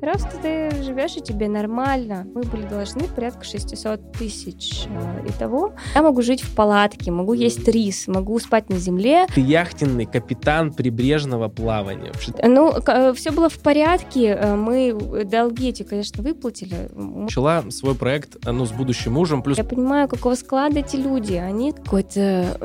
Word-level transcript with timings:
Просто 0.00 0.30
ты 0.40 0.70
живешь, 0.82 1.16
и 1.16 1.20
тебе 1.20 1.48
нормально. 1.48 2.26
Мы 2.34 2.42
были 2.42 2.66
должны 2.66 3.06
порядка 3.08 3.44
600 3.44 4.12
тысяч 4.12 4.86
э, 4.88 5.26
и 5.28 5.32
того. 5.32 5.74
Я 5.94 6.02
могу 6.02 6.22
жить 6.22 6.42
в 6.42 6.54
палатке, 6.54 7.10
могу 7.10 7.34
есть 7.34 7.68
рис, 7.68 8.08
могу 8.08 8.38
спать 8.38 8.70
на 8.70 8.78
земле. 8.78 9.26
Ты 9.34 9.42
яхтенный 9.42 10.06
капитан 10.06 10.72
прибрежного 10.72 11.48
плавания. 11.48 12.12
Ну, 12.42 12.72
э, 12.72 13.12
все 13.12 13.30
было 13.30 13.50
в 13.50 13.58
порядке. 13.58 14.28
Э, 14.28 14.56
мы 14.56 15.24
долги 15.26 15.68
эти, 15.68 15.82
конечно, 15.82 16.22
выплатили. 16.22 16.88
Начала 16.94 17.70
свой 17.70 17.94
проект, 17.94 18.38
ну, 18.46 18.64
с 18.64 18.72
будущим 18.72 19.12
мужем. 19.12 19.42
Плюс... 19.42 19.58
Я 19.58 19.64
понимаю, 19.64 20.08
какого 20.08 20.34
склада 20.34 20.80
эти 20.80 20.96
люди. 20.96 21.34
Они 21.34 21.72
какой-то... 21.72 22.58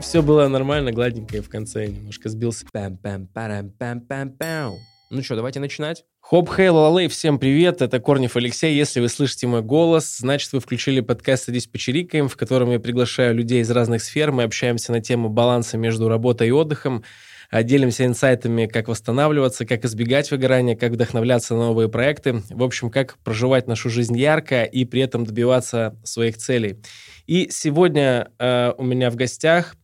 Все 0.00 0.22
было 0.22 0.48
нормально, 0.48 0.90
гладненько, 0.92 1.36
и 1.36 1.40
в 1.40 1.48
конце 1.48 1.86
немножко 1.86 2.28
сбился. 2.28 2.66
Пам-пам-парам-пам-пам-пам. 2.72 4.74
Ну 5.10 5.22
что, 5.22 5.36
давайте 5.36 5.58
начинать. 5.58 6.04
Хоп, 6.20 6.50
хей, 6.54 6.68
лалей, 6.68 7.08
всем 7.08 7.38
привет, 7.38 7.80
это 7.80 7.98
Корнев 7.98 8.36
Алексей. 8.36 8.76
Если 8.76 9.00
вы 9.00 9.08
слышите 9.08 9.46
мой 9.46 9.62
голос, 9.62 10.18
значит, 10.18 10.52
вы 10.52 10.60
включили 10.60 11.00
подкаст 11.00 11.44
«Садись 11.44 11.66
почирикаем», 11.66 12.28
в 12.28 12.36
котором 12.36 12.70
я 12.72 12.78
приглашаю 12.78 13.34
людей 13.34 13.62
из 13.62 13.70
разных 13.70 14.02
сфер. 14.02 14.32
Мы 14.32 14.42
общаемся 14.42 14.92
на 14.92 15.00
тему 15.00 15.30
баланса 15.30 15.78
между 15.78 16.10
работой 16.10 16.48
и 16.48 16.50
отдыхом, 16.50 17.04
а, 17.50 17.62
делимся 17.62 18.04
инсайтами, 18.04 18.66
как 18.66 18.88
восстанавливаться, 18.88 19.64
как 19.64 19.86
избегать 19.86 20.30
выгорания, 20.30 20.76
как 20.76 20.92
вдохновляться 20.92 21.54
на 21.54 21.68
новые 21.68 21.88
проекты. 21.88 22.42
В 22.50 22.62
общем, 22.62 22.90
как 22.90 23.16
проживать 23.24 23.66
нашу 23.66 23.88
жизнь 23.88 24.14
ярко 24.14 24.64
и 24.64 24.84
при 24.84 25.00
этом 25.00 25.24
добиваться 25.24 25.98
своих 26.04 26.36
целей. 26.36 26.82
И 27.26 27.48
сегодня 27.50 28.30
э, 28.38 28.74
у 28.76 28.84
меня 28.84 29.10
в 29.10 29.16
гостях 29.16 29.74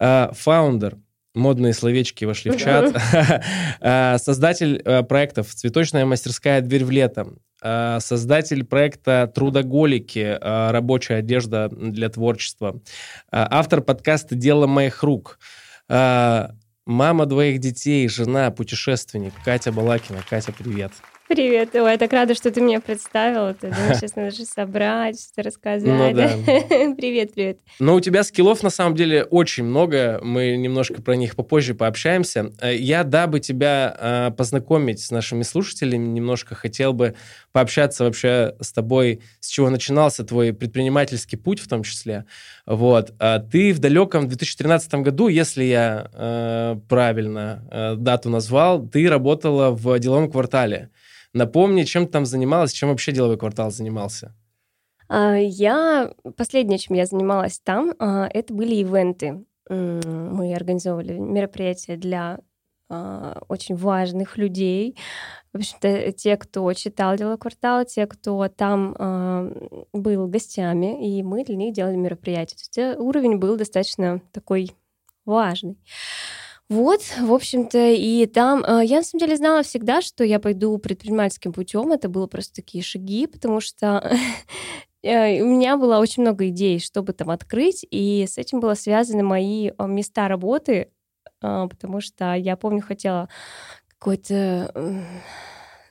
э, 0.00 0.30
фаундер 0.32 0.96
модные 1.34 1.74
словечки 1.74 2.24
вошли 2.24 2.50
в 2.50 2.56
чат. 2.56 2.94
А, 3.80 4.18
создатель 4.18 4.80
э, 4.84 5.02
проектов 5.02 5.54
«Цветочная 5.54 6.06
мастерская. 6.06 6.60
Дверь 6.60 6.84
в 6.84 6.90
лето». 6.90 7.34
А, 7.60 8.00
создатель 8.00 8.64
проекта 8.64 9.30
«Трудоголики. 9.34 10.38
А, 10.40 10.72
рабочая 10.72 11.16
одежда 11.16 11.68
для 11.68 12.08
творчества». 12.08 12.80
Автор 13.30 13.82
подкаста 13.82 14.34
«Дело 14.34 14.66
моих 14.66 15.02
рук». 15.02 15.38
Мама 16.86 17.24
двоих 17.26 17.60
детей, 17.60 18.08
жена, 18.08 18.50
путешественник 18.50 19.32
Катя 19.44 19.72
Балакина. 19.72 20.22
Катя, 20.28 20.52
привет. 20.52 20.92
Привет. 21.26 21.70
Ой, 21.74 21.92
я 21.92 21.96
так 21.96 22.12
рада, 22.12 22.34
что 22.34 22.50
ты 22.50 22.60
меня 22.60 22.80
представила. 22.80 23.54
Ты 23.54 23.70
думаешь, 23.70 23.96
сейчас 23.96 24.14
надо 24.14 24.30
же 24.30 24.44
собрать, 24.44 25.18
что 25.18 25.42
рассказать. 25.42 25.88
Ну, 25.88 26.14
да. 26.14 26.28
привет, 26.96 27.32
привет. 27.32 27.60
Но 27.78 27.94
у 27.94 28.00
тебя 28.00 28.24
скиллов, 28.24 28.62
на 28.62 28.68
самом 28.68 28.94
деле, 28.94 29.24
очень 29.24 29.64
много. 29.64 30.20
Мы 30.22 30.56
немножко 30.56 31.00
про 31.00 31.16
них 31.16 31.34
попозже 31.34 31.74
пообщаемся. 31.74 32.52
Э, 32.60 32.76
я, 32.76 33.04
дабы 33.04 33.40
тебя 33.40 33.96
э, 33.98 34.30
познакомить 34.36 35.00
с 35.00 35.10
нашими 35.10 35.44
слушателями, 35.44 36.06
немножко 36.06 36.54
хотел 36.54 36.92
бы 36.92 37.14
пообщаться 37.54 38.02
вообще 38.02 38.56
с 38.60 38.72
тобой, 38.72 39.20
с 39.38 39.46
чего 39.48 39.70
начинался 39.70 40.24
твой 40.24 40.52
предпринимательский 40.52 41.38
путь 41.38 41.60
в 41.60 41.68
том 41.68 41.84
числе. 41.84 42.24
Вот. 42.66 43.14
А 43.20 43.38
ты 43.38 43.72
в 43.72 43.78
далеком 43.78 44.26
2013 44.26 44.94
году, 44.94 45.28
если 45.28 45.62
я 45.62 46.10
э, 46.12 46.76
правильно 46.88 47.64
э, 47.70 47.94
дату 47.94 48.28
назвал, 48.28 48.84
ты 48.84 49.08
работала 49.08 49.70
в 49.70 49.96
деловом 50.00 50.32
квартале. 50.32 50.90
Напомни, 51.32 51.84
чем 51.84 52.06
ты 52.06 52.12
там 52.12 52.26
занималась, 52.26 52.72
чем 52.72 52.88
вообще 52.88 53.12
деловой 53.12 53.38
квартал 53.38 53.70
занимался? 53.70 54.34
А, 55.08 55.36
я... 55.36 56.12
Последнее, 56.36 56.78
чем 56.78 56.96
я 56.96 57.06
занималась 57.06 57.60
там, 57.60 57.94
а, 58.00 58.28
это 58.34 58.52
были 58.52 58.74
ивенты. 58.74 59.44
Мы 59.70 60.54
организовывали 60.54 61.12
мероприятия 61.12 61.96
для 61.96 62.40
а, 62.90 63.40
очень 63.48 63.76
важных 63.76 64.36
людей. 64.38 64.96
В 65.54 65.58
общем-то, 65.58 66.12
те, 66.12 66.36
кто 66.36 66.70
читал 66.74 67.16
«Дело 67.16 67.36
квартала», 67.36 67.84
те, 67.84 68.06
кто 68.06 68.48
там 68.48 68.94
был 69.92 70.26
гостями, 70.26 71.08
и 71.08 71.22
мы 71.22 71.44
для 71.44 71.54
них 71.56 71.72
делали 71.72 71.94
мероприятия. 71.94 72.56
То 72.56 72.60
есть 72.60 72.78
э, 72.78 72.96
уровень 72.98 73.36
был 73.36 73.56
достаточно 73.56 74.20
такой 74.32 74.72
важный. 75.24 75.78
Вот, 76.70 77.02
в 77.20 77.32
общем-то, 77.32 77.78
и 77.92 78.24
там 78.26 78.64
э, 78.64 78.84
я 78.84 78.98
на 78.98 79.02
самом 79.02 79.20
деле 79.20 79.36
знала 79.36 79.62
всегда, 79.62 80.00
что 80.00 80.24
я 80.24 80.40
пойду 80.40 80.78
предпринимательским 80.78 81.52
путем. 81.52 81.92
Это 81.92 82.08
было 82.08 82.26
просто 82.26 82.54
такие 82.54 82.82
шаги, 82.82 83.26
потому 83.26 83.60
что 83.60 84.10
э, 85.02 85.42
у 85.42 85.46
меня 85.46 85.76
было 85.76 85.98
очень 85.98 86.22
много 86.22 86.48
идей, 86.48 86.80
чтобы 86.80 87.12
там 87.12 87.30
открыть, 87.30 87.86
и 87.90 88.26
с 88.26 88.38
этим 88.38 88.60
было 88.60 88.74
связаны 88.74 89.22
мои 89.22 89.70
э, 89.70 89.86
места 89.86 90.26
работы, 90.26 90.90
потому 91.40 92.00
что 92.00 92.32
я 92.32 92.56
помню, 92.56 92.80
хотела 92.80 93.28
какой-то 94.04 94.70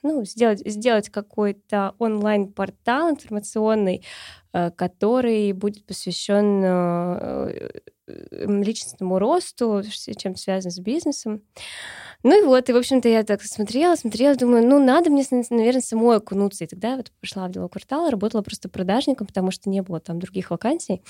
ну, 0.04 0.24
сделать, 0.24 0.62
сделать 0.64 1.08
какой-то 1.08 1.94
онлайн-портал 1.98 3.10
информационный, 3.10 4.04
который 4.52 5.50
будет 5.52 5.84
посвящен 5.84 6.62
личностному 8.06 9.18
росту, 9.18 9.82
чем 10.16 10.36
связано 10.36 10.70
с 10.70 10.78
бизнесом. 10.78 11.42
Ну 12.22 12.40
и 12.40 12.44
вот, 12.46 12.70
и, 12.70 12.72
в 12.72 12.76
общем-то, 12.76 13.08
я 13.08 13.24
так 13.24 13.42
смотрела, 13.42 13.96
смотрела, 13.96 14.36
думаю, 14.36 14.66
ну, 14.66 14.82
надо 14.82 15.10
мне, 15.10 15.24
наверное, 15.50 15.80
самой 15.80 16.18
окунуться. 16.18 16.64
И 16.64 16.66
тогда 16.66 16.92
я 16.92 16.96
вот 16.96 17.10
пошла 17.20 17.48
в 17.48 17.50
дело 17.50 17.68
квартала, 17.68 18.10
работала 18.10 18.42
просто 18.42 18.68
продажником, 18.68 19.26
потому 19.26 19.50
что 19.50 19.68
не 19.68 19.82
было 19.82 20.00
там 20.00 20.20
других 20.20 20.50
вакансий. 20.50 21.02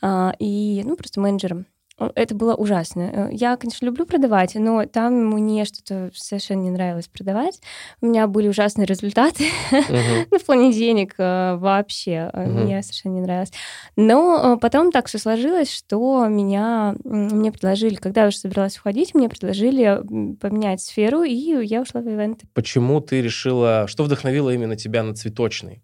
А, 0.00 0.34
и, 0.38 0.82
ну, 0.84 0.96
просто 0.96 1.20
менеджером 1.20 1.66
это 1.98 2.34
было 2.34 2.54
ужасно. 2.54 3.00
Э, 3.00 3.28
я, 3.30 3.56
конечно, 3.56 3.86
люблю 3.86 4.04
продавать, 4.04 4.54
но 4.56 4.84
там 4.86 5.14
мне 5.30 5.64
что-то 5.64 6.10
совершенно 6.14 6.62
не 6.62 6.70
нравилось 6.70 7.08
продавать. 7.08 7.60
У 8.00 8.06
меня 8.06 8.26
были 8.26 8.48
ужасные 8.48 8.86
результаты 8.86 9.44
uh-huh. 9.70 10.26
ну, 10.30 10.38
в 10.38 10.44
плане 10.44 10.72
денег 10.72 11.14
э, 11.18 11.56
вообще. 11.56 12.30
Uh-huh. 12.32 12.46
Мне 12.46 12.82
совершенно 12.82 13.14
не 13.14 13.20
нравилось. 13.20 13.52
Но 13.96 14.58
потом 14.60 14.90
так 14.90 15.06
все 15.06 15.18
сложилось, 15.18 15.72
что 15.72 16.26
меня 16.26 16.96
мне 17.04 17.52
предложили, 17.52 17.94
когда 17.94 18.22
я 18.22 18.28
уже 18.28 18.38
собиралась 18.38 18.76
уходить, 18.76 19.14
мне 19.14 19.28
предложили 19.28 20.00
поменять 20.40 20.80
сферу, 20.80 21.22
и 21.22 21.34
я 21.34 21.82
ушла 21.82 22.00
в 22.00 22.08
ивенты. 22.08 22.48
Почему 22.54 23.00
ты 23.00 23.22
решила, 23.22 23.86
что 23.86 24.02
вдохновило 24.02 24.50
именно 24.50 24.76
тебя 24.76 25.04
на 25.04 25.14
цветочный? 25.14 25.83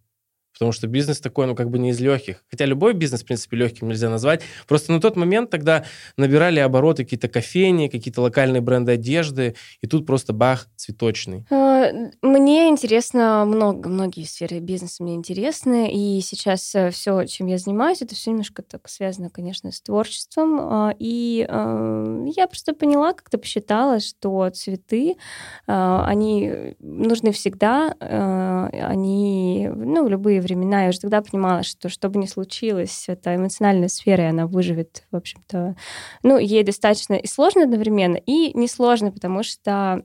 Потому 0.60 0.72
что 0.72 0.88
бизнес 0.88 1.21
такой, 1.21 1.47
ну, 1.47 1.54
как 1.54 1.71
бы 1.71 1.78
не 1.78 1.88
из 1.88 2.00
легких. 2.00 2.44
Хотя 2.50 2.66
любой 2.66 2.93
бизнес, 2.93 3.22
в 3.22 3.25
принципе, 3.25 3.56
легким 3.56 3.88
нельзя 3.88 4.10
назвать. 4.10 4.43
Просто 4.69 4.93
на 4.93 5.00
тот 5.00 5.16
момент 5.16 5.48
тогда 5.48 5.87
набирали 6.19 6.60
обороты 6.60 7.04
какие-то 7.04 7.28
кофейни, 7.28 7.88
какие-то 7.88 8.21
локальные 8.21 8.60
бренды 8.60 8.93
одежды, 8.93 9.54
и 9.81 9.87
тут 9.87 10.04
просто 10.04 10.34
бах, 10.34 10.69
цветочный. 10.76 11.47
А, 11.50 11.91
мне 12.20 12.69
интересно 12.69 13.47
много, 13.47 13.88
многие 13.88 14.25
сферы 14.25 14.59
бизнеса 14.59 15.03
мне 15.03 15.15
интересны, 15.15 15.91
и 15.91 16.20
сейчас 16.20 16.75
э, 16.75 16.91
все, 16.91 17.25
чем 17.25 17.47
я 17.47 17.56
занимаюсь, 17.56 18.03
это 18.03 18.15
все 18.15 18.28
немножко 18.28 18.60
так 18.60 18.87
связано, 18.91 19.31
конечно, 19.31 19.72
с 19.72 19.81
творчеством, 19.81 20.60
а, 20.60 20.94
и 20.99 21.47
а, 21.49 22.22
я 22.37 22.47
просто 22.47 22.75
поняла, 22.75 23.15
как-то 23.15 23.38
посчитала, 23.38 23.99
что 23.99 24.50
цветы, 24.50 25.16
они 25.65 26.75
нужны 26.81 27.32
всегда, 27.32 27.94
они, 27.99 29.70
ну, 29.75 30.04
в 30.04 30.09
любые 30.10 30.43
времена. 30.43 30.50
Я 30.55 30.88
уже 30.88 31.00
тогда 31.00 31.22
понимала, 31.22 31.62
что 31.62 31.88
что 31.88 32.09
бы 32.09 32.19
ни 32.19 32.27
случилось, 32.27 33.05
это 33.09 33.34
эмоциональная 33.34 33.88
сфера, 33.88 34.25
и 34.25 34.28
она 34.28 34.47
выживет, 34.47 35.05
в 35.11 35.16
общем-то. 35.16 35.77
Ну, 36.22 36.38
ей 36.38 36.62
достаточно 36.62 37.15
и 37.15 37.27
сложно 37.27 37.65
одновременно, 37.65 38.16
и 38.16 38.56
несложно, 38.56 39.12
потому 39.12 39.43
что 39.43 40.05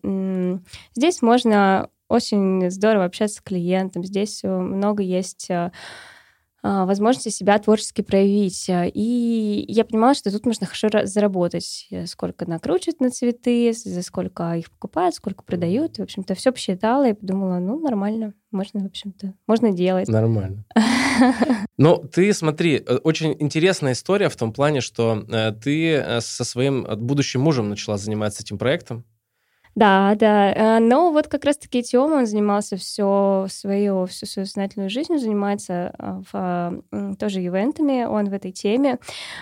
здесь 0.95 1.21
можно 1.21 1.89
очень 2.07 2.69
здорово 2.69 3.05
общаться 3.05 3.37
с 3.37 3.41
клиентом, 3.41 4.03
здесь 4.03 4.43
много 4.43 5.01
есть 5.01 5.49
э, 5.49 5.71
возможности 6.85 7.29
себя 7.29 7.59
творчески 7.59 8.01
проявить. 8.01 8.65
И 8.69 9.65
я 9.67 9.85
понимала, 9.85 10.15
что 10.15 10.31
тут 10.31 10.45
можно 10.45 10.65
хорошо 10.65 10.89
заработать. 11.05 11.87
Э, 11.91 12.05
сколько 12.07 12.49
накручивают 12.49 12.99
на 13.01 13.11
цветы, 13.11 13.73
за 13.73 14.01
сколько 14.01 14.53
их 14.53 14.71
покупают, 14.71 15.15
сколько 15.15 15.43
продают. 15.43 15.97
В 15.97 16.01
общем-то, 16.01 16.33
все 16.35 16.51
посчитала 16.51 17.07
и 17.07 17.13
подумала, 17.13 17.59
ну, 17.59 17.79
нормально, 17.79 18.33
можно, 18.51 18.81
в 18.81 18.85
общем-то, 18.85 19.33
можно 19.47 19.71
делать. 19.71 20.07
Нормально. 20.07 20.65
Ну, 21.77 21.97
ты 21.97 22.33
смотри, 22.33 22.77
э, 22.77 22.95
очень 23.03 23.35
интересная 23.39 23.93
история 23.93 24.29
в 24.29 24.35
том 24.37 24.53
плане, 24.53 24.79
что 24.79 25.25
э, 25.29 25.51
ты 25.51 26.19
со 26.21 26.43
своим 26.45 26.85
будущим 26.97 27.41
мужем 27.41 27.69
начала 27.69 27.97
заниматься 27.97 28.43
этим 28.43 28.57
проектом. 28.57 29.05
Да, 29.75 30.15
да. 30.15 30.53
Э, 30.53 30.79
но 30.79 31.11
вот 31.11 31.27
как 31.27 31.43
раз-таки 31.43 31.83
Тёма, 31.83 32.15
он 32.15 32.25
занимался 32.25 32.77
все 32.77 33.47
свою, 33.49 34.05
всю 34.05 34.25
свою 34.25 34.45
сознательную 34.45 34.89
жизнь, 34.89 35.17
занимается 35.17 35.93
а, 35.97 36.21
в, 36.31 37.15
тоже 37.17 37.45
ивентами, 37.45 38.05
он 38.05 38.29
в 38.29 38.33
этой 38.33 38.53
теме. 38.53 38.99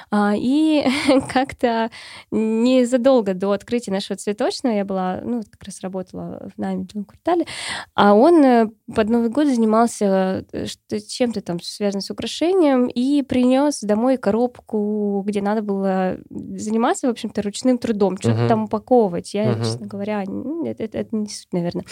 А, 0.10 0.34
и 0.36 0.86
как-то 1.34 1.92
незадолго 2.32 3.36
до 3.36 3.52
открытия 3.52 3.92
нашего 3.92 4.18
цветочного 4.18 4.74
я 4.74 4.86
была, 4.86 5.22
ну, 5.24 5.44
как 5.44 5.64
раз 5.64 5.82
работала 5.82 6.50
в 6.56 6.60
наймитовом 6.60 7.06
квартале, 7.06 7.46
а 7.94 8.16
он 8.16 8.44
э, 8.44 8.68
под 8.96 9.10
Новый 9.10 9.30
год 9.30 9.48
занимался 9.48 10.46
э, 10.52 10.66
чем-то 10.66 11.42
там 11.42 11.62
связанным 11.62 12.02
с 12.02 12.10
украшением 12.10 12.88
и 12.88 13.22
принес 13.22 13.82
домой 13.82 14.18
коробку, 14.18 15.24
где 15.28 15.44
надо 15.44 15.62
было 15.62 16.18
заниматься, 16.32 17.08
в 17.08 17.12
общем-то, 17.12 17.44
ручным 17.44 17.78
трудом, 17.78 18.18
что-то 18.18 18.42
uh-huh. 18.42 18.48
там 18.48 18.64
упаковывать. 18.64 19.34
Я, 19.36 19.52
uh-huh. 19.52 19.60
честно 19.60 19.86
говоря, 19.86 20.23
да, 20.28 20.70
это, 20.70 20.84
это, 20.84 20.98
это 21.00 21.16
не 21.16 21.30
суть, 21.30 21.52
наверное. 21.52 21.86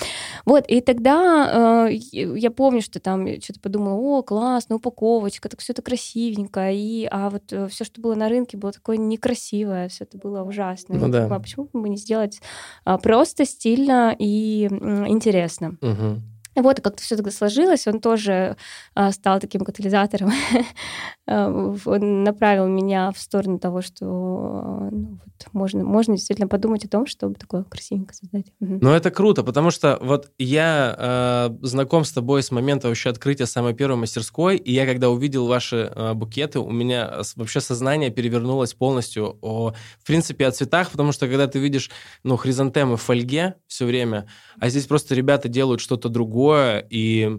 Вот, 0.45 0.65
и 0.67 0.81
тогда 0.81 1.87
э, 1.87 1.93
я 2.13 2.51
помню, 2.51 2.81
что 2.81 2.99
там 2.99 3.27
что-то 3.41 3.59
подумала, 3.59 3.95
о, 3.95 4.23
классно, 4.23 4.75
упаковочка, 4.75 5.49
так 5.49 5.59
все 5.59 5.73
это 5.73 5.81
красивенько, 5.81 6.71
и, 6.71 7.07
а 7.09 7.29
вот 7.29 7.51
э, 7.51 7.67
все, 7.67 7.83
что 7.83 8.01
было 8.01 8.15
на 8.15 8.29
рынке, 8.29 8.57
было 8.57 8.71
такое 8.71 8.97
некрасивое, 8.97 9.89
все 9.89 10.03
это 10.03 10.17
было 10.17 10.43
ужасно. 10.43 10.95
Ну, 10.95 11.09
да. 11.09 11.27
а 11.29 11.39
почему 11.39 11.69
бы 11.73 11.89
не 11.89 11.97
сделать 11.97 12.41
а, 12.85 12.97
просто, 12.97 13.45
стильно 13.45 14.15
и 14.17 14.65
интересно? 14.65 15.77
Угу. 15.81 16.30
Вот, 16.55 16.81
как-то 16.81 17.01
все 17.01 17.15
тогда 17.15 17.31
сложилось, 17.31 17.87
он 17.87 18.01
тоже 18.01 18.57
а, 18.93 19.11
стал 19.11 19.39
таким 19.39 19.61
катализатором, 19.61 20.31
а, 21.27 21.73
он 21.85 22.23
направил 22.23 22.67
меня 22.67 23.11
в 23.11 23.19
сторону 23.19 23.57
того, 23.57 23.81
что 23.81 24.89
ну, 24.91 25.19
вот, 25.23 25.53
можно, 25.53 25.83
можно 25.83 26.15
действительно 26.15 26.49
подумать 26.49 26.83
о 26.83 26.89
том, 26.89 27.05
чтобы 27.05 27.35
такое 27.35 27.63
красивенько 27.63 28.13
создать. 28.13 28.47
Ну, 28.59 28.89
это 28.89 29.11
круто, 29.11 29.43
потому 29.43 29.71
что 29.71 29.97
вот 30.01 30.31
я 30.37 30.95
э, 30.97 31.65
знаком 31.65 32.03
с 32.03 32.11
тобой 32.11 32.43
с 32.43 32.51
момента 32.51 32.89
вообще 32.89 33.09
открытия 33.09 33.45
самой 33.45 33.73
первой 33.73 33.95
мастерской, 33.95 34.57
и 34.57 34.73
я 34.73 34.85
когда 34.85 35.09
увидел 35.09 35.47
ваши 35.47 35.91
э, 35.95 36.13
букеты, 36.13 36.59
у 36.59 36.69
меня 36.69 37.21
вообще 37.37 37.61
сознание 37.61 38.09
перевернулось 38.09 38.73
полностью 38.73 39.37
о, 39.41 39.73
в 39.99 40.05
принципе, 40.05 40.47
о 40.47 40.51
цветах, 40.51 40.91
потому 40.91 41.13
что 41.13 41.27
когда 41.27 41.47
ты 41.47 41.59
видишь, 41.59 41.91
ну, 42.23 42.35
хризантемы 42.35 42.97
в 42.97 43.01
фольге 43.01 43.55
все 43.67 43.85
время, 43.85 44.27
а 44.59 44.69
здесь 44.69 44.85
просто 44.85 45.15
ребята 45.15 45.47
делают 45.47 45.79
что-то 45.79 46.09
другое, 46.09 46.40
другое, 46.41 46.85
и 46.89 47.37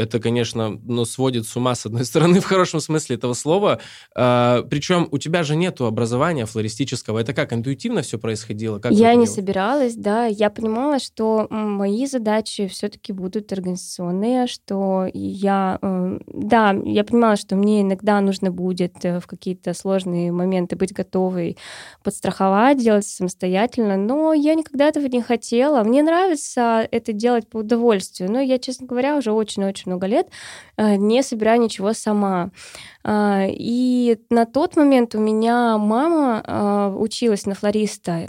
это, 0.00 0.18
конечно, 0.18 0.80
ну, 0.82 1.04
сводит 1.04 1.46
с 1.46 1.56
ума, 1.56 1.74
с 1.74 1.86
одной 1.86 2.04
стороны, 2.10 2.40
в 2.40 2.44
хорошем 2.44 2.80
смысле 2.80 3.16
этого 3.16 3.34
слова. 3.34 3.80
А, 4.14 4.62
причем 4.62 5.08
у 5.10 5.18
тебя 5.18 5.42
же 5.42 5.56
нет 5.56 5.80
образования 5.80 6.46
флористического. 6.46 7.18
Это 7.18 7.34
как, 7.34 7.52
интуитивно 7.52 8.02
все 8.02 8.18
происходило? 8.18 8.78
Как 8.78 8.92
я 8.92 9.14
не 9.14 9.26
собиралась, 9.26 9.94
да. 9.94 10.26
Я 10.26 10.50
понимала, 10.50 10.98
что 10.98 11.46
мои 11.50 12.06
задачи 12.06 12.66
все-таки 12.68 13.12
будут 13.12 13.52
организационные, 13.52 14.46
что 14.46 15.06
я... 15.12 15.78
Э, 15.82 16.18
да, 16.26 16.74
я 16.84 17.04
понимала, 17.04 17.36
что 17.36 17.56
мне 17.56 17.82
иногда 17.82 18.20
нужно 18.20 18.50
будет 18.50 19.04
э, 19.04 19.20
в 19.20 19.26
какие-то 19.26 19.74
сложные 19.74 20.32
моменты 20.32 20.76
быть 20.76 20.92
готовой 20.92 21.56
подстраховать, 22.02 22.78
делать 22.78 23.06
самостоятельно, 23.06 23.96
но 23.96 24.32
я 24.32 24.54
никогда 24.54 24.88
этого 24.88 25.06
не 25.06 25.22
хотела. 25.22 25.82
Мне 25.82 26.02
нравится 26.02 26.86
это 26.90 27.12
делать 27.12 27.48
по 27.48 27.58
удовольствию, 27.58 28.30
но 28.30 28.40
я, 28.40 28.58
честно 28.58 28.86
говоря, 28.86 29.16
уже 29.16 29.32
очень-очень 29.32 29.89
много 29.90 30.06
лет, 30.06 30.28
э, 30.76 30.96
не 30.96 31.22
собираю 31.22 31.60
ничего 31.60 31.92
сама. 31.92 32.50
А, 33.04 33.46
и 33.48 34.18
на 34.30 34.46
тот 34.46 34.76
момент 34.76 35.14
у 35.14 35.20
меня 35.20 35.78
мама 35.78 36.42
а, 36.46 36.88
училась 36.96 37.46
на 37.46 37.54
флориста, 37.54 38.26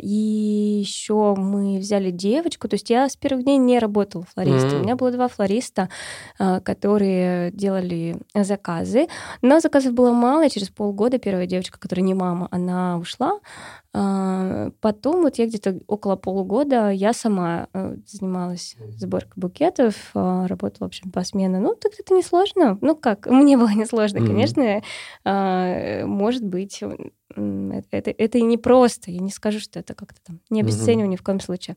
и 0.00 0.78
еще 0.80 1.34
мы 1.36 1.78
взяли 1.78 2.10
девочку, 2.10 2.68
то 2.68 2.74
есть 2.74 2.90
я 2.90 3.08
с 3.08 3.16
первых 3.16 3.44
дней 3.44 3.58
не 3.58 3.78
работала 3.78 4.24
флористом. 4.24 4.70
Mm-hmm. 4.70 4.80
У 4.80 4.82
меня 4.82 4.96
было 4.96 5.10
два 5.10 5.28
флориста, 5.28 5.88
а, 6.38 6.60
которые 6.60 7.50
делали 7.52 8.16
заказы, 8.34 9.08
но 9.42 9.60
заказов 9.60 9.92
было 9.92 10.12
мало, 10.12 10.46
и 10.46 10.50
через 10.50 10.68
полгода 10.68 11.18
первая 11.18 11.46
девочка, 11.46 11.78
которая 11.78 12.04
не 12.04 12.14
мама, 12.14 12.48
она 12.50 12.98
ушла. 12.98 13.40
Потом 13.92 15.22
вот 15.22 15.38
я 15.38 15.46
где-то 15.46 15.78
около 15.86 16.16
полугода 16.16 16.90
я 16.90 17.12
сама 17.12 17.68
э, 17.72 17.94
занималась 18.08 18.74
сборкой 18.96 19.40
букетов, 19.40 19.94
работала, 20.14 20.88
в 20.88 20.90
общем, 20.90 21.12
по 21.12 21.22
смене. 21.22 21.60
Ну, 21.60 21.76
так 21.76 21.92
это 21.96 22.12
несложно. 22.12 22.76
Ну, 22.80 22.96
как, 22.96 23.28
мне 23.28 23.56
было 23.56 23.70
несложно, 23.74 24.18
mm-hmm. 24.18 24.26
конечно. 24.26 24.82
А, 25.24 26.04
может 26.06 26.44
быть, 26.44 26.82
это, 27.36 28.10
это 28.10 28.38
и 28.38 28.42
не 28.42 28.58
просто. 28.58 29.10
Я 29.10 29.20
не 29.20 29.30
скажу, 29.30 29.60
что 29.60 29.80
это 29.80 29.94
как-то 29.94 30.20
там 30.24 30.40
не 30.50 30.60
обесцениваю 30.60 31.06
mm-hmm. 31.06 31.12
ни 31.12 31.16
в 31.16 31.22
коем 31.22 31.40
случае. 31.40 31.76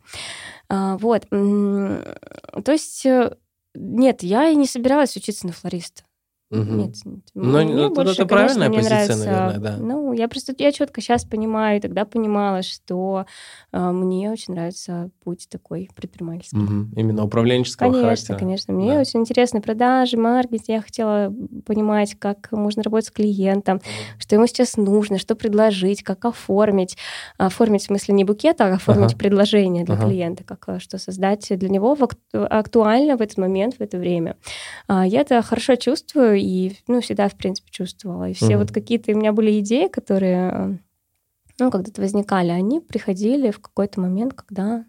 А, 0.69 0.97
вот. 0.97 1.27
То 1.29 2.71
есть, 2.71 3.05
э, 3.05 3.35
нет, 3.75 4.23
я 4.23 4.49
и 4.49 4.55
не 4.55 4.67
собиралась 4.67 5.15
учиться 5.15 5.47
на 5.47 5.53
флориста. 5.53 6.03
Угу. 6.49 6.61
Нет, 6.61 6.95
нет. 7.03 7.19
Но 7.33 7.61
мне 7.61 7.73
ну, 7.73 7.93
больше, 7.93 8.13
это 8.13 8.25
правильная 8.25 8.69
конечно, 8.69 8.89
позиция, 8.95 9.15
нравится, 9.17 9.31
наверное, 9.31 9.59
да. 9.59 9.77
Ну, 9.77 10.13
я 10.13 10.29
просто 10.29 10.55
я 10.57 10.71
четко 10.71 11.01
сейчас 11.01 11.25
понимаю, 11.25 11.81
тогда 11.81 12.05
понимала, 12.05 12.61
что 12.61 13.25
э, 13.73 13.91
мне 13.91 14.31
очень 14.31 14.53
нравится 14.53 15.09
путь 15.25 15.47
такой 15.49 15.89
предпринимательский. 15.93 16.57
Угу. 16.57 16.95
Именно 16.95 17.25
управленческого 17.25 17.87
конечно, 17.87 18.03
характера. 18.03 18.37
Конечно. 18.37 18.73
Мне 18.73 18.93
да. 18.93 19.01
очень 19.01 19.19
интересны 19.19 19.61
продажи, 19.61 20.15
маркетинг. 20.17 20.63
Я 20.67 20.81
хотела 20.81 21.33
понимать, 21.65 22.15
как 22.17 22.49
можно 22.51 22.81
работать 22.81 23.07
с 23.07 23.11
клиентом, 23.11 23.77
угу. 23.77 23.85
что 24.19 24.35
ему 24.35 24.47
сейчас 24.47 24.77
нужно, 24.77 25.19
что 25.19 25.35
предложить, 25.35 26.01
как 26.01 26.23
оформить. 26.23 26.97
Оформить 27.37 27.81
в 27.81 27.85
смысле 27.87 28.13
не 28.13 28.23
букет, 28.23 28.61
а 28.61 28.73
оформить 28.73 29.11
ага. 29.11 29.17
предложение 29.17 29.83
для 29.83 29.95
ага. 29.95 30.07
клиента, 30.07 30.45
как 30.45 30.63
э, 30.67 30.79
что 30.79 30.97
создать 30.97 31.45
для 31.49 31.67
него 31.67 31.97
актуально 32.31 33.17
в 33.17 33.21
этот 33.21 33.37
момент, 33.37 33.75
в 33.75 33.81
это 33.81 33.97
время. 33.97 34.37
А, 34.87 35.05
я 35.05 35.21
это 35.21 35.41
хорошо 35.41 35.75
чувствую, 35.75 36.36
и, 36.41 36.77
ну, 36.87 37.01
всегда, 37.01 37.29
в 37.29 37.35
принципе, 37.35 37.69
чувствовала. 37.71 38.29
И 38.29 38.33
все 38.33 38.53
mm 38.53 38.57
вот 38.57 38.71
какие-то 38.71 39.11
у 39.11 39.15
меня 39.17 39.33
были 39.33 39.59
идеи, 39.59 39.87
которые, 39.87 40.79
ну, 41.59 41.71
когда-то 41.71 42.01
возникали, 42.01 42.49
они 42.49 42.79
приходили 42.79 43.51
в 43.51 43.59
какой-то 43.59 44.01
момент, 44.01 44.33
когда, 44.33 44.85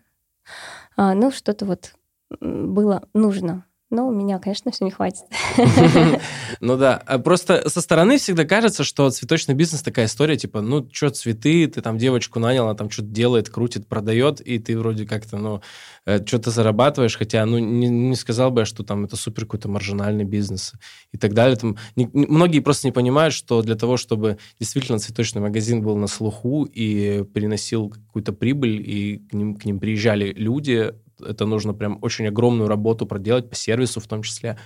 а, 0.96 1.14
ну, 1.14 1.30
что-то 1.30 1.66
вот 1.66 1.94
было 2.40 3.08
нужно 3.14 3.64
но 3.90 4.06
у 4.08 4.12
меня, 4.12 4.38
конечно, 4.38 4.70
все 4.70 4.84
не 4.84 4.90
хватит. 4.90 5.24
Ну 6.60 6.76
да, 6.76 6.96
а 7.06 7.18
просто 7.18 7.68
со 7.68 7.80
стороны 7.80 8.18
всегда 8.18 8.44
кажется, 8.44 8.82
что 8.82 9.10
цветочный 9.10 9.54
бизнес 9.54 9.82
такая 9.82 10.06
история, 10.06 10.36
типа, 10.36 10.60
ну, 10.60 10.88
что 10.92 11.10
цветы, 11.10 11.66
ты 11.68 11.80
там 11.80 11.98
девочку 11.98 12.38
нанял, 12.40 12.64
она 12.64 12.74
там 12.74 12.90
что-то 12.90 13.08
делает, 13.08 13.48
крутит, 13.48 13.86
продает, 13.86 14.40
и 14.40 14.58
ты 14.58 14.76
вроде 14.78 15.06
как-то, 15.06 15.36
ну, 15.36 15.62
э, 16.04 16.24
что-то 16.24 16.50
зарабатываешь, 16.50 17.16
хотя, 17.16 17.46
ну, 17.46 17.58
не, 17.58 17.88
не 17.88 18.16
сказал 18.16 18.50
бы 18.50 18.62
я, 18.62 18.64
что 18.66 18.82
там 18.82 19.04
это 19.04 19.16
супер 19.16 19.44
какой-то 19.44 19.68
маржинальный 19.68 20.24
бизнес 20.24 20.72
и 21.12 21.18
так 21.18 21.32
далее. 21.32 21.56
Там, 21.56 21.76
не, 21.96 22.10
многие 22.12 22.60
просто 22.60 22.88
не 22.88 22.92
понимают, 22.92 23.34
что 23.34 23.62
для 23.62 23.76
того, 23.76 23.96
чтобы 23.96 24.38
действительно 24.58 24.98
цветочный 24.98 25.40
магазин 25.40 25.82
был 25.82 25.96
на 25.96 26.08
слуху 26.08 26.64
и 26.64 27.24
приносил 27.32 27.90
какую-то 27.90 28.32
прибыль, 28.32 28.82
и 28.84 29.18
к 29.30 29.32
ним, 29.32 29.54
к 29.54 29.64
ним 29.64 29.78
приезжали 29.78 30.32
люди, 30.32 30.92
это 31.20 31.46
нужно 31.46 31.74
прям 31.74 31.98
очень 32.02 32.26
огромную 32.28 32.68
работу 32.68 33.06
проделать 33.06 33.48
по 33.48 33.56
сервису 33.56 34.00
в 34.00 34.06
том 34.06 34.22
числе. 34.22 34.58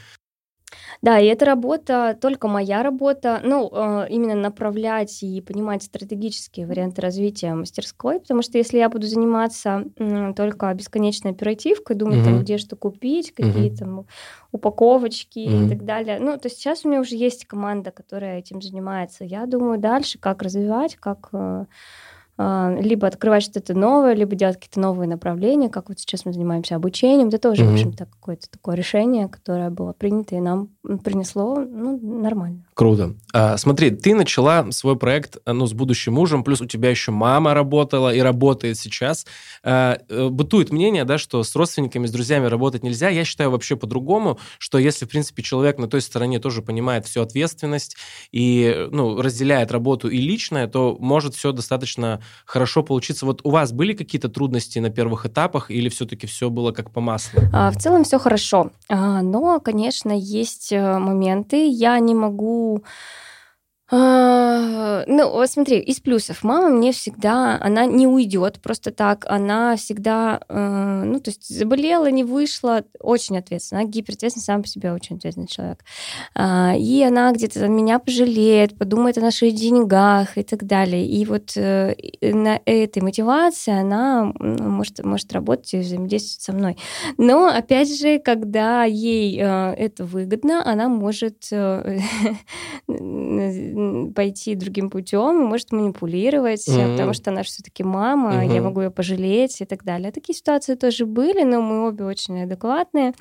Да, 1.01 1.19
и 1.19 1.27
эта 1.27 1.45
работа 1.45 2.17
только 2.21 2.49
моя 2.49 2.83
работа, 2.83 3.41
ну, 3.43 3.71
э, 3.73 4.07
именно 4.09 4.35
направлять 4.35 5.23
и 5.23 5.41
понимать 5.41 5.83
стратегические 5.83 6.67
варианты 6.67 7.01
развития 7.03 7.55
мастерской, 7.55 8.21
потому 8.21 8.43
что 8.43 8.59
если 8.59 8.79
я 8.79 8.89
буду 8.89 9.07
заниматься 9.07 9.85
только 10.37 10.73
бесконечной 10.75 11.33
оперативкой, 11.33 11.97
думать 11.97 12.19
угу. 12.19 12.25
там, 12.25 12.41
где 12.41 12.59
что 12.59 12.77
купить, 12.77 13.33
какие 13.35 13.71
угу. 13.71 13.77
там 13.77 14.07
упаковочки 14.53 15.47
угу. 15.49 15.65
и 15.65 15.69
так 15.69 15.85
далее, 15.85 16.19
ну, 16.21 16.39
то 16.39 16.49
сейчас 16.49 16.85
у 16.85 16.89
меня 16.89 17.01
уже 17.01 17.17
есть 17.17 17.47
команда, 17.47 17.91
которая 17.91 18.39
этим 18.39 18.63
занимается. 18.63 19.25
Я 19.25 19.47
думаю 19.47 19.79
дальше, 19.79 20.19
как 20.19 20.43
развивать, 20.43 20.97
как 20.97 21.29
э, 21.33 21.67
либо 22.81 23.07
открывать 23.07 23.43
что-то 23.43 23.75
новое, 23.75 24.15
либо 24.15 24.35
делать 24.35 24.57
какие-то 24.57 24.81
новые 24.81 25.09
направления, 25.09 25.69
как 25.69 25.89
вот 25.89 25.99
сейчас 25.99 26.25
мы 26.25 26.33
занимаемся 26.33 26.77
обучением. 26.77 27.29
Это 27.29 27.39
тоже, 27.39 27.63
mm-hmm. 27.63 27.71
в 27.71 27.73
общем-то, 27.73 28.07
какое-то 28.07 28.51
такое 28.51 28.75
решение, 28.75 29.29
которое 29.29 29.71
было 29.71 29.93
принято 29.93 30.35
и 30.35 30.41
нам 30.41 30.69
принесло 31.05 31.57
ну, 31.57 31.99
нормально. 32.03 32.65
Круто. 32.75 33.15
А, 33.33 33.57
смотри, 33.57 33.91
ты 33.91 34.15
начала 34.15 34.71
свой 34.73 34.97
проект 34.97 35.37
ну, 35.47 35.67
с 35.67 35.73
будущим 35.73 36.15
мужем, 36.15 36.43
плюс 36.45 36.61
у 36.61 36.67
тебя 36.67 36.91
еще 36.91 37.13
мама 37.13 37.55
работала 37.55 38.15
и 38.15 38.21
работает 38.21 38.79
сейчас. 38.79 39.27
А, 39.63 39.99
э, 40.09 40.29
бытует 40.29 40.73
мнение, 40.73 41.05
да, 41.05 41.19
что 41.19 41.43
с 41.43 41.55
родственниками, 41.55 42.07
с 42.07 42.11
друзьями 42.11 42.47
работать 42.47 42.83
нельзя. 42.83 43.09
Я 43.09 43.25
считаю 43.25 43.51
вообще 43.51 43.77
по-другому, 43.77 44.39
что 44.59 44.79
если, 44.79 45.05
в 45.05 45.09
принципе, 45.09 45.43
человек 45.43 45.79
на 45.79 45.89
той 45.89 46.01
стороне 46.01 46.39
тоже 46.39 46.63
понимает 46.63 47.07
всю 47.07 47.23
ответственность 47.23 47.97
и 48.33 48.89
ну, 48.91 49.21
разделяет 49.21 49.71
работу 49.71 50.09
и 50.09 50.19
личное, 50.19 50.67
то 50.67 50.97
может 50.99 51.35
все 51.35 51.53
достаточно 51.53 52.23
хорошо 52.45 52.83
получиться. 52.83 53.27
Вот 53.27 53.41
у 53.45 53.51
вас 53.51 53.73
были 53.73 53.93
какие-то 53.93 54.29
трудности 54.29 54.79
на 54.79 54.91
первых 54.91 55.27
этапах 55.27 55.71
или 55.71 55.89
все-таки 55.89 56.27
все 56.27 56.51
было 56.51 56.73
как 56.73 56.91
по 56.91 57.01
маслу? 57.01 57.41
А, 57.53 57.71
в 57.71 57.77
целом 57.77 58.05
все 58.05 58.19
хорошо. 58.19 58.71
А, 58.89 59.23
но, 59.23 59.61
конечно, 59.61 60.13
есть 60.13 60.73
э, 60.73 60.99
моменты. 60.99 61.69
Я 61.69 61.99
не 61.99 62.15
могу 62.15 62.85
а, 63.91 64.42
ну, 65.07 65.31
вот 65.31 65.51
смотри, 65.51 65.79
из 65.79 66.01
плюсов. 66.01 66.43
Мама 66.43 66.69
мне 66.69 66.93
всегда, 66.93 67.59
она 67.61 67.87
не 67.87 68.07
уйдет 68.07 68.61
просто 68.61 68.91
так, 68.91 69.25
она 69.29 69.77
всегда, 69.77 70.41
э, 70.49 71.03
ну, 71.05 71.21
то 71.21 71.31
есть 71.31 71.49
заболела, 71.49 72.11
не 72.11 72.25
вышла, 72.25 72.85
очень 73.01 73.39
ответственна, 73.39 73.83
она 73.83 73.91
гиперответственна, 73.91 74.45
сам 74.45 74.63
по 74.63 74.69
себе 74.69 74.93
очень 74.93 75.17
ответственный 75.17 75.49
человек. 75.49 75.85
А, 76.35 76.75
и 76.77 77.03
она 77.03 77.33
где-то 77.33 77.67
меня 77.69 77.99
пожалеет, 77.99 78.79
подумает 78.79 79.19
о 79.19 79.23
наших 79.23 79.55
деньгах 79.55 80.39
и 80.39 80.43
так 80.43 80.65
далее. 80.65 81.07
И 81.07 81.25
вот 81.25 81.57
э, 81.57 81.95
на 82.21 82.61
этой 82.65 83.03
мотивации 83.03 83.73
она 83.73 84.33
может, 84.39 85.05
может 85.05 85.33
работать 85.33 85.75
и 85.75 85.79
взаимодействовать 85.79 86.43
со 86.43 86.53
мной. 86.53 86.77
Но, 87.19 87.47
опять 87.47 87.99
же, 87.99 88.19
когда 88.19 88.85
ей 88.85 89.39
э, 89.41 89.75
это 89.75 90.05
выгодно, 90.05 90.63
она 90.65 90.89
может 90.89 91.51
пойти 94.15 94.52
пойти 94.53 94.57
другим 94.57 94.91
путем, 94.91 95.37
может 95.45 95.73
манипулировать, 95.73 96.69
mm-hmm. 96.69 96.93
потому 96.93 97.13
что 97.13 97.31
она 97.31 97.43
все-таки 97.43 97.85
мама, 97.85 98.45
mm-hmm. 98.45 98.55
я 98.55 98.63
могу 98.63 98.81
ее 98.83 98.91
пожалеть 98.91 99.61
и 99.61 99.65
так 99.65 99.85
далее. 99.85 100.13
Такие 100.13 100.37
ситуации 100.37 100.75
тоже 100.75 101.07
были, 101.07 101.43
но 101.45 101.61
мы 101.61 101.89
обе 101.89 102.05
очень 102.05 102.43
адекватные. 102.43 103.13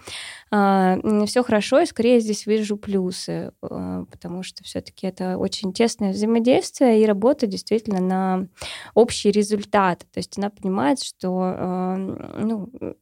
А, 0.52 0.98
все 1.26 1.44
хорошо, 1.44 1.80
и 1.80 1.86
скорее 1.86 2.20
здесь 2.20 2.46
вижу 2.46 2.78
плюсы, 2.78 3.52
а, 3.62 4.06
потому 4.12 4.44
что 4.44 4.64
все-таки 4.64 5.08
это 5.08 5.38
очень 5.38 5.74
тесное 5.74 6.12
взаимодействие 6.12 7.02
и 7.02 7.06
работа 7.06 7.48
действительно 7.48 8.02
на 8.02 8.48
общий 8.94 9.32
результат. 9.32 10.00
То 10.12 10.20
есть 10.20 10.38
она 10.38 10.50
понимает, 10.50 11.02
что 11.02 11.30
а, 11.42 11.96
ну, 11.96 12.70
Э, 12.82 12.94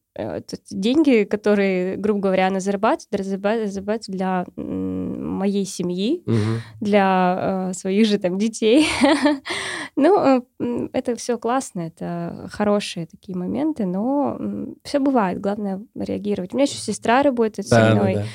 деньги, 0.72 1.24
которые, 1.24 1.96
грубо 1.98 2.20
говоря, 2.20 2.48
она 2.48 2.60
зарабатывает, 2.60 3.26
зарабатывает 3.26 4.04
для 4.08 4.46
моей 4.56 5.66
семьи, 5.66 6.22
угу. 6.26 6.62
для 6.82 7.70
э, 7.70 7.74
своих 7.74 8.08
же 8.08 8.18
там 8.18 8.38
детей. 8.38 8.88
ну, 9.96 10.44
э, 10.60 10.90
это 10.94 11.16
все 11.16 11.38
классно, 11.38 11.82
это 11.82 12.50
хорошие 12.52 13.08
такие 13.08 13.38
моменты, 13.38 13.86
но 13.86 14.38
все 14.84 15.00
бывает, 15.00 15.40
главное 15.40 15.82
реагировать. 15.96 16.54
У 16.54 16.58
меня 16.58 16.66
еще 16.66 16.78
сестра 16.78 17.24
работает 17.24 17.70
да, 17.70 17.90
со 17.90 17.96
мной. 17.96 18.16
Да, 18.16 18.22
да. 18.22 18.28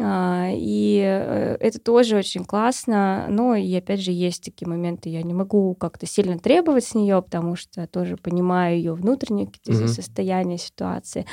А, 0.00 0.48
и 0.52 1.02
э, 1.04 1.56
это 1.58 1.80
тоже 1.80 2.16
очень 2.16 2.44
классно. 2.44 3.26
Но 3.28 3.54
и 3.56 3.74
опять 3.74 4.00
же 4.00 4.12
есть 4.12 4.44
такие 4.44 4.68
моменты, 4.68 5.08
я 5.08 5.22
не 5.22 5.34
могу 5.34 5.74
как-то 5.74 6.06
сильно 6.06 6.38
требовать 6.38 6.84
с 6.84 6.94
нее, 6.94 7.20
потому 7.20 7.56
что 7.56 7.86
тоже 7.86 8.16
понимаю 8.16 8.76
ее 8.76 8.94
внутреннее 8.94 9.46
какие-то 9.46 9.84
mm-hmm. 9.84 9.88
состояния, 9.88 10.58
ситуации. 10.58 11.26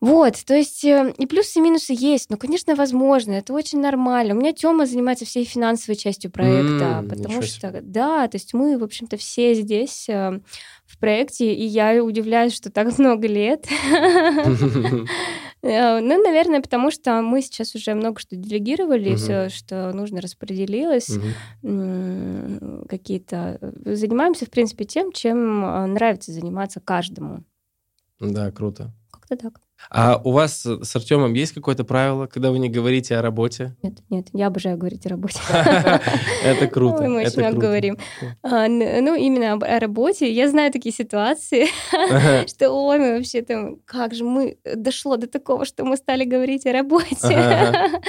Вот, 0.00 0.36
то 0.46 0.54
есть 0.54 0.84
э, 0.84 1.12
и 1.18 1.26
плюсы 1.26 1.58
и 1.58 1.62
минусы 1.62 1.92
есть, 1.92 2.30
но, 2.30 2.36
конечно, 2.36 2.76
возможно, 2.76 3.32
это 3.32 3.52
очень 3.52 3.80
нормально. 3.80 4.34
У 4.34 4.38
меня 4.38 4.52
Тёма 4.52 4.86
занимается 4.86 5.24
всей 5.24 5.44
финансовой 5.44 5.96
частью 5.96 6.30
проекта, 6.30 7.02
mm, 7.02 7.08
потому 7.08 7.42
что, 7.42 7.80
да, 7.82 8.28
то 8.28 8.36
есть 8.36 8.54
мы, 8.54 8.78
в 8.78 8.84
общем-то, 8.84 9.16
все 9.16 9.54
здесь 9.54 10.08
э, 10.08 10.38
в 10.86 10.98
проекте, 10.98 11.52
и 11.52 11.64
я 11.64 12.02
удивляюсь, 12.04 12.54
что 12.54 12.70
так 12.70 12.96
много 12.98 13.26
лет. 13.26 13.66
Э, 15.62 16.00
ну, 16.00 16.22
наверное, 16.22 16.60
потому 16.60 16.90
что 16.90 17.20
мы 17.22 17.42
сейчас 17.42 17.74
уже 17.74 17.94
много 17.94 18.20
что 18.20 18.36
делегировали, 18.36 19.14
все, 19.16 19.48
что 19.48 19.92
нужно, 19.92 20.20
распределилось. 20.20 21.10
Какие-то... 22.88 23.58
Занимаемся, 23.84 24.46
в 24.46 24.50
принципе, 24.50 24.84
тем, 24.84 25.12
чем 25.12 25.92
нравится 25.94 26.32
заниматься 26.32 26.80
каждому. 26.80 27.44
Да, 28.20 28.50
круто. 28.50 28.92
Как-то 29.10 29.36
так. 29.36 29.60
А 29.90 30.20
у 30.22 30.32
вас 30.32 30.66
с 30.66 30.96
Артемом 30.96 31.34
есть 31.34 31.52
какое-то 31.52 31.84
правило, 31.84 32.26
когда 32.26 32.50
вы 32.50 32.58
не 32.58 32.68
говорите 32.68 33.16
о 33.16 33.22
работе? 33.22 33.76
Нет, 33.82 33.94
нет, 34.10 34.28
я 34.32 34.48
обожаю 34.48 34.76
говорить 34.76 35.06
о 35.06 35.10
работе. 35.10 35.38
Это 36.44 36.66
круто. 36.66 37.02
Мы 37.04 37.24
очень 37.24 37.40
много 37.40 37.58
говорим. 37.58 37.96
А, 38.42 38.68
ну, 38.68 39.14
именно 39.14 39.54
о 39.54 39.80
работе. 39.80 40.30
Я 40.30 40.48
знаю 40.48 40.72
такие 40.72 40.94
ситуации, 40.94 41.66
что, 42.48 42.70
ой, 42.70 42.98
мы 42.98 43.16
вообще 43.16 43.42
там, 43.42 43.76
как 43.84 44.14
же 44.14 44.24
мы, 44.24 44.58
дошло 44.74 45.16
до 45.16 45.26
такого, 45.26 45.64
что 45.64 45.84
мы 45.84 45.96
стали 45.96 46.24
говорить 46.24 46.66
о 46.66 46.72
работе. 46.72 47.16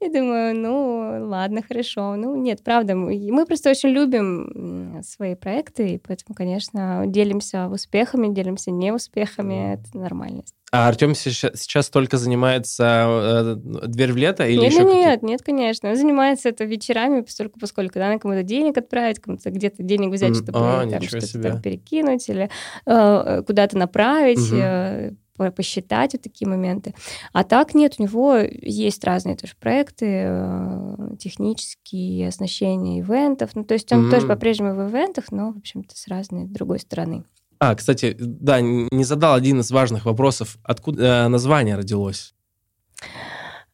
Я 0.00 0.08
думаю, 0.12 0.56
ну, 0.56 1.28
ладно, 1.28 1.62
хорошо. 1.66 2.16
Ну, 2.16 2.36
нет, 2.36 2.62
правда, 2.64 2.94
мы 2.94 3.46
просто 3.46 3.70
очень 3.70 3.90
любим 3.90 5.02
свои 5.02 5.34
проекты, 5.34 5.94
и 5.94 5.98
поэтому, 5.98 6.34
конечно, 6.34 7.04
делимся 7.06 7.68
успехами, 7.68 8.32
делимся 8.32 8.70
неуспехами, 8.70 9.74
это 9.74 9.98
нормальность. 9.98 10.54
А 10.76 10.88
Артем 10.88 11.14
сейчас, 11.14 11.88
только 11.88 12.18
занимается 12.18 13.56
э, 13.64 13.86
дверь 13.86 14.12
в 14.12 14.16
лето 14.16 14.46
или 14.46 14.60
нет, 14.60 14.72
еще 14.72 14.84
нет, 14.84 15.22
нет, 15.22 15.42
конечно. 15.42 15.88
Он 15.88 15.96
занимается 15.96 16.50
это 16.50 16.64
вечерами, 16.64 17.22
поскольку, 17.22 17.58
поскольку 17.58 17.98
надо 17.98 18.18
кому-то 18.18 18.42
денег 18.42 18.76
отправить, 18.76 19.18
кому-то 19.18 19.50
где-то 19.50 19.82
денег 19.82 20.12
взять, 20.12 20.36
чтобы 20.36 20.58
а, 20.58 20.86
там, 20.86 21.00
что-то 21.00 21.42
там 21.42 21.62
перекинуть 21.62 22.28
или 22.28 22.50
э, 22.84 23.42
куда-то 23.46 23.78
направить. 23.78 24.52
Угу. 24.52 24.56
Э, 24.56 25.10
посчитать 25.54 26.14
вот 26.14 26.22
такие 26.22 26.48
моменты. 26.48 26.94
А 27.32 27.44
так 27.44 27.74
нет, 27.74 27.96
у 27.98 28.02
него 28.02 28.36
есть 28.36 29.04
разные 29.04 29.36
тоже 29.36 29.52
проекты, 29.58 30.06
э, 30.26 31.16
технические, 31.18 32.28
оснащения 32.28 33.00
ивентов. 33.00 33.50
Ну, 33.54 33.64
то 33.64 33.74
есть 33.74 33.92
он 33.92 34.08
mm 34.08 34.10
тоже 34.10 34.26
по-прежнему 34.26 34.74
в 34.74 34.90
ивентах, 34.90 35.26
но, 35.30 35.52
в 35.52 35.58
общем-то, 35.58 35.96
с 35.96 36.08
разной 36.08 36.46
другой 36.46 36.78
стороны. 36.80 37.24
А, 37.58 37.74
кстати, 37.74 38.16
да, 38.18 38.60
не 38.60 39.04
задал 39.04 39.34
один 39.34 39.60
из 39.60 39.70
важных 39.70 40.04
вопросов. 40.04 40.58
Откуда 40.62 41.02
э, 41.24 41.28
название 41.28 41.76
родилось? 41.76 42.34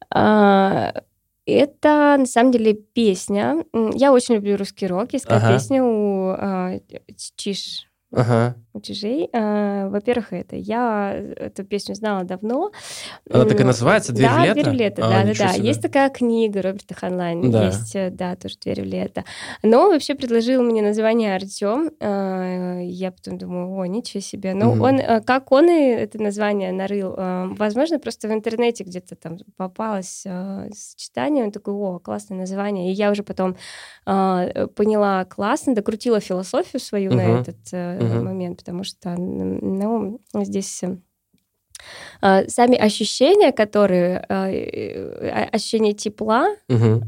А, 0.09 0.93
это, 1.45 2.15
на 2.19 2.25
самом 2.25 2.51
деле, 2.51 2.73
песня. 2.73 3.65
Я 3.93 4.13
очень 4.13 4.35
люблю 4.35 4.57
русский 4.57 4.87
рок. 4.87 5.13
Есть 5.13 5.25
такая 5.25 5.45
ага. 5.45 5.53
песня 5.53 5.83
у 5.83 6.29
а, 6.29 6.79
Чиш 7.35 7.87
ага. 8.13 8.55
Утяжей. 8.73 9.29
А, 9.33 9.87
во-первых, 9.89 10.33
это 10.33 10.55
я 10.55 11.13
эту 11.13 11.63
песню 11.63 11.95
знала 11.95 12.23
давно. 12.23 12.71
Она 13.29 13.45
так 13.45 13.59
и 13.59 13.63
называется 13.63 14.13
«Дверь 14.13 14.29
да, 14.29 14.35
в 14.35 14.43
лето»? 14.43 14.53
«Дверь 14.53 14.69
в 14.69 14.73
лето», 14.73 15.05
а, 15.05 15.09
да, 15.09 15.33
да, 15.33 15.33
да. 15.33 15.53
Есть 15.53 15.81
такая 15.81 16.09
книга 16.09 16.61
Роберта 16.61 16.95
Ханлайн, 16.95 17.51
да. 17.51 17.67
есть, 17.67 17.95
э, 17.95 18.09
да, 18.09 18.35
тоже 18.35 18.55
«Дверь 18.61 18.81
в 18.81 18.85
лето». 18.85 19.23
Но 19.61 19.89
вообще 19.89 20.15
предложил 20.15 20.63
мне 20.63 20.81
название 20.81 21.35
Артем. 21.35 21.91
Я 21.99 23.11
потом 23.11 23.37
думаю, 23.37 23.75
о, 23.75 23.85
ничего 23.85 24.21
себе. 24.21 24.53
Ну, 24.55 24.71
угу. 24.71 24.83
он, 24.85 24.99
э, 24.99 25.21
как 25.21 25.51
он 25.51 25.69
и 25.69 25.89
это 25.89 26.21
название 26.21 26.71
нарыл, 26.71 27.13
э, 27.15 27.47
возможно, 27.57 27.99
просто 27.99 28.27
в 28.27 28.33
интернете 28.33 28.83
где-то 28.83 29.15
там 29.15 29.37
попалось 29.55 30.25
сочетание, 30.73 31.45
он 31.45 31.51
такой, 31.51 31.73
о, 31.73 31.99
классное 31.99 32.37
название. 32.39 32.91
И 32.91 32.93
я 32.93 33.11
уже 33.11 33.23
потом 33.23 33.55
поняла 34.05 35.25
классно, 35.25 35.75
докрутила 35.75 36.19
философию 36.19 36.79
свою 36.79 37.11
угу. 37.11 37.17
на 37.17 37.21
этот 37.21 38.01
угу. 38.03 38.23
момент, 38.23 38.62
потому 38.63 38.85
что 38.85 39.15
ну, 39.17 40.19
здесь 40.33 40.83
э, 40.83 40.97
сами 42.21 42.77
ощущения, 42.77 43.51
которые 43.51 44.25
э, 44.29 45.49
ощущение 45.51 45.93
тепла 45.93 46.47
угу. 46.69 47.03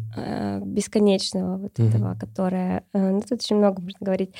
бесконечного 0.65 1.57
вот 1.57 1.79
угу. 1.79 1.87
этого, 1.87 2.17
которое, 2.19 2.83
ну 2.93 3.21
тут 3.21 3.41
очень 3.41 3.55
много 3.55 3.81
можно 3.81 3.99
говорить, 4.01 4.33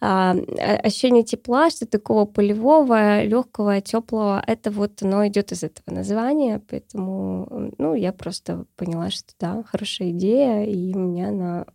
а, 0.00 0.36
ощущение 0.82 1.24
тепла, 1.24 1.70
что 1.70 1.86
такого 1.86 2.26
полевого, 2.26 3.22
легкого, 3.22 3.80
теплого, 3.80 4.42
это 4.46 4.70
вот 4.70 5.02
оно 5.02 5.26
идет 5.26 5.52
из 5.52 5.62
этого 5.64 5.94
названия, 5.94 6.60
поэтому 6.68 7.72
ну 7.78 7.94
я 7.94 8.12
просто 8.12 8.66
поняла, 8.76 9.10
что 9.10 9.32
да, 9.38 9.64
хорошая 9.64 10.10
идея, 10.10 10.64
и 10.64 10.94
мне 10.94 11.28
она 11.28 11.66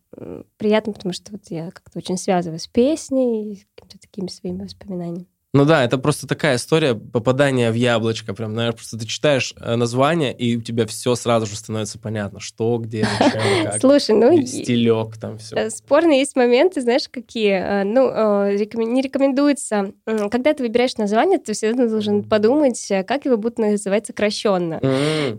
приятно, 0.57 0.93
потому 0.93 1.13
что 1.13 1.33
вот 1.33 1.41
я 1.49 1.71
как-то 1.71 1.99
очень 1.99 2.17
связываю 2.17 2.59
с 2.59 2.67
песней, 2.67 3.57
с 3.57 3.65
какими-то 3.75 3.99
такими 3.99 4.27
своими 4.27 4.63
воспоминаниями. 4.63 5.27
Ну 5.55 5.63
да, 5.63 5.85
это 5.85 5.97
просто 5.97 6.27
такая 6.27 6.57
история 6.57 6.95
попадания 6.95 7.71
в 7.71 7.75
яблочко. 7.75 8.33
Прям, 8.33 8.51
знаешь, 8.51 8.75
просто 8.75 8.99
ты 8.99 9.07
читаешь 9.07 9.53
э, 9.57 9.77
название, 9.77 10.33
и 10.33 10.57
у 10.57 10.61
тебя 10.61 10.85
все 10.85 11.15
сразу 11.15 11.45
же 11.45 11.55
становится 11.55 11.97
понятно, 11.97 12.41
что, 12.41 12.77
где, 12.77 13.07
зачем, 13.17 13.41
как. 13.63 13.79
Слушай, 13.79 14.15
ну... 14.15 14.45
Стилек 14.45 15.15
там 15.15 15.37
все. 15.37 15.55
Э, 15.55 15.69
спорные 15.69 16.19
есть 16.19 16.35
моменты, 16.35 16.81
знаешь, 16.81 17.07
какие? 17.09 17.53
Э, 17.53 17.83
ну, 17.85 18.51
не 18.51 19.01
рекомендуется... 19.01 19.93
Когда 20.03 20.53
ты 20.53 20.61
выбираешь 20.61 20.97
название, 20.97 21.39
ты 21.39 21.53
всегда 21.53 21.87
должен 21.87 22.23
подумать, 22.23 22.91
как 23.07 23.23
его 23.23 23.37
будут 23.37 23.57
называть 23.57 24.07
сокращенно. 24.07 24.81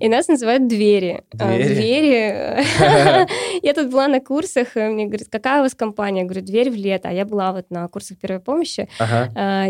И 0.01 0.09
нас 0.09 0.29
называют 0.29 0.67
двери. 0.67 1.25
Двери. 1.31 2.65
Я 3.63 3.75
тут 3.75 3.91
была 3.91 4.09
на 4.09 4.21
курсах, 4.21 4.77
мне 4.77 5.05
говорят, 5.05 5.29
какая 5.31 5.61
у 5.61 5.65
вас 5.65 5.75
компания? 5.75 6.21
Я 6.21 6.27
говорю, 6.27 6.41
дверь 6.41 6.71
в 6.71 6.75
лето. 6.75 7.11
А 7.11 7.13
я 7.13 7.27
была 7.27 7.53
вот 7.53 7.67
на 7.69 7.87
курсах 7.89 8.17
первой 8.17 8.41
помощи. 8.41 8.89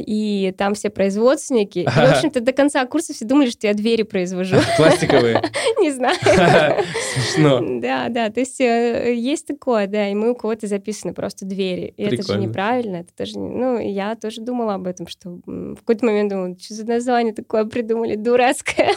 И 0.07 0.36
и 0.37 0.53
там 0.53 0.75
все 0.75 0.91
производственники. 0.91 1.81
И, 1.81 1.87
в 1.87 1.97
общем-то, 1.97 2.41
до 2.41 2.53
конца 2.53 2.85
курса 2.87 3.15
все 3.15 3.25
думали, 3.25 3.51
что 3.51 3.67
я 3.67 3.75
двери 3.75 4.03
произвожу. 4.03 4.57
Пластиковые? 4.77 5.43
Не 5.81 5.91
знаю. 5.91 6.17
Смешно. 7.15 7.81
Да, 7.81 8.09
да, 8.09 8.31
то 8.31 8.41
есть 8.41 8.61
э, 8.61 9.15
есть 9.15 9.47
такое, 9.47 9.87
да, 9.87 10.09
и 10.09 10.15
мы 10.15 10.33
у 10.33 10.35
кого-то 10.35 10.67
записаны 10.67 11.15
просто 11.15 11.45
двери. 11.45 11.95
И 11.97 12.03
это 12.03 12.23
же 12.23 12.39
неправильно, 12.39 12.97
это 12.97 13.15
тоже... 13.17 13.39
Ну, 13.39 13.79
я 13.79 14.15
тоже 14.17 14.41
думала 14.41 14.75
об 14.75 14.87
этом, 14.87 15.07
что 15.07 15.41
в 15.47 15.77
какой-то 15.77 16.07
момент 16.07 16.31
думала, 16.31 16.57
что 16.59 16.75
за 16.75 16.87
название 16.87 17.35
такое 17.35 17.65
придумали, 17.65 18.17
дурацкое. 18.17 18.95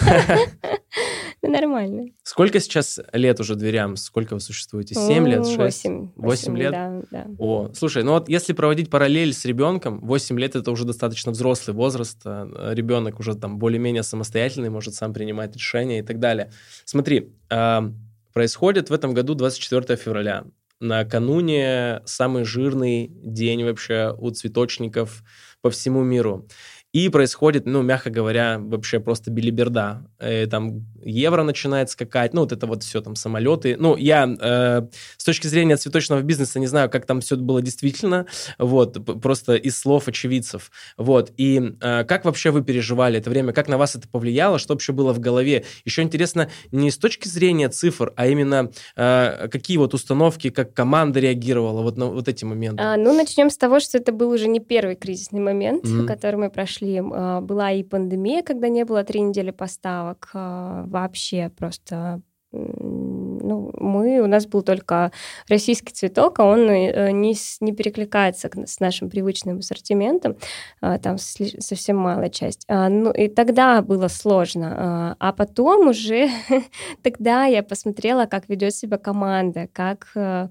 Ну, 1.42 1.52
нормально. 1.52 2.08
Сколько 2.24 2.60
сейчас 2.60 3.00
лет 3.14 3.40
уже 3.40 3.56
дверям? 3.56 3.96
Сколько 3.96 4.34
вы 4.34 4.40
существуете? 4.40 4.96
Семь 4.96 5.28
лет? 5.28 5.46
Шесть? 5.46 5.58
Восемь. 5.58 6.10
Восемь 6.16 6.58
лет? 6.58 6.72
Да, 6.72 7.02
да. 7.12 7.28
О, 7.38 7.70
слушай, 7.74 8.04
ну 8.04 8.12
вот 8.12 8.30
если 8.30 8.54
проводить 8.54 8.90
параллель 8.90 9.34
с 9.34 9.46
ребенком, 9.46 10.00
восемь 10.02 10.40
лет 10.40 10.56
это 10.56 10.72
уже 10.72 10.86
достаточно 10.86 11.29
взрослый 11.32 11.76
возраст, 11.76 12.22
э, 12.26 12.74
ребенок 12.74 13.20
уже 13.20 13.36
там 13.36 13.60
более-менее 13.60 14.04
самостоятельный, 14.04 14.70
может 14.70 14.94
сам 14.94 15.14
принимать 15.14 15.56
решения 15.56 16.00
и 16.00 16.04
так 16.04 16.20
далее. 16.20 16.52
Смотри, 16.86 17.34
а, 17.50 17.92
происходит 18.34 18.90
в 18.90 18.94
этом 18.94 19.14
году 19.14 19.36
24 19.36 19.98
февраля. 19.98 20.46
Накануне 20.80 22.02
самый 22.06 22.46
жирный 22.46 23.08
день 23.10 23.64
вообще 23.64 24.16
у 24.18 24.30
цветочников 24.32 25.24
по 25.62 25.70
всему 25.70 26.04
миру. 26.04 26.48
И 26.92 27.10
происходит, 27.10 27.66
ну, 27.66 27.84
мягко 27.84 28.10
говоря, 28.10 28.58
вообще 28.60 29.00
просто 29.00 29.30
билиберда. 29.30 30.10
И 30.20 30.26
э, 30.26 30.48
там 30.48 30.88
евро 31.04 31.44
начинает 31.44 31.90
скакать, 31.90 32.34
ну, 32.34 32.42
вот 32.42 32.52
это 32.52 32.68
вот 32.68 32.84
все 32.84 33.02
там 33.02 33.16
самолеты. 33.16 33.76
Ну, 33.78 33.96
я 33.96 34.28
э, 34.28 34.88
с 35.18 35.24
точки 35.24 35.48
зрения 35.48 35.78
цветочного 35.78 36.22
бизнеса 36.22 36.60
не 36.60 36.68
знаю, 36.68 36.90
как 36.90 37.06
там 37.06 37.22
все 37.22 37.36
было 37.36 37.62
действительно, 37.62 38.26
вот, 38.58 39.22
просто 39.22 39.56
из 39.56 39.78
слов 39.78 40.08
очевидцев, 40.08 40.72
вот. 40.98 41.32
И 41.38 41.76
э, 41.82 42.04
как 42.04 42.26
вообще 42.26 42.52
вы 42.52 42.64
переживали 42.64 43.20
это 43.20 43.30
время, 43.30 43.54
как 43.54 43.68
на 43.68 43.78
вас 43.78 43.96
это 43.96 44.08
повлияло, 44.08 44.60
что 44.60 44.74
вообще 44.74 44.94
было 44.94 45.14
в 45.14 45.20
голове? 45.20 45.66
Еще 45.86 46.02
интересно 46.02 46.50
не 46.72 46.92
с 46.92 46.98
точки 46.98 47.28
зрения 47.28 47.70
цифр, 47.70 48.14
а 48.16 48.28
именно 48.28 48.72
э, 48.96 49.48
какие 49.52 49.78
вот 49.78 49.94
установки, 49.94 50.50
как 50.50 50.74
команда 50.74 51.20
реагировала 51.20 51.82
вот 51.82 51.98
на 51.98 52.08
вот 52.08 52.28
эти 52.28 52.46
моменты. 52.46 52.84
А, 52.84 52.98
ну, 52.98 53.14
начнем 53.14 53.50
с 53.50 53.58
того, 53.58 53.80
что 53.80 53.98
это 53.98 54.12
был 54.12 54.30
уже 54.30 54.48
не 54.48 54.60
первый 54.60 54.96
кризисный 54.96 55.40
момент, 55.40 55.86
mm-hmm. 55.86 56.06
который 56.06 56.36
мы 56.36 56.50
прошли. 56.50 57.02
А, 57.02 57.42
была 57.42 57.72
и 57.72 57.84
пандемия, 57.84 58.44
когда 58.44 58.70
не 58.70 58.86
было 58.86 59.04
три 59.04 59.22
недели 59.22 59.52
поставок, 59.52 60.30
а, 60.34 60.84
вообще 60.90 61.52
просто 61.56 62.22
ну, 62.52 63.72
мы, 63.78 64.22
у 64.22 64.28
нас 64.28 64.48
был 64.48 64.64
только 64.64 65.12
российский 65.48 65.94
цветок, 65.94 66.40
а 66.40 66.46
он 66.46 66.70
э, 66.70 67.12
не, 67.12 67.36
не 67.60 67.74
перекликается 67.74 68.50
с 68.66 68.80
нашим 68.80 69.10
привычным 69.10 69.60
ассортиментом, 69.60 70.36
а, 70.82 70.98
там 70.98 71.18
совсем 71.20 71.98
малая 71.98 72.30
часть. 72.30 72.66
А, 72.68 72.90
ну, 72.90 73.12
и 73.12 73.28
тогда 73.28 73.82
было 73.84 74.08
сложно. 74.08 75.16
А 75.20 75.32
потом 75.34 75.90
уже, 75.90 76.30
тогда 77.04 77.46
я 77.46 77.62
посмотрела, 77.62 78.26
как 78.26 78.50
ведет 78.50 78.74
себя 78.74 78.98
команда, 78.98 79.68
как 79.72 80.08
э, 80.16 80.20
а, 80.20 80.50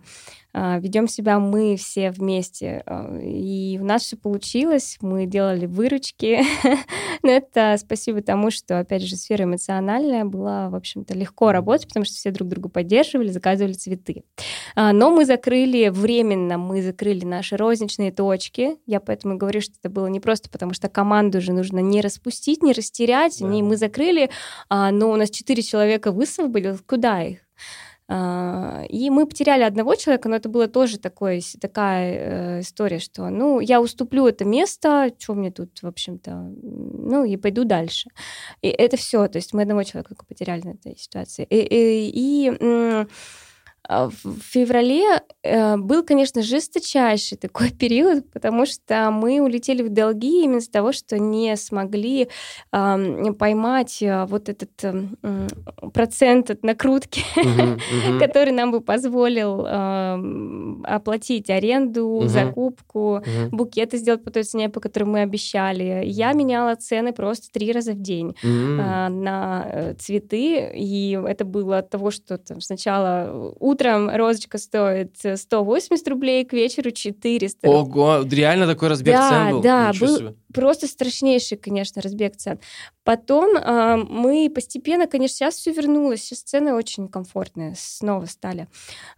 ведем 0.80 1.08
себя 1.08 1.38
мы 1.38 1.76
все 1.76 2.10
вместе. 2.10 2.82
А, 2.86 3.18
и 3.18 3.78
у 3.80 3.84
нас 3.84 4.02
все 4.02 4.16
получилось, 4.16 4.98
мы 5.00 5.26
делали 5.26 5.66
выручки. 5.66 6.40
Но 7.22 7.30
это 7.30 7.76
спасибо 7.78 8.22
тому, 8.22 8.50
что, 8.50 8.78
опять 8.78 9.02
же, 9.02 9.16
сфера 9.16 9.44
эмоциональная 9.44 10.24
была, 10.24 10.70
в 10.70 10.74
общем-то, 10.74 11.14
легко 11.14 11.52
работать, 11.52 11.88
потому 11.88 12.04
что 12.04 12.14
все 12.14 12.30
друг 12.30 12.48
друга 12.48 12.68
поддерживали, 12.68 13.28
заказывали 13.28 13.74
цветы. 13.74 14.24
А, 14.74 14.92
но 14.92 15.10
мы 15.10 15.24
закрыли 15.24 15.88
временно, 15.88 16.58
мы 16.58 16.82
закрыли 16.82 17.24
наши 17.24 17.56
розничные 17.56 18.12
точки. 18.12 18.76
Я 18.86 19.00
поэтому 19.00 19.36
говорю, 19.36 19.60
что 19.60 19.74
это 19.82 19.90
было 19.90 20.06
не 20.06 20.20
просто 20.20 20.50
потому, 20.50 20.74
что 20.74 20.88
команду 20.88 21.38
уже 21.38 21.52
нужно 21.52 21.78
не 21.78 22.00
распустить, 22.00 22.62
не 22.62 22.72
растерять. 22.72 23.38
Да. 23.40 23.46
Мы 23.46 23.76
закрыли, 23.76 24.30
но 24.70 25.10
у 25.10 25.16
нас 25.16 25.30
четыре 25.30 25.62
человека 25.62 26.12
высвободилось. 26.12 26.80
Куда 26.86 27.22
их? 27.22 27.38
А, 28.10 28.84
и 28.88 29.10
мы 29.10 29.26
потеряли 29.26 29.62
одного 29.62 29.94
человека, 29.94 30.30
но 30.30 30.36
это 30.36 30.48
была 30.48 30.66
тоже 30.66 30.98
такой, 30.98 31.42
такая 31.60 32.14
э, 32.14 32.60
история, 32.60 33.00
что, 33.00 33.28
ну, 33.28 33.60
я 33.60 33.82
уступлю 33.82 34.26
это 34.26 34.46
место, 34.46 35.12
что 35.18 35.34
мне 35.34 35.50
тут, 35.50 35.82
в 35.82 35.86
общем-то, 35.86 36.30
ну, 36.30 37.24
и 37.24 37.36
пойду 37.36 37.64
дальше. 37.64 38.08
И 38.62 38.68
это 38.68 38.96
все, 38.96 39.28
то 39.28 39.36
есть 39.36 39.52
мы 39.52 39.62
одного 39.62 39.82
человека 39.82 40.14
потеряли 40.26 40.62
на 40.62 40.70
этой 40.70 40.96
ситуации. 40.96 41.46
И, 41.50 41.58
и, 41.58 42.10
и 42.48 43.06
в 43.88 44.40
феврале 44.42 45.22
э, 45.42 45.76
был, 45.78 46.04
конечно, 46.04 46.42
жесточайший 46.42 47.38
такой 47.38 47.70
период, 47.78 48.30
потому 48.30 48.66
что 48.66 49.10
мы 49.10 49.40
улетели 49.40 49.82
в 49.82 49.88
долги 49.88 50.44
именно 50.44 50.58
из-за 50.58 50.70
того, 50.70 50.92
что 50.92 51.18
не 51.18 51.56
смогли 51.56 52.28
поймать 52.70 54.02
э, 54.02 54.26
вот 54.26 54.48
этот 54.48 54.70
эм, 54.82 55.16
процент 55.94 56.50
от 56.50 56.62
накрутки, 56.62 57.22
который 58.20 58.52
нам 58.52 58.72
бы 58.72 58.80
позволил 58.80 59.66
оплатить 60.84 61.48
аренду, 61.50 62.22
закупку, 62.26 63.22
букеты 63.50 63.96
сделать 63.96 64.22
по 64.22 64.30
той 64.30 64.42
цене, 64.42 64.68
по 64.68 64.80
которой 64.80 65.04
мы 65.04 65.20
обещали. 65.20 66.02
Я 66.04 66.32
меняла 66.32 66.74
цены 66.74 67.12
просто 67.12 67.50
три 67.52 67.72
раза 67.72 67.92
в 67.92 68.00
день 68.00 68.34
а, 68.44 69.08
на 69.08 69.66
э, 69.66 69.94
цветы, 69.94 70.72
и 70.74 71.18
это 71.26 71.44
было 71.44 71.78
от 71.78 71.90
того, 71.90 72.10
что 72.10 72.38
там 72.38 72.60
сначала 72.60 73.54
утром 73.58 73.77
розочка 73.82 74.58
стоит 74.58 75.16
180 75.34 76.08
рублей, 76.08 76.44
к 76.44 76.52
вечеру 76.52 76.90
400. 76.90 77.68
Ого, 77.68 78.24
реально 78.30 78.66
такой 78.66 78.88
разбег 78.88 79.14
да, 79.14 79.30
цен 79.30 79.50
был? 79.50 79.62
Да, 79.62 79.92
был 79.98 80.16
себе. 80.16 80.34
Просто 80.52 80.86
страшнейший, 80.86 81.58
конечно, 81.58 82.02
разбег 82.02 82.36
цен. 82.36 82.58
Потом 83.04 83.56
э, 83.56 83.96
мы 83.96 84.50
постепенно, 84.54 85.06
конечно, 85.06 85.36
сейчас 85.36 85.56
все 85.56 85.72
вернулось, 85.72 86.22
сейчас 86.22 86.40
цены 86.40 86.74
очень 86.74 87.08
комфортные 87.08 87.74
снова 87.76 88.26
стали. 88.26 88.68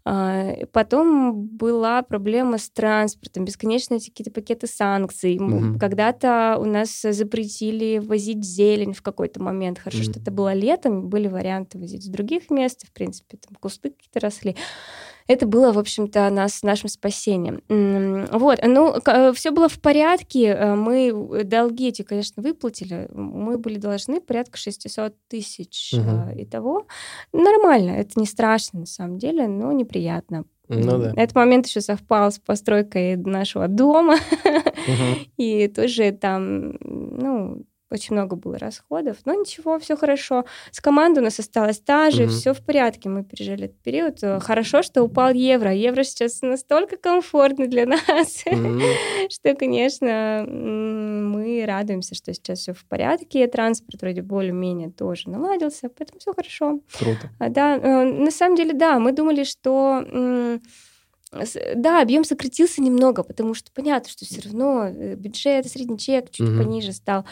Э, 0.05 0.67
потом 0.67 1.47
была 1.47 2.03
проблема 2.03 2.59
с 2.59 2.71
транспортом, 2.71 3.45
бесконечные 3.45 4.01
какие-то 4.01 4.31
пакеты 4.31 4.67
санкций. 4.67 5.39
Угу. 5.39 5.79
Когда-то 5.79 6.57
у 6.61 6.65
нас 6.65 7.01
запретили 7.03 7.99
возить 7.99 8.45
зелень 8.45 8.93
в 8.93 9.03
какой-то 9.03 9.43
момент. 9.43 9.79
Хорошо, 9.79 10.03
угу. 10.03 10.11
что 10.11 10.21
это 10.21 10.31
было 10.31 10.53
летом, 10.53 11.09
были 11.09 11.29
варианты 11.29 11.79
возить 11.79 12.05
с 12.05 12.09
других 12.09 12.51
мест, 12.51 12.87
в 12.87 12.93
принципе, 12.93 13.39
там 13.39 13.57
кусты 13.57 13.91
какие-то 13.91 14.21
росли 14.21 14.57
это 15.31 15.47
было, 15.47 15.73
в 15.73 15.79
общем-то, 15.79 16.29
нас, 16.31 16.65
нашим 16.65 16.89
спасением. 16.89 17.63
Вот, 18.33 18.59
ну, 18.65 18.97
э, 19.07 19.33
все 19.33 19.53
было 19.53 19.69
в 19.69 19.81
порядке, 19.81 20.47
э, 20.47 20.75
мы 20.75 21.45
долги 21.45 21.89
эти, 21.89 22.03
конечно, 22.03 22.43
выплатили, 22.43 23.09
мы 23.13 23.57
были 23.57 23.77
должны 23.77 24.21
порядка 24.21 24.59
600 24.59 25.15
тысяч 25.29 25.95
угу. 25.95 26.33
Итого. 26.35 26.87
Нормально, 27.33 27.91
это 27.91 28.19
не 28.19 28.27
страшно 28.27 28.81
на 28.81 28.87
самом 28.87 29.19
деле, 29.19 29.47
но 29.47 29.71
неприятно. 29.71 30.47
Ну, 30.69 30.99
да. 30.99 31.13
Этот 31.17 31.37
момент 31.37 31.67
еще 31.67 31.81
совпал 31.81 32.33
с 32.33 32.41
постройкой 32.41 33.17
нашего 33.17 33.69
дома. 33.69 34.15
Угу. 34.15 35.21
И 35.37 35.69
тоже 35.69 36.11
там, 36.11 36.73
ну, 36.81 37.65
очень 37.91 38.15
много 38.15 38.37
было 38.37 38.59
расходов, 38.59 39.19
но 39.25 39.35
ничего, 39.35 39.79
все 39.79 39.97
хорошо. 39.97 40.45
С 40.71 40.81
командой 40.81 41.19
у 41.19 41.23
нас 41.23 41.39
осталась 41.39 41.81
та 41.81 42.11
же, 42.11 42.25
угу. 42.25 42.31
все 42.31 42.55
в 42.55 42.65
порядке, 42.65 43.09
мы 43.09 43.25
пережили 43.25 43.65
этот 43.65 43.81
период. 43.83 44.23
Э, 44.23 44.41
хорошо, 44.41 44.83
что 44.83 45.03
упал 45.03 45.33
евро. 45.33 45.73
Евро 45.73 46.05
сейчас 46.05 46.41
настолько 46.43 46.97
комфортный 46.97 47.67
для 47.67 47.87
нас, 47.87 48.45
угу. 48.47 48.81
что, 49.31 49.55
конечно, 49.55 50.47
мы 50.49 51.65
радуемся, 51.67 52.15
что 52.15 52.33
сейчас 52.33 52.61
все 52.61 52.73
в 52.75 52.85
порядке. 52.87 53.47
Транспорт 53.49 54.01
вроде 54.01 54.23
более-менее 54.23 54.91
тоже 54.91 55.29
наладился, 55.29 55.89
поэтому 55.89 56.21
все 56.21 56.33
хорошо. 56.33 56.81
Круто. 56.99 57.31
А, 57.39 57.49
да, 57.49 57.77
э, 57.77 58.05
на 58.05 58.31
самом 58.31 58.57
деле, 58.57 58.73
да, 58.73 58.99
мы 58.99 59.13
думали, 59.13 59.45
что 59.45 60.05
да, 61.33 62.03
объем 62.03 62.25
сократился 62.25 62.83
немного, 62.83 63.23
потому 63.23 63.55
что 63.55 63.71
понятно, 63.73 64.11
что 64.11 64.25
все 64.25 64.41
равно 64.43 64.87
э, 64.87 65.15
бюджет, 65.15 65.69
средний 65.69 65.99
чек 65.99 66.31
чуть 66.31 66.49
угу. 66.49 66.59
пониже 66.59 66.93
стал. 66.93 67.25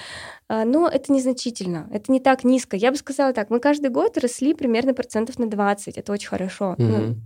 А, 0.48 0.64
но 0.64 0.88
это 0.88 1.12
незначительно, 1.12 1.88
это 1.92 2.12
не 2.12 2.20
так 2.20 2.44
низко. 2.44 2.76
Я 2.76 2.92
бы 2.92 2.96
сказала 2.96 3.32
так, 3.32 3.50
мы 3.50 3.58
каждый 3.58 3.90
год 3.90 4.16
росли 4.16 4.54
примерно 4.54 4.94
процентов 4.94 5.38
на 5.40 5.48
20, 5.48 5.98
это 5.98 6.12
очень 6.12 6.28
хорошо. 6.28 6.76
Угу. 6.78 6.82
Ну, 6.82 7.16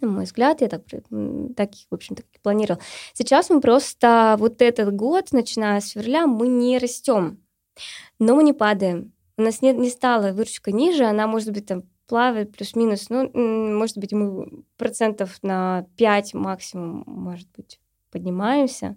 на 0.00 0.08
мой 0.08 0.24
взгляд, 0.24 0.60
я 0.60 0.68
так, 0.68 0.82
так 1.56 1.70
в 1.90 1.94
общем-то, 1.94 2.22
планировал. 2.42 2.80
Сейчас 3.12 3.50
мы 3.50 3.60
просто 3.60 4.36
вот 4.38 4.62
этот 4.62 4.94
год, 4.94 5.32
начиная 5.32 5.80
с 5.80 5.90
февраля, 5.90 6.28
мы 6.28 6.46
не 6.46 6.78
растем, 6.78 7.40
но 8.20 8.36
мы 8.36 8.44
не 8.44 8.52
падаем. 8.52 9.12
У 9.38 9.42
нас 9.42 9.60
не, 9.60 9.72
не 9.72 9.90
стала 9.90 10.32
выручка 10.32 10.70
ниже, 10.70 11.04
она 11.04 11.26
может 11.26 11.52
быть 11.52 11.66
там 11.66 11.82
плавает 12.06 12.56
плюс-минус, 12.56 13.08
ну, 13.10 13.30
может 13.32 13.98
быть, 13.98 14.12
мы 14.12 14.64
процентов 14.76 15.38
на 15.42 15.86
5 15.96 16.34
максимум, 16.34 17.04
может 17.06 17.48
быть, 17.56 17.80
поднимаемся, 18.10 18.96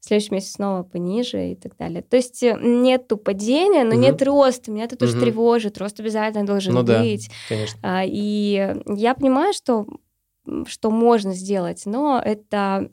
в 0.00 0.04
следующем 0.04 0.34
месяце 0.34 0.52
снова 0.52 0.82
пониже 0.82 1.52
и 1.52 1.54
так 1.54 1.76
далее. 1.76 2.02
То 2.02 2.16
есть 2.16 2.42
э, 2.42 2.56
нету 2.60 3.16
падения, 3.16 3.84
но 3.84 3.94
угу. 3.94 4.00
нет 4.00 4.22
роста. 4.22 4.70
Меня 4.70 4.84
это 4.84 4.96
тоже 4.96 5.16
угу. 5.16 5.24
тревожит. 5.24 5.78
Рост 5.78 5.98
обязательно 6.00 6.46
должен 6.46 6.74
ну, 6.74 6.82
быть. 6.82 7.28
Да, 7.28 7.34
конечно. 7.48 8.04
И 8.06 8.76
я 8.86 9.14
понимаю, 9.14 9.52
что 9.52 9.86
что 10.66 10.90
можно 10.90 11.34
сделать, 11.34 11.82
но 11.84 12.22
это 12.24 12.88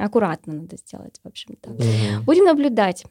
аккуратно 0.00 0.54
надо 0.54 0.76
сделать, 0.78 1.20
в 1.22 1.28
общем-то. 1.28 1.70
Угу. 1.70 2.24
Будем 2.24 2.44
наблюдать. 2.44 3.04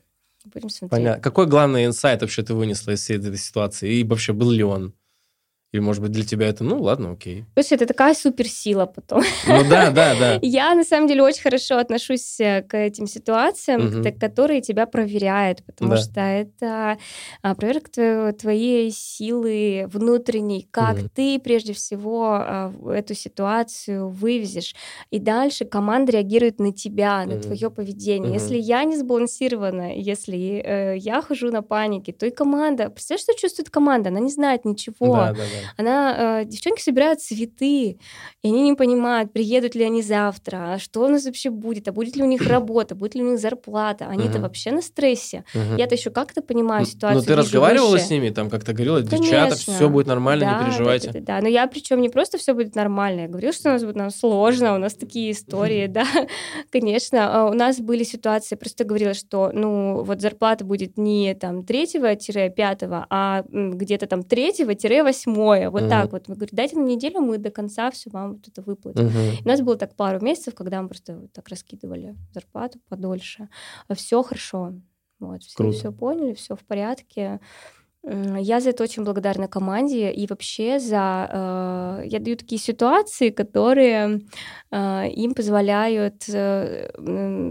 Будем 0.45 0.69
смотреть. 0.69 0.91
Понятно. 0.91 1.21
Какой 1.23 1.45
главный 1.45 1.85
инсайт 1.85 2.21
вообще 2.21 2.43
ты 2.43 2.53
вынесла 2.53 2.91
из 2.91 3.01
всей 3.01 3.17
этой 3.17 3.37
ситуации? 3.37 3.93
И 3.93 4.03
вообще 4.03 4.33
был 4.33 4.49
ли 4.49 4.63
он? 4.63 4.93
Или, 5.73 5.81
может 5.81 6.03
быть, 6.03 6.11
для 6.11 6.23
тебя 6.23 6.49
это, 6.49 6.63
ну, 6.63 6.79
ладно, 6.79 7.13
окей. 7.13 7.45
Слушай, 7.55 7.73
это 7.73 7.87
такая 7.87 8.13
суперсила 8.13 8.85
потом. 8.85 9.23
Ну 9.47 9.67
да, 9.67 9.89
да, 9.89 10.13
да. 10.19 10.39
Я, 10.43 10.75
на 10.75 10.83
самом 10.83 11.07
деле, 11.07 11.23
очень 11.23 11.41
хорошо 11.41 11.79
отношусь 11.79 12.39
э, 12.39 12.61
к 12.61 12.77
этим 12.77 13.07
ситуациям, 13.07 13.87
угу. 13.87 14.19
которые 14.19 14.61
тебя 14.61 14.85
проверяют, 14.85 15.65
потому 15.65 15.91
да. 15.91 15.97
что 15.97 16.21
это 16.21 16.97
а, 17.41 17.55
проверка 17.55 18.35
твоей 18.39 18.91
силы 18.91 19.89
внутренней, 19.91 20.67
как 20.69 20.97
угу. 20.97 21.09
ты, 21.11 21.39
прежде 21.39 21.73
всего, 21.73 22.35
а, 22.35 22.71
эту 22.93 23.15
ситуацию 23.15 24.09
вывезешь. 24.09 24.75
И 25.09 25.17
дальше 25.17 25.65
команда 25.65 26.11
реагирует 26.11 26.59
на 26.59 26.71
тебя, 26.71 27.25
на 27.25 27.37
угу. 27.37 27.41
твое 27.41 27.71
поведение. 27.71 28.29
Угу. 28.29 28.39
Если 28.39 28.57
я 28.59 28.83
не 28.83 28.95
сбалансирована, 28.95 29.97
если 29.97 30.61
э, 30.63 30.97
я 30.97 31.23
хожу 31.23 31.49
на 31.49 31.63
панике, 31.63 32.13
то 32.13 32.27
и 32.27 32.29
команда... 32.29 32.91
Представляешь, 32.91 33.23
что 33.23 33.33
чувствует 33.33 33.71
команда? 33.71 34.09
Она 34.09 34.19
не 34.19 34.29
знает 34.29 34.65
ничего. 34.65 35.15
Да, 35.15 35.31
да, 35.31 35.37
да. 35.37 35.62
Она, 35.77 36.41
э, 36.41 36.45
девчонки 36.45 36.81
собирают 36.81 37.21
цветы, 37.21 37.97
и 38.41 38.47
они 38.47 38.61
не 38.61 38.73
понимают, 38.73 39.31
приедут 39.33 39.75
ли 39.75 39.83
они 39.83 40.01
завтра, 40.01 40.73
а 40.73 40.79
что 40.79 41.05
у 41.05 41.07
нас 41.07 41.25
вообще 41.25 41.49
будет, 41.49 41.87
а 41.87 41.91
будет 41.91 42.15
ли 42.15 42.23
у 42.23 42.27
них 42.27 42.45
работа, 42.47 42.95
будет 42.95 43.15
ли 43.15 43.23
у 43.23 43.31
них 43.31 43.39
зарплата. 43.39 44.07
Они-то 44.07 44.39
вообще 44.39 44.71
на 44.71 44.81
стрессе. 44.81 45.43
Я-то 45.77 45.95
еще 45.95 46.09
как-то 46.09 46.41
понимаю 46.41 46.85
ситуацию. 46.85 47.21
Но 47.21 47.25
ты 47.25 47.35
разговаривала 47.35 47.91
выше. 47.91 48.05
с 48.05 48.09
ними, 48.09 48.29
там 48.29 48.49
как-то 48.49 48.73
говорила, 48.73 49.01
девчата, 49.01 49.55
все 49.55 49.89
будет 49.89 50.07
нормально, 50.07 50.45
да, 50.45 50.59
не 50.59 50.65
переживайте. 50.65 51.11
Да, 51.11 51.19
да, 51.19 51.25
да, 51.25 51.41
но 51.41 51.47
я 51.47 51.67
причем 51.67 52.01
не 52.01 52.09
просто 52.09 52.37
все 52.37 52.53
будет 52.53 52.75
нормально, 52.75 53.21
я 53.21 53.27
говорю, 53.27 53.51
что 53.51 53.69
у 53.69 53.73
нас 53.73 53.83
будет 53.83 53.95
нам 53.95 54.09
сложно, 54.11 54.75
у 54.75 54.77
нас 54.77 54.93
такие 54.93 55.31
истории, 55.31 55.87
да, 55.93 56.05
конечно. 56.71 57.43
А 57.43 57.49
у 57.49 57.53
нас 57.53 57.79
были 57.79 58.03
ситуации, 58.03 58.55
просто 58.55 58.83
говорила, 58.83 59.13
что, 59.13 59.51
ну, 59.53 60.03
вот 60.03 60.21
зарплата 60.21 60.65
будет 60.65 60.97
не 60.97 61.33
там 61.35 61.61
3-5, 61.61 63.05
а 63.09 63.43
где-то 63.51 64.07
там 64.07 64.21
3-8, 64.21 65.52
вот 65.69 65.89
так 65.89 66.11
вот. 66.11 66.27
Мы 66.27 66.35
говорим, 66.35 66.55
дайте 66.55 66.77
на 66.77 66.85
неделю, 66.85 67.21
мы 67.21 67.37
до 67.37 67.51
конца 67.51 67.91
все 67.91 68.09
вам 68.09 68.33
вот 68.33 68.47
это 68.47 68.61
выплатим. 68.61 69.11
У 69.43 69.47
нас 69.47 69.61
было 69.61 69.77
так 69.77 69.95
пару 69.95 70.19
месяцев, 70.23 70.55
когда 70.55 70.81
мы 70.81 70.89
просто 70.89 71.17
вот 71.17 71.33
так 71.33 71.47
раскидывали 71.49 72.15
зарплату 72.33 72.79
подольше. 72.89 73.49
Все 73.93 74.21
хорошо. 74.23 74.73
Вот, 75.19 75.43
все, 75.43 75.71
все 75.71 75.91
поняли, 75.91 76.33
все 76.33 76.55
в 76.55 76.65
порядке. 76.65 77.39
Я 78.05 78.59
за 78.59 78.71
это 78.71 78.83
очень 78.83 79.03
благодарна 79.05 79.47
команде 79.47 80.11
и 80.11 80.27
вообще 80.27 80.77
за... 80.77 81.29
Э, 81.31 82.03
я 82.05 82.19
даю 82.19 82.35
такие 82.35 82.59
ситуации, 82.59 83.29
которые 83.29 84.21
э, 84.71 85.09
им 85.09 85.33
позволяют 85.33 86.27
э, 86.27 86.89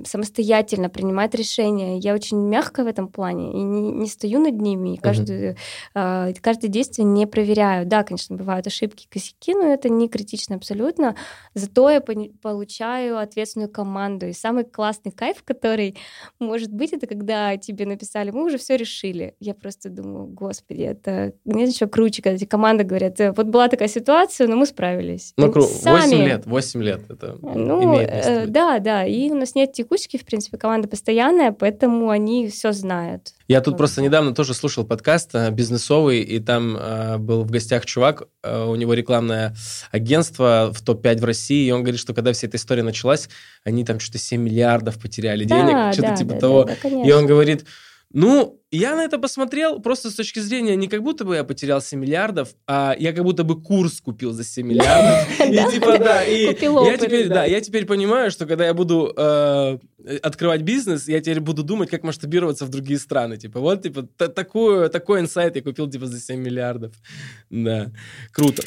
самостоятельно 0.04 0.90
принимать 0.90 1.34
решения. 1.34 1.96
Я 1.98 2.12
очень 2.12 2.36
мягко 2.36 2.84
в 2.84 2.86
этом 2.86 3.08
плане 3.08 3.52
и 3.52 3.62
не, 3.62 3.92
не 3.92 4.06
стою 4.08 4.40
над 4.40 4.60
ними, 4.60 4.94
и 4.94 4.98
каждую, 4.98 5.56
uh-huh. 5.94 6.36
каждое 6.42 6.68
действие 6.68 7.06
не 7.06 7.26
проверяю. 7.26 7.86
Да, 7.86 8.02
конечно, 8.02 8.36
бывают 8.36 8.66
ошибки, 8.66 9.06
косяки, 9.08 9.54
но 9.54 9.72
это 9.72 9.88
не 9.88 10.08
критично 10.08 10.56
абсолютно. 10.56 11.16
Зато 11.54 11.88
я 11.88 12.02
получаю 12.02 13.18
ответственную 13.18 13.70
команду. 13.70 14.26
И 14.26 14.34
самый 14.34 14.64
классный 14.64 15.12
кайф, 15.12 15.42
который 15.44 15.96
может 16.38 16.72
быть, 16.72 16.92
это 16.92 17.06
когда 17.06 17.56
тебе 17.56 17.86
написали, 17.86 18.30
мы 18.30 18.44
уже 18.44 18.58
все 18.58 18.76
решили. 18.76 19.34
Я 19.40 19.54
просто 19.54 19.88
думаю, 19.88 20.26
господи, 20.42 20.82
это 20.82 21.32
нет 21.44 21.68
ничего 21.68 21.88
круче, 21.88 22.22
когда 22.22 22.36
эти 22.36 22.44
команды 22.44 22.84
говорят, 22.84 23.20
«Э, 23.20 23.32
вот 23.32 23.46
была 23.46 23.68
такая 23.68 23.88
ситуация, 23.88 24.46
но 24.46 24.56
мы 24.56 24.66
справились. 24.66 25.32
Ну, 25.36 25.50
кру... 25.50 25.66
8 25.66 26.16
лет, 26.16 26.46
8 26.46 26.82
лет 26.82 27.00
это 27.08 27.36
ну, 27.40 27.82
имеет 27.84 28.10
э, 28.10 28.46
Да, 28.46 28.78
да, 28.78 29.06
и 29.06 29.30
у 29.30 29.34
нас 29.34 29.54
нет 29.54 29.72
текучки, 29.72 30.18
в 30.18 30.24
принципе, 30.24 30.58
команда 30.58 30.88
постоянная, 30.88 31.52
поэтому 31.52 32.10
они 32.10 32.48
все 32.48 32.72
знают. 32.72 33.32
Я 33.48 33.60
тут 33.60 33.72
вот. 33.72 33.78
просто 33.78 34.02
недавно 34.02 34.34
тоже 34.34 34.54
слушал 34.54 34.84
подкаст 34.84 35.34
э, 35.34 35.50
бизнесовый, 35.50 36.20
и 36.20 36.40
там 36.40 36.76
э, 36.76 37.18
был 37.18 37.42
в 37.44 37.50
гостях 37.50 37.84
чувак, 37.86 38.24
э, 38.42 38.64
у 38.64 38.74
него 38.76 38.94
рекламное 38.94 39.54
агентство 39.90 40.72
в 40.74 40.80
топ-5 40.82 41.20
в 41.20 41.24
России, 41.24 41.66
и 41.66 41.70
он 41.70 41.82
говорит, 41.82 42.00
что 42.00 42.14
когда 42.14 42.32
вся 42.32 42.46
эта 42.46 42.56
история 42.56 42.82
началась, 42.82 43.28
они 43.64 43.84
там 43.84 44.00
что-то 44.00 44.18
7 44.18 44.40
миллиардов 44.40 44.98
потеряли 44.98 45.44
да, 45.44 45.56
денег, 45.56 45.92
что-то 45.92 46.08
да, 46.08 46.16
типа 46.16 46.34
да, 46.34 46.40
того. 46.40 46.64
Да, 46.64 46.76
да, 46.82 46.88
и 46.88 47.12
он 47.12 47.26
говорит, 47.26 47.66
ну, 48.12 48.60
я 48.70 48.94
на 48.94 49.04
это 49.04 49.18
посмотрел 49.18 49.80
просто 49.80 50.10
с 50.10 50.14
точки 50.14 50.38
зрения 50.38 50.76
не 50.76 50.88
как 50.88 51.02
будто 51.02 51.24
бы 51.24 51.36
я 51.36 51.44
потерял 51.44 51.80
7 51.80 51.98
миллиардов, 51.98 52.54
а 52.66 52.94
я 52.98 53.12
как 53.12 53.24
будто 53.24 53.44
бы 53.44 53.62
курс 53.62 54.00
купил 54.00 54.32
за 54.32 54.44
7 54.44 54.66
миллиардов. 54.66 55.40
И 55.48 55.72
типа, 55.72 55.98
да, 55.98 56.24
и 56.24 56.44
я 56.44 56.96
теперь, 56.96 57.28
да, 57.28 57.44
я 57.44 57.60
теперь 57.60 57.86
понимаю, 57.86 58.30
что 58.30 58.46
когда 58.46 58.66
я 58.66 58.74
буду 58.74 59.12
э, 59.16 59.78
открывать 60.22 60.62
бизнес, 60.62 61.08
я 61.08 61.20
теперь 61.20 61.40
буду 61.40 61.62
думать, 61.62 61.90
как 61.90 62.02
масштабироваться 62.02 62.64
в 62.64 62.68
другие 62.68 62.98
страны. 62.98 63.36
Типа, 63.36 63.60
вот, 63.60 63.82
типа, 63.82 64.02
такой, 64.02 64.88
такой 64.88 65.20
инсайт 65.20 65.56
я 65.56 65.62
купил, 65.62 65.88
типа, 65.88 66.06
за 66.06 66.20
7 66.20 66.40
миллиардов. 66.40 66.94
Да, 67.50 67.90
круто. 68.32 68.62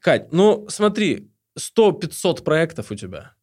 Кать, 0.00 0.32
ну 0.32 0.66
смотри, 0.68 1.30
100-500 1.58 2.42
проектов 2.42 2.90
у 2.90 2.94
тебя. 2.94 3.34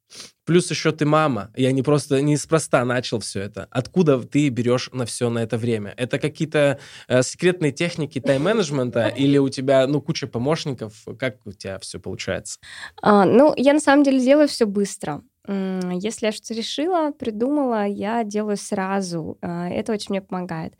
Плюс 0.45 0.69
еще 0.71 0.91
ты 0.91 1.05
мама. 1.05 1.51
Я 1.55 1.71
не 1.71 1.83
просто 1.83 2.21
неспроста 2.21 2.85
начал 2.85 3.19
все 3.19 3.41
это. 3.41 3.67
Откуда 3.69 4.21
ты 4.21 4.47
берешь 4.49 4.89
на 4.93 5.05
все 5.05 5.29
на 5.29 5.39
это 5.39 5.57
время? 5.57 5.93
Это 5.97 6.19
какие-то 6.19 6.79
э, 7.07 7.21
секретные 7.21 7.71
техники 7.71 8.19
тайм-менеджмента 8.19 9.07
или 9.17 9.37
у 9.37 9.49
тебя 9.49 9.85
ну 9.87 10.01
куча 10.01 10.27
помощников? 10.27 11.05
Как 11.19 11.45
у 11.45 11.51
тебя 11.51 11.79
все 11.79 11.99
получается? 11.99 12.59
А, 13.01 13.25
ну, 13.25 13.53
я 13.57 13.73
на 13.73 13.79
самом 13.79 14.03
деле 14.03 14.19
делаю 14.19 14.47
все 14.47 14.65
быстро. 14.65 15.21
Если 15.47 16.25
я 16.25 16.31
что-то 16.33 16.53
решила, 16.53 17.11
придумала, 17.11 17.85
я 17.85 18.25
делаю 18.25 18.57
сразу. 18.57 19.37
А, 19.41 19.69
это 19.69 19.93
очень 19.93 20.07
мне 20.09 20.21
помогает. 20.21 20.73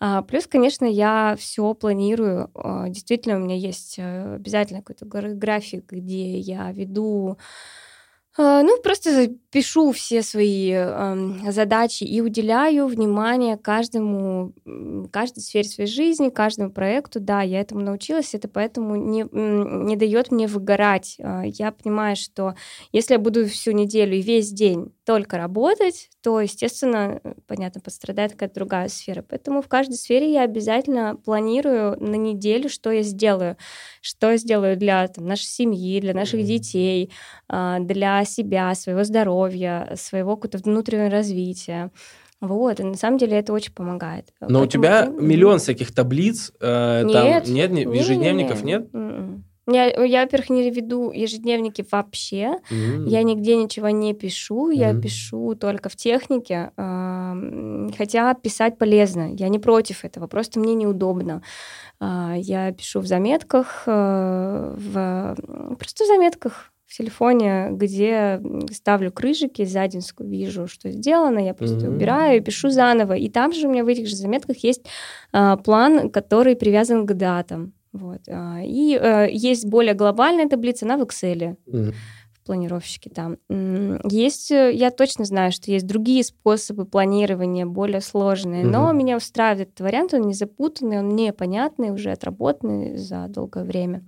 А, 0.00 0.22
плюс, 0.22 0.46
конечно, 0.46 0.86
я 0.86 1.36
все 1.38 1.74
планирую. 1.74 2.50
А, 2.54 2.88
действительно, 2.88 3.36
у 3.36 3.40
меня 3.40 3.56
есть 3.56 3.98
э, 3.98 4.34
обязательно 4.36 4.82
какой-то 4.82 5.04
график, 5.34 5.92
где 5.92 6.38
я 6.38 6.72
веду 6.72 7.38
ну, 8.38 8.80
просто 8.82 9.30
пишу 9.50 9.90
все 9.90 10.22
свои 10.22 10.70
э, 10.72 11.50
задачи 11.50 12.04
и 12.04 12.20
уделяю 12.20 12.86
внимание 12.86 13.56
каждому, 13.56 14.52
каждой 15.10 15.40
сфере 15.40 15.68
своей 15.68 15.90
жизни, 15.90 16.28
каждому 16.28 16.70
проекту. 16.70 17.18
Да, 17.18 17.42
я 17.42 17.60
этому 17.60 17.80
научилась, 17.80 18.34
это 18.34 18.46
поэтому 18.46 18.94
не, 18.94 19.26
не 19.32 19.96
дает 19.96 20.30
мне 20.30 20.46
выгорать. 20.46 21.16
А, 21.20 21.42
я 21.44 21.72
понимаю, 21.72 22.14
что 22.14 22.54
если 22.92 23.14
я 23.14 23.18
буду 23.18 23.46
всю 23.48 23.72
неделю 23.72 24.16
и 24.16 24.22
весь 24.22 24.52
день 24.52 24.92
только 25.04 25.38
работать, 25.38 26.10
то, 26.22 26.40
естественно, 26.40 27.20
понятно, 27.46 27.80
пострадает 27.80 28.32
какая-то 28.32 28.54
другая 28.54 28.88
сфера. 28.88 29.24
Поэтому 29.26 29.62
в 29.62 29.68
каждой 29.68 29.94
сфере 29.94 30.30
я 30.30 30.42
обязательно 30.42 31.16
планирую 31.16 31.96
на 31.98 32.16
неделю, 32.16 32.68
что 32.68 32.90
я 32.92 33.02
сделаю. 33.02 33.56
Что 34.08 34.34
сделаю 34.38 34.78
для 34.78 35.06
там, 35.08 35.26
нашей 35.26 35.44
семьи, 35.44 36.00
для 36.00 36.14
наших 36.14 36.42
детей, 36.42 37.12
а, 37.46 37.78
для 37.78 38.24
себя, 38.24 38.74
своего 38.74 39.04
здоровья, 39.04 39.92
своего 39.96 40.36
какого-то 40.36 40.58
внутреннего 40.58 41.10
развития. 41.10 41.90
Вот, 42.40 42.80
и 42.80 42.84
на 42.84 42.94
самом 42.94 43.18
деле 43.18 43.36
это 43.36 43.52
очень 43.52 43.72
помогает. 43.74 44.32
Но 44.40 44.46
Поэтому... 44.46 44.64
у 44.64 44.66
тебя 44.66 45.06
миллион 45.06 45.58
всяких 45.58 45.92
таблиц, 45.92 46.52
э, 46.58 47.02
нет, 47.04 47.12
там 47.12 47.52
нет, 47.52 47.70
нет 47.70 47.94
ежедневников 47.94 48.62
нет? 48.62 48.82
нет? 48.82 48.94
М-м. 48.94 49.44
Я, 49.70 50.04
я, 50.04 50.22
во-первых, 50.22 50.48
не 50.48 50.70
веду 50.70 51.10
ежедневники 51.10 51.84
вообще. 51.92 52.56
Mm-hmm. 52.70 53.08
Я 53.08 53.22
нигде 53.22 53.56
ничего 53.56 53.90
не 53.90 54.14
пишу. 54.14 54.70
Mm-hmm. 54.70 54.76
Я 54.76 54.94
пишу 54.94 55.54
только 55.54 55.90
в 55.90 55.96
технике. 55.96 56.72
Хотя 57.98 58.34
писать 58.34 58.78
полезно. 58.78 59.34
Я 59.34 59.48
не 59.48 59.58
против 59.58 60.04
этого. 60.06 60.26
Просто 60.26 60.58
мне 60.58 60.74
неудобно. 60.74 61.42
А, 62.00 62.34
я 62.36 62.72
пишу 62.72 63.00
в 63.00 63.06
заметках, 63.06 63.82
э, 63.86 64.74
в... 64.76 65.36
просто 65.76 66.04
в 66.04 66.06
заметках 66.06 66.72
в 66.86 66.96
телефоне, 66.96 67.68
где 67.72 68.40
ставлю 68.72 69.12
крыжики, 69.12 69.64
за 69.64 69.86
день 69.88 70.00
вижу, 70.20 70.68
что 70.68 70.90
сделано, 70.90 71.38
я 71.38 71.52
просто 71.52 71.86
mm-hmm. 71.86 71.94
убираю 71.94 72.38
и 72.38 72.40
пишу 72.40 72.70
заново. 72.70 73.12
И 73.12 73.28
там 73.28 73.52
же 73.52 73.66
у 73.66 73.70
меня 73.70 73.84
в 73.84 73.88
этих 73.88 74.08
же 74.08 74.16
заметках 74.16 74.56
есть 74.58 74.86
а, 75.32 75.58
план, 75.58 76.08
который 76.08 76.56
привязан 76.56 77.06
к 77.06 77.12
датам. 77.12 77.74
Вот. 77.98 78.20
А, 78.28 78.60
и 78.62 78.96
э, 78.96 79.28
есть 79.30 79.66
более 79.66 79.94
глобальная 79.94 80.48
таблица, 80.48 80.86
она 80.86 80.96
в 80.96 81.02
Excel. 81.02 81.56
Mm-hmm 81.66 81.94
планировщики 82.48 83.10
там. 83.10 83.36
Есть, 84.10 84.50
э, 84.50 84.72
я 84.72 84.90
точно 84.90 85.26
знаю, 85.26 85.52
что 85.52 85.70
есть 85.70 85.86
другие 85.86 86.24
способы 86.24 86.86
планирования, 86.86 87.66
более 87.66 88.00
сложные, 88.00 88.64
mm-hmm. 88.64 88.70
но 88.70 88.92
меня 88.92 89.18
устраивает 89.18 89.68
этот 89.68 89.80
вариант, 89.80 90.14
он 90.14 90.22
не 90.22 90.32
запутанный, 90.32 91.00
он 91.00 91.10
непонятный, 91.10 91.90
уже 91.90 92.10
отработанный 92.10 92.96
за 92.96 93.26
долгое 93.28 93.64
время. 93.64 94.02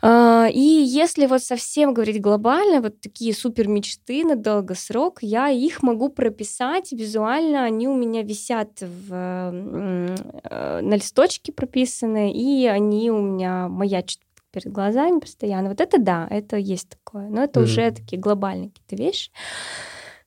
А, 0.00 0.46
и 0.52 0.60
если 0.60 1.26
вот 1.26 1.42
совсем 1.42 1.92
говорить 1.92 2.20
глобально, 2.20 2.80
вот 2.80 3.00
такие 3.00 3.34
супер 3.34 3.66
мечты 3.66 4.24
на 4.24 4.36
долгосрок, 4.36 5.18
я 5.22 5.48
их 5.48 5.82
могу 5.82 6.08
прописать 6.08 6.92
визуально, 6.92 7.64
они 7.64 7.88
у 7.88 7.96
меня 7.96 8.22
висят 8.22 8.80
в, 8.80 9.12
э, 9.12 10.80
на 10.80 10.94
листочке 10.94 11.52
прописаны, 11.52 12.32
и 12.32 12.66
они 12.66 13.10
у 13.10 13.20
меня 13.20 13.68
маячат 13.68 14.20
перед 14.52 14.72
глазами 14.72 15.18
постоянно. 15.18 15.68
Вот 15.70 15.80
это 15.80 15.98
да, 15.98 16.28
это 16.30 16.56
есть 16.56 16.90
такое, 16.90 17.28
но 17.28 17.42
это 17.42 17.60
mm-hmm. 17.60 17.64
уже 17.64 17.90
такие 17.90 18.20
глобальные 18.20 18.70
какие-то 18.70 19.02
вещи. 19.02 19.30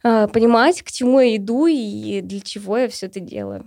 А, 0.03 0.27
понимать, 0.27 0.81
к 0.81 0.91
чему 0.91 1.19
я 1.21 1.37
иду 1.37 1.67
и 1.67 2.21
для 2.21 2.41
чего 2.41 2.77
я 2.77 2.89
все 2.89 3.05
это 3.05 3.19
делаю. 3.19 3.63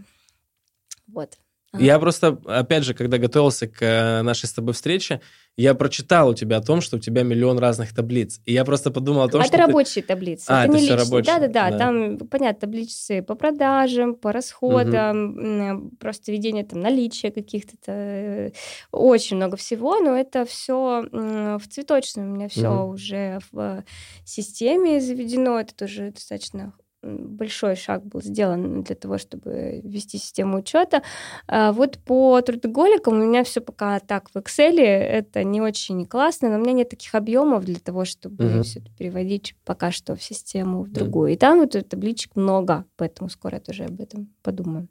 Вот. 1.06 1.38
Я 1.78 1.98
просто, 1.98 2.38
опять 2.46 2.84
же, 2.84 2.94
когда 2.94 3.18
готовился 3.18 3.66
к 3.66 3.82
э, 3.82 4.22
нашей 4.22 4.46
с 4.46 4.52
тобой 4.52 4.74
встрече, 4.74 5.20
я 5.56 5.74
прочитал 5.74 6.30
у 6.30 6.34
тебя 6.34 6.56
о 6.56 6.60
том, 6.60 6.80
что 6.80 6.96
у 6.96 7.00
тебя 7.00 7.22
миллион 7.22 7.58
разных 7.58 7.94
таблиц. 7.94 8.40
И 8.44 8.52
я 8.52 8.64
просто 8.64 8.90
подумал 8.90 9.22
о 9.22 9.28
том, 9.28 9.40
а 9.40 9.44
что... 9.44 9.56
Это 9.56 9.66
рабочие 9.66 10.02
ты... 10.02 10.08
таблицы. 10.08 10.46
А, 10.48 10.64
это, 10.64 10.72
это 10.72 10.80
не 10.80 10.86
все 10.86 10.96
рабочие. 10.96 11.34
Да-да-да, 11.34 11.70
да. 11.70 11.78
там, 11.78 12.18
понятно, 12.18 12.60
таблицы 12.60 13.22
по 13.22 13.34
продажам, 13.34 14.14
по 14.14 14.32
расходам, 14.32 15.76
угу. 15.76 15.90
просто 16.00 16.32
ведение 16.32 16.64
там 16.64 16.80
наличия 16.80 17.30
каких-то... 17.30 17.76
Э, 17.86 18.50
очень 18.90 19.36
много 19.36 19.56
всего, 19.56 20.00
но 20.00 20.16
это 20.16 20.44
все 20.44 21.04
в 21.12 21.62
цветочном 21.70 22.32
у 22.32 22.34
меня 22.34 22.48
все 22.48 22.70
угу. 22.70 22.94
уже 22.94 23.38
в 23.52 23.84
системе 24.24 25.00
заведено. 25.00 25.60
Это 25.60 25.74
тоже 25.74 26.10
достаточно 26.10 26.72
большой 27.04 27.76
шаг 27.76 28.04
был 28.04 28.22
сделан 28.22 28.82
для 28.82 28.96
того, 28.96 29.18
чтобы 29.18 29.80
ввести 29.84 30.18
систему 30.18 30.58
учета. 30.58 31.02
А 31.46 31.72
вот 31.72 31.98
по 31.98 32.40
трудоголикам 32.40 33.14
у 33.14 33.24
меня 33.24 33.44
все 33.44 33.60
пока 33.60 34.00
так 34.00 34.30
в 34.30 34.36
Excel, 34.36 34.80
это 34.80 35.44
не 35.44 35.60
очень 35.60 36.06
классно, 36.06 36.48
но 36.48 36.56
у 36.56 36.60
меня 36.60 36.72
нет 36.72 36.88
таких 36.88 37.14
объемов 37.14 37.64
для 37.64 37.78
того, 37.78 38.04
чтобы 38.04 38.44
uh-huh. 38.44 38.62
все 38.62 38.80
это 38.80 38.90
переводить 38.96 39.54
пока 39.64 39.90
что 39.90 40.16
в 40.16 40.22
систему 40.22 40.82
в 40.82 40.90
другую. 40.90 41.30
Uh-huh. 41.30 41.34
И 41.34 41.38
там 41.38 41.60
вот 41.60 41.76
табличек 41.88 42.36
много, 42.36 42.84
поэтому 42.96 43.28
скоро 43.28 43.54
я 43.56 43.60
тоже 43.60 43.84
об 43.84 44.00
этом 44.00 44.32
подумаю. 44.42 44.88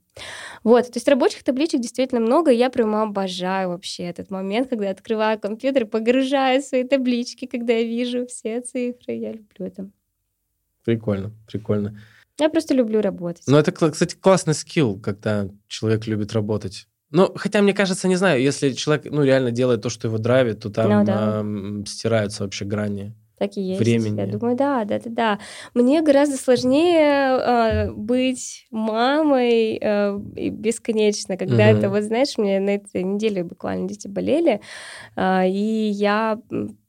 Вот, 0.63 0.85
то 0.85 0.97
есть 0.97 1.07
рабочих 1.07 1.43
табличек 1.43 1.81
действительно 1.81 2.21
много, 2.21 2.51
и 2.51 2.57
я 2.57 2.69
прямо 2.69 3.01
обожаю 3.01 3.69
вообще 3.69 4.03
этот 4.03 4.29
момент, 4.29 4.69
когда 4.69 4.85
я 4.85 4.91
открываю 4.91 5.39
компьютер, 5.39 5.87
погружаю 5.87 6.61
свои 6.61 6.83
таблички, 6.83 7.47
когда 7.47 7.73
я 7.73 7.83
вижу 7.83 8.27
все 8.27 8.61
цифры, 8.61 9.13
я 9.15 9.31
люблю 9.31 9.65
это. 9.65 9.89
Прикольно, 10.83 11.31
прикольно. 11.47 11.99
Я 12.39 12.49
просто 12.49 12.73
люблю 12.73 13.01
работать. 13.01 13.43
Ну, 13.47 13.57
это, 13.57 13.71
кстати, 13.71 14.15
классный 14.15 14.53
скилл, 14.53 14.99
когда 14.99 15.47
человек 15.67 16.07
любит 16.07 16.33
работать. 16.33 16.87
Ну, 17.11 17.31
хотя, 17.35 17.61
мне 17.61 17.73
кажется, 17.73 18.07
не 18.07 18.15
знаю, 18.15 18.41
если 18.41 18.71
человек, 18.71 19.05
ну, 19.11 19.23
реально 19.23 19.51
делает 19.51 19.83
то, 19.83 19.89
что 19.89 20.07
его 20.07 20.17
драйвит, 20.17 20.61
то 20.61 20.71
там 20.71 20.89
ну, 20.89 21.05
да. 21.05 21.41
э, 21.45 21.85
стираются 21.85 22.43
вообще 22.43 22.65
грани 22.65 23.13
так 23.43 23.57
и 23.57 23.61
есть. 23.61 23.79
Времени. 23.79 24.19
Я 24.19 24.27
думаю, 24.27 24.55
да, 24.55 24.85
да, 24.85 24.99
да, 24.99 25.09
да. 25.09 25.39
Мне 25.73 26.01
гораздо 26.01 26.37
сложнее 26.37 27.37
э, 27.37 27.91
быть 27.91 28.67
мамой 28.71 29.77
э, 29.81 30.17
бесконечно, 30.17 31.35
когда 31.35 31.69
угу. 31.69 31.77
это, 31.77 31.89
вот 31.89 32.03
знаешь, 32.03 32.37
мне 32.37 32.59
на 32.59 32.75
этой 32.75 33.03
неделе 33.03 33.43
буквально 33.43 33.89
дети 33.89 34.07
болели, 34.07 34.61
э, 35.15 35.49
и 35.49 35.89
я 35.89 36.39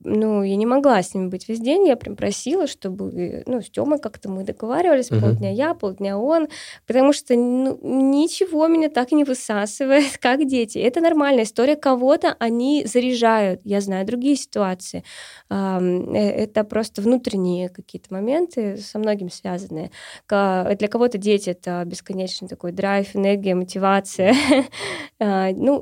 ну, 0.05 0.43
я 0.43 0.57
не 0.57 0.67
могла 0.67 1.03
с 1.03 1.14
ними 1.14 1.29
быть 1.29 1.49
весь 1.49 1.61
день, 1.61 1.88
я 1.88 1.97
прям 1.97 2.14
просила, 2.14 2.67
чтобы, 2.67 3.43
ну, 3.47 3.62
с 3.62 3.71
Тёмой 3.71 3.99
как-то 3.99 4.31
мы 4.31 4.45
договаривались, 4.45 5.11
uh-huh. 5.11 5.21
полдня 5.21 5.51
я, 5.51 5.75
полдня 5.75 6.19
он, 6.19 6.49
потому 6.87 7.12
что 7.12 7.35
ну, 7.35 7.79
ничего 7.83 8.69
меня 8.69 8.88
так 8.88 9.12
не 9.12 9.25
высасывает, 9.25 10.17
как 10.21 10.47
дети. 10.47 10.79
Это 10.79 11.01
нормальная 11.01 11.45
история, 11.45 11.77
кого-то 11.77 12.37
они 12.38 12.85
заряжают, 12.87 13.61
я 13.64 13.81
знаю 13.81 14.07
другие 14.07 14.37
ситуации. 14.37 15.05
Э, 15.51 15.79
это 15.79 16.64
просто 16.64 17.01
внутренние 17.03 17.69
какие-то 17.71 18.12
моменты, 18.12 18.77
со 18.77 18.99
многим 18.99 19.31
связанные. 19.31 19.90
Для 20.29 20.88
кого-то 20.88 21.19
дети— 21.19 21.51
это 21.51 21.83
бесконечный 21.87 22.49
такой 22.49 22.73
драйв, 22.73 23.17
энергия, 23.17 23.55
мотивация. 23.55 24.35
А, 25.21 25.51
ну, 25.53 25.81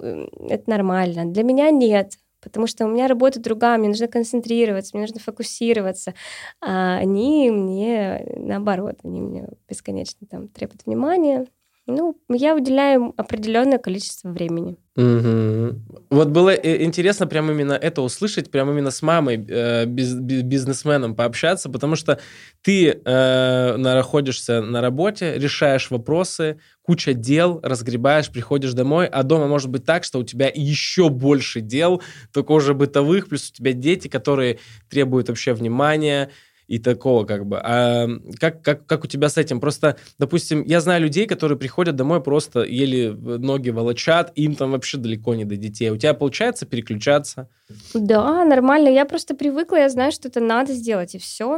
это 0.48 0.68
нормально. 0.70 1.24
Для 1.24 1.42
меня 1.42 1.70
нет 1.70 2.12
потому 2.42 2.66
что 2.66 2.84
у 2.86 2.88
меня 2.88 3.08
работа 3.08 3.40
другая, 3.40 3.78
мне 3.78 3.88
нужно 3.88 4.08
концентрироваться, 4.08 4.90
мне 4.94 5.02
нужно 5.02 5.20
фокусироваться, 5.20 6.14
а 6.60 6.96
они 6.98 7.50
мне, 7.50 8.24
наоборот, 8.36 8.96
они 9.04 9.20
мне 9.20 9.48
бесконечно 9.68 10.26
там 10.28 10.48
требуют 10.48 10.82
внимания, 10.86 11.46
ну, 11.86 12.16
я 12.28 12.54
уделяю 12.54 13.12
определенное 13.16 13.78
количество 13.78 14.28
времени. 14.28 14.76
Угу. 14.94 15.80
Вот 16.10 16.28
было 16.28 16.50
э, 16.50 16.84
интересно 16.84 17.26
прям 17.26 17.50
именно 17.50 17.72
это 17.72 18.02
услышать, 18.02 18.50
прям 18.50 18.70
именно 18.70 18.90
с 18.90 19.02
мамой, 19.02 19.44
э, 19.48 19.86
биз, 19.86 20.14
бизнесменом 20.14 21.16
пообщаться, 21.16 21.68
потому 21.70 21.96
что 21.96 22.20
ты 22.60 22.90
э, 22.90 23.76
находишься 23.76 24.60
на 24.60 24.80
работе, 24.80 25.34
решаешь 25.38 25.90
вопросы, 25.90 26.60
куча 26.82 27.14
дел, 27.14 27.58
разгребаешь, 27.62 28.30
приходишь 28.30 28.74
домой, 28.74 29.06
а 29.06 29.22
дома 29.22 29.48
может 29.48 29.70
быть 29.70 29.84
так, 29.84 30.04
что 30.04 30.18
у 30.18 30.24
тебя 30.24 30.50
еще 30.54 31.08
больше 31.08 31.60
дел, 31.60 32.02
только 32.32 32.52
уже 32.52 32.74
бытовых, 32.74 33.28
плюс 33.28 33.50
у 33.50 33.54
тебя 33.54 33.72
дети, 33.72 34.06
которые 34.08 34.58
требуют 34.88 35.28
вообще 35.28 35.52
внимания, 35.52 36.30
и 36.66 36.78
такого 36.78 37.24
как 37.24 37.46
бы. 37.46 37.60
А 37.62 38.08
как, 38.38 38.62
как, 38.62 38.86
как 38.86 39.04
у 39.04 39.06
тебя 39.06 39.28
с 39.28 39.36
этим? 39.36 39.60
Просто, 39.60 39.96
допустим, 40.18 40.62
я 40.64 40.80
знаю 40.80 41.02
людей, 41.02 41.26
которые 41.26 41.58
приходят 41.58 41.96
домой 41.96 42.22
просто 42.22 42.62
еле 42.62 43.12
ноги 43.12 43.70
волочат, 43.70 44.32
им 44.34 44.54
там 44.54 44.72
вообще 44.72 44.98
далеко 44.98 45.34
не 45.34 45.44
до 45.44 45.56
детей. 45.56 45.90
У 45.90 45.96
тебя 45.96 46.14
получается 46.14 46.66
переключаться? 46.66 47.48
Да, 47.94 48.44
нормально. 48.44 48.88
Я 48.88 49.04
просто 49.04 49.34
привыкла, 49.34 49.76
я 49.76 49.88
знаю, 49.88 50.12
что 50.12 50.28
это 50.28 50.40
надо 50.40 50.72
сделать, 50.72 51.14
и 51.14 51.18
все. 51.18 51.56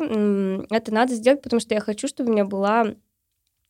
Это 0.71 0.93
надо 0.93 1.15
сделать, 1.15 1.43
потому 1.43 1.61
что 1.61 1.75
я 1.75 1.81
хочу, 1.81 2.09
чтобы 2.09 2.31
у 2.31 2.33
меня 2.33 2.45
была 2.45 2.95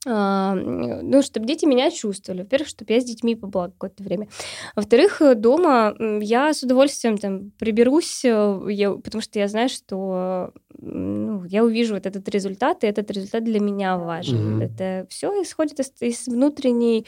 ну, 0.05 1.23
чтобы 1.23 1.47
дети 1.47 1.65
меня 1.65 1.91
чувствовали. 1.91 2.43
Во-первых, 2.43 2.69
чтобы 2.69 2.93
я 2.93 3.01
с 3.01 3.05
детьми 3.05 3.35
побыла 3.35 3.69
какое-то 3.69 4.03
время. 4.03 4.29
Во-вторых, 4.77 5.23
э, 5.23 5.35
дома 5.35 5.95
я 6.21 6.53
с 6.53 6.63
удовольствием 6.63 7.17
там 7.17 7.51
приберусь, 7.59 8.25
э, 8.25 8.61
я, 8.69 8.93
потому 8.93 9.23
что 9.23 9.39
я 9.39 9.49
знаю, 9.49 9.69
что 9.69 10.53
ну, 10.77 11.45
я 11.45 11.65
увижу 11.65 11.95
вот 11.95 12.07
этот 12.07 12.29
результат, 12.29 12.85
и 12.85 12.87
этот 12.87 13.11
результат 13.11 13.45
для 13.45 13.61
меня 13.61 13.97
важен. 13.97 14.61
Mm-hmm. 14.61 14.65
Это 14.65 15.07
все 15.09 15.29
исходит 15.43 15.81
из, 15.81 15.93
из 16.01 16.27
внутренней 16.27 17.07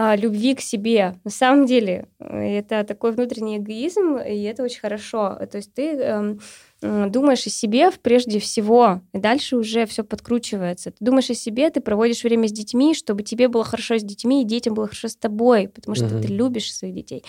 а, 0.00 0.14
любви 0.14 0.54
к 0.54 0.60
себе. 0.60 1.16
На 1.24 1.30
самом 1.30 1.66
деле, 1.66 2.06
э, 2.20 2.58
это 2.58 2.84
такой 2.84 3.10
внутренний 3.10 3.56
эгоизм, 3.56 4.16
и 4.18 4.42
это 4.42 4.62
очень 4.62 4.78
хорошо. 4.78 5.36
То 5.50 5.56
есть 5.56 5.74
ты 5.74 5.96
э, 5.96 6.36
думаешь 6.80 7.44
о 7.48 7.50
себе 7.50 7.90
прежде 8.00 8.38
всего, 8.38 9.00
и 9.12 9.18
дальше 9.18 9.56
уже 9.56 9.86
все 9.86 10.04
подкручивается. 10.04 10.92
Ты 10.92 11.04
думаешь 11.04 11.30
о 11.30 11.34
себе, 11.34 11.68
ты 11.70 11.80
проводишь 11.80 12.22
время 12.22 12.46
с 12.46 12.52
детьми, 12.52 12.94
чтобы 12.94 13.24
тебе 13.24 13.48
было 13.48 13.64
хорошо 13.64 13.98
с 13.98 14.04
детьми, 14.04 14.42
и 14.42 14.44
детям 14.44 14.74
было 14.74 14.86
хорошо 14.86 15.08
с 15.08 15.16
тобой, 15.16 15.66
потому 15.66 15.96
что 15.96 16.06
угу. 16.06 16.20
ты 16.22 16.28
любишь 16.28 16.72
своих 16.72 16.94
детей. 16.94 17.24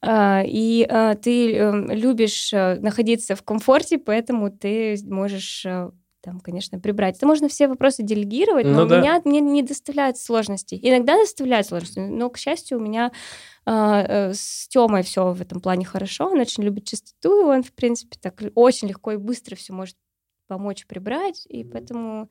А, 0.00 0.44
и 0.46 0.86
а, 0.88 1.16
ты 1.16 1.56
эм, 1.56 1.90
любишь 1.90 2.52
э, 2.52 2.76
находиться 2.76 3.34
в 3.34 3.42
комфорте, 3.42 3.98
поэтому 3.98 4.48
ты 4.48 4.96
можешь 5.08 5.66
э, 5.66 5.90
там, 6.22 6.40
конечно, 6.40 6.78
прибрать. 6.78 7.16
Это 7.16 7.26
можно 7.26 7.48
все 7.48 7.66
вопросы 7.66 8.02
делегировать, 8.02 8.64
но 8.64 8.82
ну, 8.82 8.86
да. 8.86 9.00
меня 9.00 9.20
мне 9.24 9.40
не 9.40 9.62
доставляет 9.62 10.16
сложностей. 10.16 10.78
Иногда 10.80 11.16
доставляет 11.16 11.66
сложности, 11.66 11.98
но, 11.98 12.30
к 12.30 12.38
счастью, 12.38 12.78
у 12.78 12.80
меня 12.80 13.10
э, 13.66 14.32
с 14.32 14.68
Тёмой 14.68 15.02
все 15.02 15.32
в 15.32 15.40
этом 15.40 15.60
плане 15.60 15.84
хорошо. 15.84 16.26
Он 16.30 16.40
очень 16.40 16.62
любит 16.62 16.86
чистоту, 16.86 17.42
и 17.42 17.44
он, 17.44 17.62
в 17.62 17.72
принципе, 17.72 18.16
так 18.20 18.40
очень 18.54 18.88
легко 18.88 19.12
и 19.12 19.16
быстро 19.16 19.56
все 19.56 19.72
может 19.72 19.96
помочь 20.46 20.86
прибрать, 20.86 21.44
и 21.48 21.64
поэтому 21.64 22.28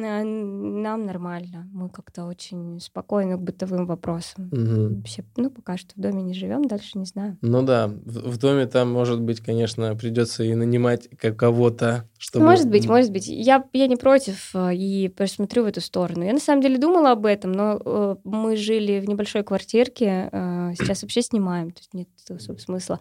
нам 0.00 1.06
нормально. 1.06 1.68
Мы 1.72 1.88
как-то 1.88 2.24
очень 2.24 2.80
спокойны 2.80 3.36
к 3.36 3.40
бытовым 3.40 3.86
вопросам. 3.86 4.48
Угу. 4.52 4.96
Вообще, 4.96 5.24
ну, 5.36 5.50
пока 5.50 5.76
что 5.76 5.92
в 5.96 6.00
доме 6.00 6.22
не 6.22 6.34
живем, 6.34 6.64
дальше 6.64 6.98
не 6.98 7.04
знаю. 7.04 7.38
Ну 7.40 7.62
да, 7.62 7.88
в, 7.88 8.30
в 8.30 8.38
доме 8.38 8.66
там, 8.66 8.92
может 8.92 9.20
быть, 9.20 9.40
конечно, 9.40 9.94
придется 9.94 10.44
и 10.44 10.54
нанимать 10.54 11.08
кого-то, 11.36 12.08
чтобы... 12.18 12.46
Может 12.46 12.68
быть, 12.68 12.86
может 12.86 13.12
быть. 13.12 13.28
Я, 13.28 13.64
я 13.72 13.86
не 13.86 13.96
против 13.96 14.54
э, 14.54 14.74
и 14.74 15.08
посмотрю 15.08 15.64
в 15.64 15.66
эту 15.66 15.80
сторону. 15.80 16.24
Я 16.24 16.32
на 16.32 16.40
самом 16.40 16.62
деле 16.62 16.78
думала 16.78 17.12
об 17.12 17.26
этом, 17.26 17.52
но 17.52 17.80
э, 17.84 18.16
мы 18.24 18.56
жили 18.56 19.00
в 19.00 19.08
небольшой 19.08 19.44
квартирке, 19.44 20.28
э, 20.30 20.72
сейчас 20.78 21.02
вообще 21.02 21.22
снимаем, 21.22 21.70
то 21.70 21.80
есть 21.80 21.94
нет 21.94 22.08
особого 22.28 22.58
смысла. 22.58 23.00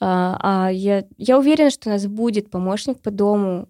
А, 0.00 0.38
а 0.40 0.70
я, 0.70 1.04
я 1.16 1.38
уверена, 1.38 1.70
что 1.70 1.88
у 1.88 1.92
нас 1.92 2.06
будет 2.06 2.50
помощник 2.50 3.00
по 3.00 3.10
дому 3.10 3.68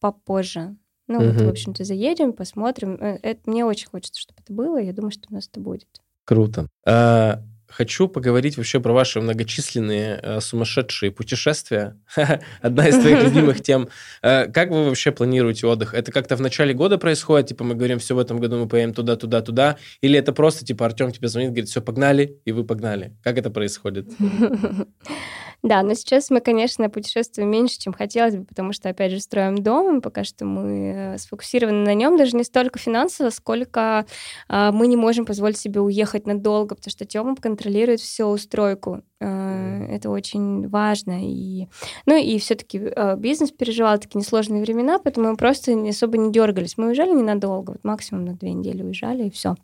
попозже. 0.00 0.76
Ну, 1.08 1.18
угу. 1.18 1.26
вот, 1.26 1.42
в 1.42 1.48
общем-то, 1.48 1.84
заедем, 1.84 2.32
посмотрим. 2.32 2.96
Э, 3.00 3.18
это, 3.22 3.40
мне 3.48 3.64
очень 3.64 3.88
хочется, 3.88 4.20
чтобы 4.20 4.40
это 4.42 4.52
было, 4.52 4.78
я 4.78 4.92
думаю, 4.92 5.12
что 5.12 5.22
у 5.30 5.34
нас 5.34 5.48
это 5.48 5.60
будет. 5.60 5.86
Круто. 6.24 6.66
А, 6.84 7.40
хочу 7.68 8.08
поговорить 8.08 8.56
вообще 8.56 8.80
про 8.80 8.92
ваши 8.92 9.20
многочисленные 9.20 10.16
а, 10.16 10.40
сумасшедшие 10.40 11.12
путешествия. 11.12 11.96
Одна 12.60 12.88
из 12.88 12.98
твоих 12.98 13.22
любимых 13.22 13.62
тем. 13.62 13.88
А, 14.22 14.46
как 14.46 14.70
вы 14.70 14.84
вообще 14.84 15.12
планируете 15.12 15.66
отдых? 15.66 15.94
Это 15.94 16.10
как-то 16.10 16.36
в 16.36 16.40
начале 16.40 16.74
года 16.74 16.98
происходит? 16.98 17.48
Типа 17.48 17.62
мы 17.62 17.74
говорим, 17.74 17.98
все, 17.98 18.16
в 18.16 18.18
этом 18.18 18.38
году 18.38 18.58
мы 18.58 18.68
поедем 18.68 18.94
туда, 18.94 19.14
туда, 19.16 19.42
туда? 19.42 19.76
Или 20.00 20.18
это 20.18 20.32
просто, 20.32 20.64
типа, 20.64 20.86
Артем 20.86 21.12
тебе 21.12 21.28
звонит, 21.28 21.50
говорит, 21.50 21.68
все, 21.68 21.80
погнали, 21.80 22.40
и 22.44 22.52
вы 22.52 22.64
погнали? 22.64 23.16
Как 23.22 23.38
это 23.38 23.50
происходит? 23.50 24.08
Да, 25.66 25.82
но 25.82 25.94
сейчас 25.94 26.30
мы, 26.30 26.40
конечно, 26.40 26.88
путешествуем 26.88 27.50
меньше, 27.50 27.76
чем 27.80 27.92
хотелось 27.92 28.36
бы, 28.36 28.44
потому 28.44 28.72
что, 28.72 28.88
опять 28.88 29.10
же, 29.10 29.18
строим 29.18 29.58
дом, 29.58 29.98
и 29.98 30.00
пока 30.00 30.22
что 30.22 30.44
мы 30.44 31.14
э, 31.14 31.18
сфокусированы 31.18 31.84
на 31.84 31.92
нем, 31.92 32.16
даже 32.16 32.36
не 32.36 32.44
столько 32.44 32.78
финансово, 32.78 33.30
сколько 33.30 34.06
а, 34.48 34.70
мы 34.70 34.86
не 34.86 34.94
можем 34.96 35.26
позволить 35.26 35.58
себе 35.58 35.80
уехать 35.80 36.24
надолго, 36.24 36.76
потому 36.76 36.92
что 36.92 37.04
Тёма 37.04 37.34
контролирует 37.34 37.98
всю 38.00 38.26
устройку. 38.26 39.02
А, 39.18 39.86
это 39.88 40.10
очень 40.10 40.68
важно. 40.68 41.20
И, 41.22 41.68
ну 42.04 42.16
и 42.16 42.38
все-таки 42.38 42.78
а, 42.78 43.16
бизнес 43.16 43.50
переживал 43.50 43.98
такие 43.98 44.18
несложные 44.20 44.62
времена, 44.62 44.98
поэтому 44.98 45.30
мы 45.30 45.36
просто 45.36 45.72
особо 45.88 46.18
не 46.18 46.30
дергались. 46.30 46.76
Мы 46.76 46.88
уезжали 46.88 47.12
ненадолго, 47.12 47.72
вот 47.72 47.84
максимум 47.84 48.24
на 48.26 48.34
две 48.34 48.52
недели 48.52 48.82
уезжали, 48.82 49.24
и 49.24 49.30
все. 49.30 49.54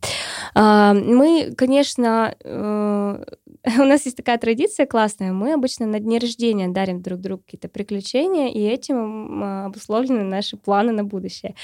А, 0.55 0.95
мы, 0.95 1.53
конечно, 1.57 2.35
э, 2.43 3.25
у 3.79 3.85
нас 3.85 4.05
есть 4.07 4.17
такая 4.17 4.39
традиция 4.39 4.87
классная. 4.87 5.33
Мы 5.33 5.53
обычно 5.53 5.87
на 5.87 6.01
дне 6.01 6.19
рождения 6.19 6.69
дарим 6.69 7.03
друг 7.03 7.21
другу 7.21 7.43
какие-то 7.45 7.69
приключения, 7.69 8.49
и 8.49 8.61
этим 8.61 9.43
обусловлены 9.67 10.25
наши 10.25 10.57
планы 10.57 10.93
на 10.93 11.05
будущее. 11.05 11.55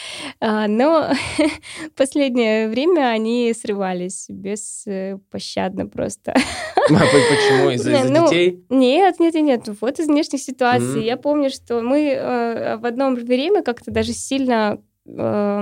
А, 0.40 0.68
но 0.68 1.10
последнее 1.96 2.68
время 2.68 3.08
они 3.08 3.52
срывались 3.58 4.26
беспощадно 4.28 5.86
просто. 5.86 6.34
А 6.34 6.98
почему? 7.00 7.77
Из-за 7.80 7.92
из 7.92 8.10
ну, 8.10 8.24
детей? 8.26 8.64
Нет, 8.68 9.20
нет, 9.20 9.34
нет. 9.34 9.68
Вот 9.80 9.98
из 9.98 10.06
внешних 10.06 10.40
ситуаций. 10.40 11.04
Я 11.04 11.16
помню, 11.16 11.50
что 11.50 11.80
мы 11.80 12.10
э, 12.10 12.76
в 12.76 12.86
одном 12.86 13.14
время 13.14 13.62
как-то 13.62 13.90
даже 13.90 14.12
сильно 14.12 14.78
э, 15.06 15.60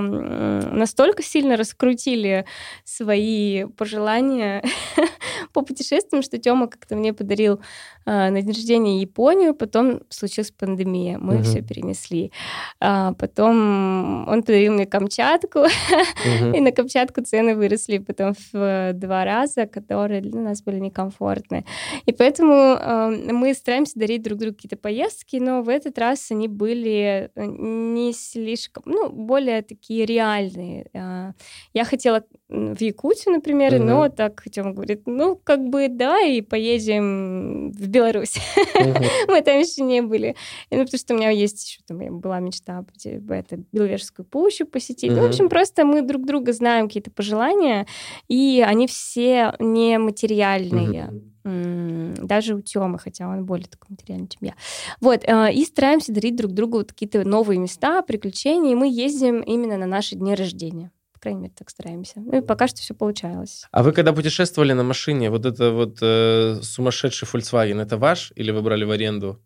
настолько 0.71 1.23
сильно 1.23 1.57
раскрутили 1.57 2.45
свои 2.83 3.65
пожелания 3.65 4.63
по 5.53 5.61
путешествиям, 5.61 6.21
что 6.21 6.37
Тёма 6.37 6.67
как-то 6.67 6.95
мне 6.95 7.13
подарил 7.13 7.61
э, 8.07 8.29
на 8.29 8.41
день 8.41 8.53
рождения 8.53 9.01
Японию, 9.01 9.53
потом 9.53 9.99
случилась 10.09 10.51
пандемия, 10.51 11.17
мы 11.19 11.35
угу. 11.35 11.43
все 11.43 11.61
перенесли. 11.61 12.31
А, 12.79 13.13
потом 13.13 14.27
он 14.27 14.41
подарил 14.41 14.73
мне 14.73 14.85
Камчатку, 14.85 15.59
угу. 15.59 16.55
и 16.55 16.61
на 16.61 16.71
Камчатку 16.71 17.21
цены 17.21 17.55
выросли 17.55 17.97
потом 17.97 18.33
в 18.53 18.93
два 18.93 19.25
раза, 19.25 19.65
которые 19.65 20.21
для 20.21 20.41
нас 20.41 20.63
были 20.63 20.79
некомфортны. 20.79 21.65
И 22.05 22.13
поэтому 22.13 22.53
э, 22.53 23.31
мы 23.33 23.53
стараемся 23.53 23.99
дарить 23.99 24.23
друг 24.23 24.39
другу 24.39 24.55
какие-то 24.55 24.77
поездки, 24.77 25.35
но 25.35 25.61
в 25.61 25.69
этот 25.69 25.97
раз 25.97 26.31
они 26.31 26.47
были 26.47 27.29
э, 27.35 27.45
не 27.45 28.13
слишком, 28.13 28.83
ну, 28.85 29.09
более 29.09 29.61
такие 29.61 30.05
реальные. 30.05 30.87
А, 30.93 31.33
я 31.73 31.83
хотела 31.83 32.23
в 32.49 32.81
Якутию, 32.81 33.35
например, 33.35 33.75
угу. 33.75 33.83
но 33.83 34.09
так 34.09 34.43
Тёма 34.49 34.71
говорит, 34.71 35.01
ну, 35.05 35.35
как 35.35 35.67
бы 35.69 35.87
да, 35.89 36.21
и 36.21 36.41
поедем 36.41 37.71
в 37.71 37.87
Беларусь. 37.97 38.35
Мы 39.27 39.41
там 39.41 39.59
еще 39.59 39.81
не 39.81 40.01
были. 40.01 40.35
Ну, 40.69 40.83
потому 40.83 40.99
что 40.99 41.13
у 41.13 41.17
меня 41.17 41.29
есть 41.31 41.67
еще 41.67 41.81
там 41.87 42.19
была 42.19 42.39
мечта 42.39 42.85
это, 43.29 43.57
Беловежскую 43.71 44.25
пущу 44.25 44.65
посетить. 44.65 45.11
Ну, 45.11 45.21
в 45.21 45.25
общем, 45.25 45.49
просто 45.49 45.83
мы 45.85 46.01
друг 46.01 46.25
друга 46.25 46.53
знаем 46.53 46.87
какие-то 46.87 47.11
пожелания, 47.11 47.87
и 48.27 48.63
они 48.65 48.87
все 48.87 49.53
нематериальные. 49.59 51.11
Даже 51.43 52.55
у 52.55 52.61
Тёмы, 52.61 52.99
хотя 52.99 53.27
он 53.27 53.45
более 53.45 53.67
такой 53.67 53.87
материальный, 53.91 54.27
чем 54.27 54.39
я. 54.41 54.53
Вот, 54.99 55.23
э, 55.23 55.53
и 55.53 55.63
стараемся 55.63 56.11
дарить 56.11 56.35
друг 56.35 56.51
другу 56.51 56.79
вот 56.79 56.91
какие-то 56.91 57.25
новые 57.25 57.57
места, 57.57 58.01
приключения, 58.01 58.73
и 58.73 58.75
мы 58.75 58.89
ездим 58.89 59.39
именно 59.39 59.77
на 59.77 59.85
наши 59.85 60.15
дни 60.15 60.35
рождения. 60.35 60.91
По 61.17 61.21
крайней 61.21 61.41
мере, 61.41 61.53
так 61.57 61.69
стараемся. 61.71 62.19
Ну 62.19 62.37
и 62.37 62.41
пока 62.41 62.67
что 62.67 62.79
все 62.79 62.93
получалось. 62.93 63.65
А 63.71 63.81
вы 63.81 63.91
когда 63.91 64.13
путешествовали 64.13 64.73
на 64.73 64.83
машине, 64.83 65.31
вот 65.31 65.47
это 65.47 65.71
вот 65.71 65.97
э, 66.01 66.59
сумасшедший 66.61 67.27
Volkswagen, 67.27 67.81
это 67.81 67.97
ваш 67.97 68.31
или 68.35 68.51
вы 68.51 68.61
брали 68.61 68.83
в 68.83 68.91
аренду 68.91 69.41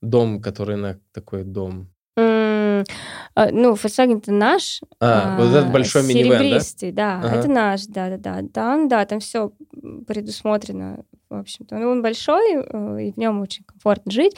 дом, 0.00 0.40
который 0.40 0.76
на 0.76 0.98
такой 1.12 1.44
дом? 1.44 1.92
Mm, 2.18 2.86
ну, 3.52 3.74
Volkswagen 3.74 4.18
это 4.18 4.32
наш. 4.32 4.80
А, 5.00 5.36
вот 5.36 5.50
этот 5.54 5.70
большой 5.70 6.02
минивэн, 6.04 6.58
да? 6.94 7.20
да, 7.20 7.28
ага. 7.28 7.36
это 7.36 7.48
наш, 7.48 7.86
да-да-да. 7.86 8.42
Там, 8.48 8.88
да, 8.88 9.04
там 9.04 9.20
все 9.20 9.52
предусмотрено, 10.06 11.04
в 11.28 11.36
общем-то. 11.36 11.76
Ну, 11.76 11.90
он 11.90 12.00
большой, 12.00 12.54
э, 12.56 13.02
и 13.02 13.12
в 13.12 13.18
нем 13.18 13.42
очень 13.42 13.64
комфортно 13.64 14.10
жить. 14.10 14.34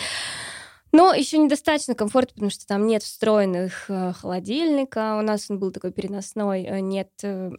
Но 0.95 1.13
еще 1.13 1.39
недостаточно 1.39 1.97
комфортно, 1.97 2.35
потому 2.35 2.51
что 2.51 2.69
там 2.69 2.87
нет 2.87 3.03
встроенных 3.03 3.87
э, 3.89 4.13
холодильника. 4.13 5.17
У 5.19 5.23
нас 5.23 5.51
он 5.51 5.59
был 5.59 5.73
такой 5.73 5.91
переносной, 5.91 6.63
э, 6.63 6.79
нет 6.79 7.11
э, 7.25 7.51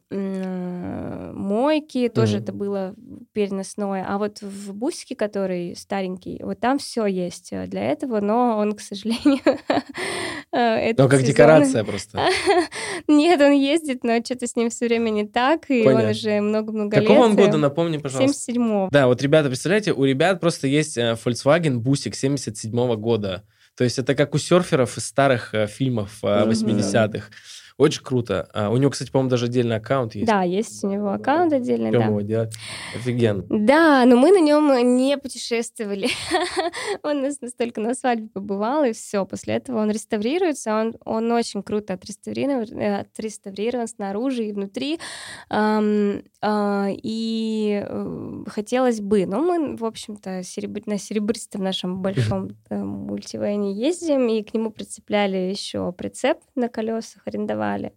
мойки, 1.34 2.08
тоже 2.08 2.38
mm-hmm. 2.38 2.42
это 2.44 2.54
было 2.54 2.96
переносное. 3.34 4.06
А 4.08 4.18
вот 4.20 4.42
в 4.42 4.74
бусике, 4.74 5.18
который 5.18 5.76
старенький, 5.76 6.42
вот 6.44 6.62
там 6.62 6.78
все 6.78 7.08
есть 7.08 7.50
для 7.52 7.92
этого, 7.92 8.22
но 8.22 8.58
он, 8.58 8.72
к 8.72 8.80
сожалению, 8.80 9.42
Но 10.98 11.10
как 11.10 11.24
декорация 11.24 11.84
просто. 11.86 12.30
Нет, 13.10 13.42
он 13.42 13.52
ездит, 13.52 14.06
но 14.06 14.24
что-то 14.24 14.48
с 14.48 14.56
ним 14.56 14.70
все 14.70 14.86
время 14.86 15.10
не 15.10 15.28
так, 15.28 15.70
и 15.70 15.86
он 15.86 16.06
уже 16.06 16.40
много-много 16.40 17.02
лет. 17.02 17.06
Какого 17.06 17.26
он 17.26 17.36
года, 17.36 17.58
напомни, 17.58 17.98
пожалуйста? 17.98 18.54
77-го. 18.54 18.88
Да, 18.92 19.08
вот, 19.08 19.22
ребята, 19.22 19.50
представляете, 19.50 19.92
у 19.92 20.06
ребят 20.06 20.40
просто 20.40 20.68
есть 20.68 20.98
Volkswagen 20.98 21.80
Бусик 21.80 22.14
77-го 22.14 22.96
года 22.96 23.25
года. 23.26 23.44
То 23.76 23.84
есть 23.84 24.00
это 24.00 24.16
как 24.16 24.34
у 24.34 24.38
серферов 24.38 24.98
из 24.98 25.06
старых 25.06 25.54
э, 25.54 25.68
фильмов 25.68 26.20
э, 26.24 26.46
80-х. 26.46 27.28
Очень 27.78 28.04
круто. 28.04 28.48
А, 28.54 28.70
у 28.70 28.78
него, 28.78 28.90
кстати, 28.90 29.12
по-моему, 29.12 29.30
даже 29.30 29.48
отдельный 29.48 29.76
аккаунт 29.76 30.16
есть. 30.16 30.28
Да, 30.28 30.44
есть 30.44 30.82
у 30.86 30.88
него 30.88 31.12
аккаунт 31.12 31.52
отдельный, 31.52 31.92
Чем 31.92 32.00
да. 32.00 32.08
его 32.08 32.22
делать? 32.22 32.54
Офигенно. 32.96 33.44
Да, 33.50 34.06
но 34.06 34.16
мы 34.16 34.32
на 34.32 34.40
нем 34.40 34.96
не 34.96 35.18
путешествовали. 35.18 36.08
он 37.04 37.22
нас 37.22 37.42
настолько 37.42 37.82
на 37.82 37.94
свадьбе 37.94 38.30
побывал, 38.30 38.86
и 38.86 38.94
все. 38.94 39.26
После 39.26 39.56
этого 39.56 39.82
он 39.82 39.92
реставрируется. 39.92 40.74
Он, 40.74 40.96
он 41.04 41.30
очень 41.34 41.64
круто 41.64 41.96
отреставрирован, 41.96 42.80
э, 42.80 43.00
отреставрирован 43.02 43.90
снаружи 43.90 44.46
и 44.46 44.54
внутри. 44.54 45.00
Э, 45.50 46.22
и 47.04 47.84
э, 47.86 48.44
хотелось 48.48 49.02
бы, 49.02 49.26
но 49.26 49.42
мы, 49.42 49.76
в 49.76 49.84
общем-то, 49.84 50.44
серебр... 50.44 50.82
на 50.86 50.98
серебристом 50.98 51.64
нашем 51.64 52.02
большом 52.02 52.52
э, 52.70 52.78
мультивене 52.78 53.74
ездим, 53.74 54.30
и 54.30 54.44
к 54.44 54.54
нему 54.54 54.70
прицепляли 54.70 55.36
еще 55.36 55.92
прицеп 55.92 56.38
на 56.56 56.70
колесах, 56.70 57.24
арендовали 57.26 57.65
арендовали, 57.66 57.94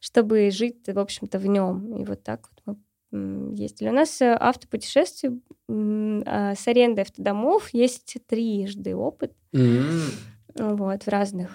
чтобы 0.00 0.50
жить, 0.50 0.86
в 0.86 0.98
общем-то, 0.98 1.38
в 1.38 1.46
нем. 1.46 1.96
И 1.96 2.04
вот 2.04 2.22
так 2.22 2.48
вот 2.66 2.76
мы 3.12 3.54
ездили. 3.54 3.88
У 3.88 3.92
нас 3.92 4.20
э, 4.22 4.36
автопутешествие 4.38 5.38
а, 5.68 6.54
с 6.54 6.66
арендой 6.66 7.04
автодомов 7.04 7.70
есть 7.74 8.16
трижды 8.26 8.96
опыт. 8.96 9.32
Mm-hmm. 9.54 10.76
Вот, 10.76 11.02
в 11.02 11.08
разных 11.08 11.50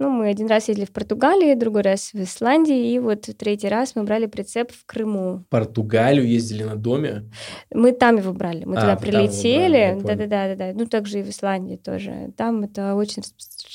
ну, 0.00 0.10
мы 0.10 0.28
один 0.28 0.46
раз 0.46 0.68
ездили 0.68 0.86
в 0.86 0.92
Португалии, 0.92 1.54
другой 1.54 1.82
раз 1.82 2.12
в 2.12 2.22
Исландии, 2.22 2.92
и 2.92 2.98
вот 3.00 3.22
третий 3.36 3.68
раз 3.68 3.96
мы 3.96 4.04
брали 4.04 4.26
прицеп 4.26 4.70
в 4.70 4.86
Крыму. 4.86 5.44
Португалию 5.50 6.26
ездили 6.26 6.62
на 6.62 6.76
доме? 6.76 7.28
Мы 7.72 7.90
там 7.90 8.16
его 8.16 8.32
брали. 8.32 8.64
Мы 8.64 8.76
а, 8.76 8.80
туда 8.80 8.96
прилетели. 8.96 10.00
Да-да-да. 10.00 10.54
да. 10.54 10.72
Ну, 10.72 10.86
также 10.86 11.20
и 11.20 11.22
в 11.22 11.30
Исландии 11.30 11.76
тоже. 11.76 12.32
Там 12.36 12.62
это 12.62 12.94
очень 12.94 13.22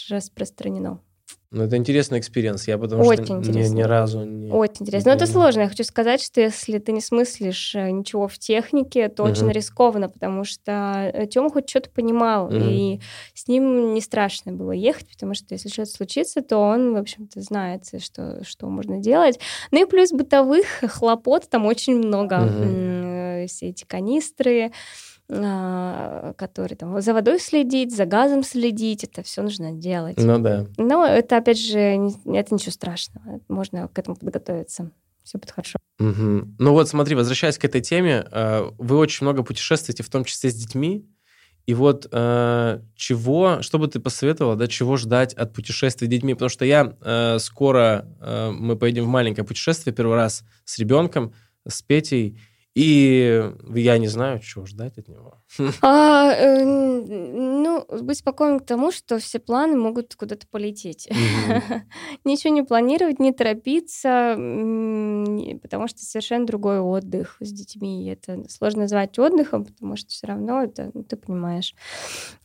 распространено. 0.09 1.01
Ну, 1.53 1.65
это 1.65 1.77
интересный 1.77 2.17
experience. 2.17 2.67
Я 2.67 2.79
потому 2.79 3.03
Очень 3.03 3.25
что 3.25 3.51
ни, 3.51 3.67
ни 3.67 3.83
разу 3.83 4.23
не... 4.23 4.51
Очень 4.51 4.81
интересно. 4.81 5.11
Но 5.11 5.15
это 5.15 5.27
сложно. 5.27 5.61
Я 5.61 5.69
хочу 5.69 5.83
сказать, 5.83 6.19
что 6.19 6.41
если 6.41 6.79
ты 6.79 6.91
не 6.91 6.99
смыслишь 6.99 7.75
э, 7.75 7.91
ничего 7.91 8.27
в 8.27 8.39
технике, 8.39 9.07
то 9.07 9.21
угу. 9.21 9.31
очень 9.31 9.51
рискованно, 9.51 10.09
потому 10.09 10.45
что 10.45 11.11
э, 11.13 11.27
Тёма 11.27 11.51
хоть 11.51 11.69
что-то 11.69 11.91
понимал, 11.91 12.47
угу. 12.47 12.55
и 12.55 12.99
с 13.35 13.47
ним 13.47 13.93
не 13.93 14.01
страшно 14.01 14.51
было 14.51 14.71
ехать, 14.71 15.07
потому 15.13 15.35
что 15.35 15.53
если 15.53 15.69
что-то 15.69 15.91
случится, 15.91 16.41
то 16.41 16.57
он, 16.57 16.95
в 16.95 16.97
общем-то, 16.97 17.39
знает, 17.41 17.83
что, 17.99 18.43
что 18.43 18.65
можно 18.65 18.97
делать. 18.97 19.39
Ну 19.69 19.83
и 19.83 19.87
плюс 19.87 20.11
бытовых 20.11 20.65
хлопот 20.87 21.47
там 21.49 21.67
очень 21.67 21.97
много. 21.97 22.45
Угу. 22.45 23.47
Все 23.47 23.69
эти 23.69 23.83
канистры, 23.85 24.71
который 25.33 26.75
там 26.75 27.01
за 27.01 27.13
водой 27.13 27.39
следить, 27.39 27.95
за 27.95 28.05
газом 28.05 28.43
следить, 28.43 29.03
это 29.03 29.23
все 29.23 29.41
нужно 29.41 29.71
делать. 29.71 30.17
Ну 30.17 30.39
да. 30.39 30.65
Но 30.77 31.05
это, 31.05 31.37
опять 31.37 31.59
же, 31.59 31.79
это 31.79 32.53
ничего 32.53 32.71
страшного. 32.71 33.41
Можно 33.47 33.87
к 33.87 33.97
этому 33.97 34.15
подготовиться. 34.15 34.91
Все 35.23 35.37
будет 35.37 35.51
хорошо. 35.51 35.79
Угу. 35.99 36.55
Ну 36.59 36.71
вот 36.73 36.89
смотри, 36.89 37.15
возвращаясь 37.15 37.57
к 37.57 37.65
этой 37.65 37.81
теме, 37.81 38.25
э, 38.29 38.69
вы 38.77 38.97
очень 38.97 39.25
много 39.25 39.43
путешествуете, 39.43 40.03
в 40.03 40.09
том 40.09 40.25
числе 40.25 40.49
с 40.49 40.53
детьми. 40.53 41.07
И 41.65 41.73
вот 41.73 42.07
э, 42.11 42.81
чего, 42.95 43.61
что 43.61 43.79
бы 43.79 43.87
ты 43.87 44.01
посоветовала, 44.01 44.57
да, 44.57 44.67
чего 44.67 44.97
ждать 44.97 45.33
от 45.33 45.53
путешествий 45.53 46.07
с 46.07 46.11
детьми? 46.11 46.33
Потому 46.33 46.49
что 46.49 46.65
я 46.65 46.93
э, 46.99 47.39
скоро, 47.39 48.05
э, 48.19 48.51
мы 48.51 48.75
поедем 48.75 49.05
в 49.05 49.07
маленькое 49.07 49.45
путешествие 49.45 49.93
первый 49.93 50.15
раз 50.15 50.43
с 50.65 50.77
ребенком, 50.77 51.33
с 51.65 51.81
Петей, 51.81 52.37
и 52.75 53.51
я 53.75 53.99
не 53.99 54.07
знаю, 54.07 54.39
чего 54.39 54.65
ждать 54.65 54.97
от 54.97 55.07
него. 55.07 55.39
А, 55.81 56.33
э, 56.33 56.63
ну, 56.63 57.85
быть 58.01 58.17
спокойным 58.17 58.59
к 58.59 58.65
тому, 58.65 58.91
что 58.91 59.19
все 59.19 59.39
планы 59.39 59.77
могут 59.77 60.15
куда-то 60.15 60.47
полететь. 60.47 61.07
Ничего 62.23 62.53
не 62.53 62.63
планировать, 62.63 63.19
не 63.19 63.31
торопиться, 63.31 64.33
потому 65.61 65.87
что 65.87 65.99
совершенно 65.99 66.45
другой 66.45 66.79
отдых 66.79 67.37
с 67.39 67.51
детьми. 67.51 68.09
Это 68.09 68.43
сложно 68.49 68.81
назвать 68.81 69.19
отдыхом, 69.19 69.65
потому 69.65 69.95
что 69.95 70.09
все 70.09 70.27
равно 70.27 70.63
это, 70.63 70.89
ну, 70.93 71.03
ты 71.03 71.15
понимаешь, 71.15 71.75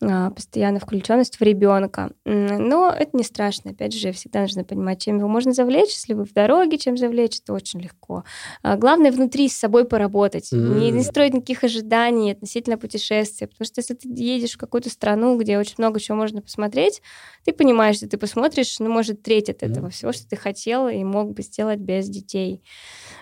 а, 0.03 0.31
постоянно 0.31 0.81
включенность 0.81 1.37
в 1.37 1.43
ребенка. 1.43 2.11
Но 2.25 2.91
это 2.91 3.17
не 3.17 3.25
страшно. 3.25 3.71
Опять 3.71 3.95
же, 3.95 4.13
всегда 4.13 4.43
нужно 4.43 4.65
понимать, 4.65 5.01
чем 5.01 5.19
его 5.19 5.29
можно 5.29 5.53
завлечь. 5.53 5.91
Если 5.91 6.13
вы 6.13 6.25
в 6.25 6.33
дороге, 6.35 6.77
чем 6.77 6.99
завлечь, 6.99 7.41
это 7.41 7.55
очень 7.55 7.81
легко. 7.81 8.25
А, 8.63 8.77
главное 8.77 9.11
внутри 9.11 9.49
с 9.49 9.57
собой 9.57 9.87
поработать 9.87 10.18
работать, 10.19 10.53
mm. 10.53 10.79
не, 10.79 10.91
не 10.91 11.03
строить 11.03 11.35
никаких 11.35 11.65
ожиданий 11.65 12.33
относительно 12.33 12.77
путешествия. 12.77 13.47
Потому 13.47 13.67
что 13.67 13.81
если 13.81 13.95
ты 13.95 14.09
едешь 14.09 14.55
в 14.55 14.59
какую-то 14.59 14.91
страну, 14.91 15.39
где 15.39 15.59
очень 15.59 15.77
много 15.79 16.01
чего 16.01 16.17
можно 16.17 16.43
посмотреть, 16.43 17.03
ты 17.45 17.53
понимаешь, 17.53 17.97
что 17.97 18.09
ты 18.09 18.19
посмотришь, 18.19 18.79
ну, 18.81 18.91
может, 18.91 19.23
треть 19.23 19.49
от 19.49 19.63
этого 19.63 19.87
mm. 19.87 19.91
всего, 19.91 20.13
что 20.13 20.29
ты 20.29 20.37
хотел 20.37 20.89
и 20.89 21.03
мог 21.05 21.33
бы 21.33 21.43
сделать 21.43 21.79
без 21.79 22.09
детей. 22.09 22.63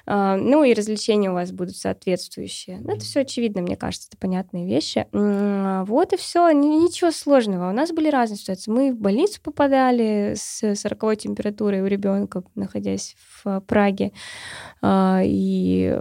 А, 0.06 0.36
ну, 0.36 0.64
и 0.64 0.74
развлечения 0.74 1.30
у 1.30 1.34
вас 1.34 1.52
будут 1.52 1.76
соответствующие. 1.76 2.78
Ну, 2.80 2.94
это 2.94 3.04
все 3.04 3.20
очевидно, 3.20 3.60
мне 3.60 3.76
кажется, 3.76 4.08
это 4.10 4.18
понятные 4.18 4.66
вещи. 4.66 5.06
Вот 5.12 6.12
и 6.12 6.16
все, 6.16 6.50
ничего 6.50 7.10
сложного. 7.10 7.70
У 7.70 7.72
нас 7.72 7.92
были 7.92 8.08
разные 8.08 8.38
ситуации. 8.38 8.70
Мы 8.70 8.92
в 8.92 8.98
больницу 8.98 9.40
попадали 9.42 10.34
с 10.36 10.74
40 10.74 11.16
температурой 11.16 11.82
у 11.82 11.86
ребенка, 11.86 12.42
находясь 12.54 13.16
в 13.44 13.60
Праге. 13.60 14.12
А, 14.80 15.20
и 15.24 15.96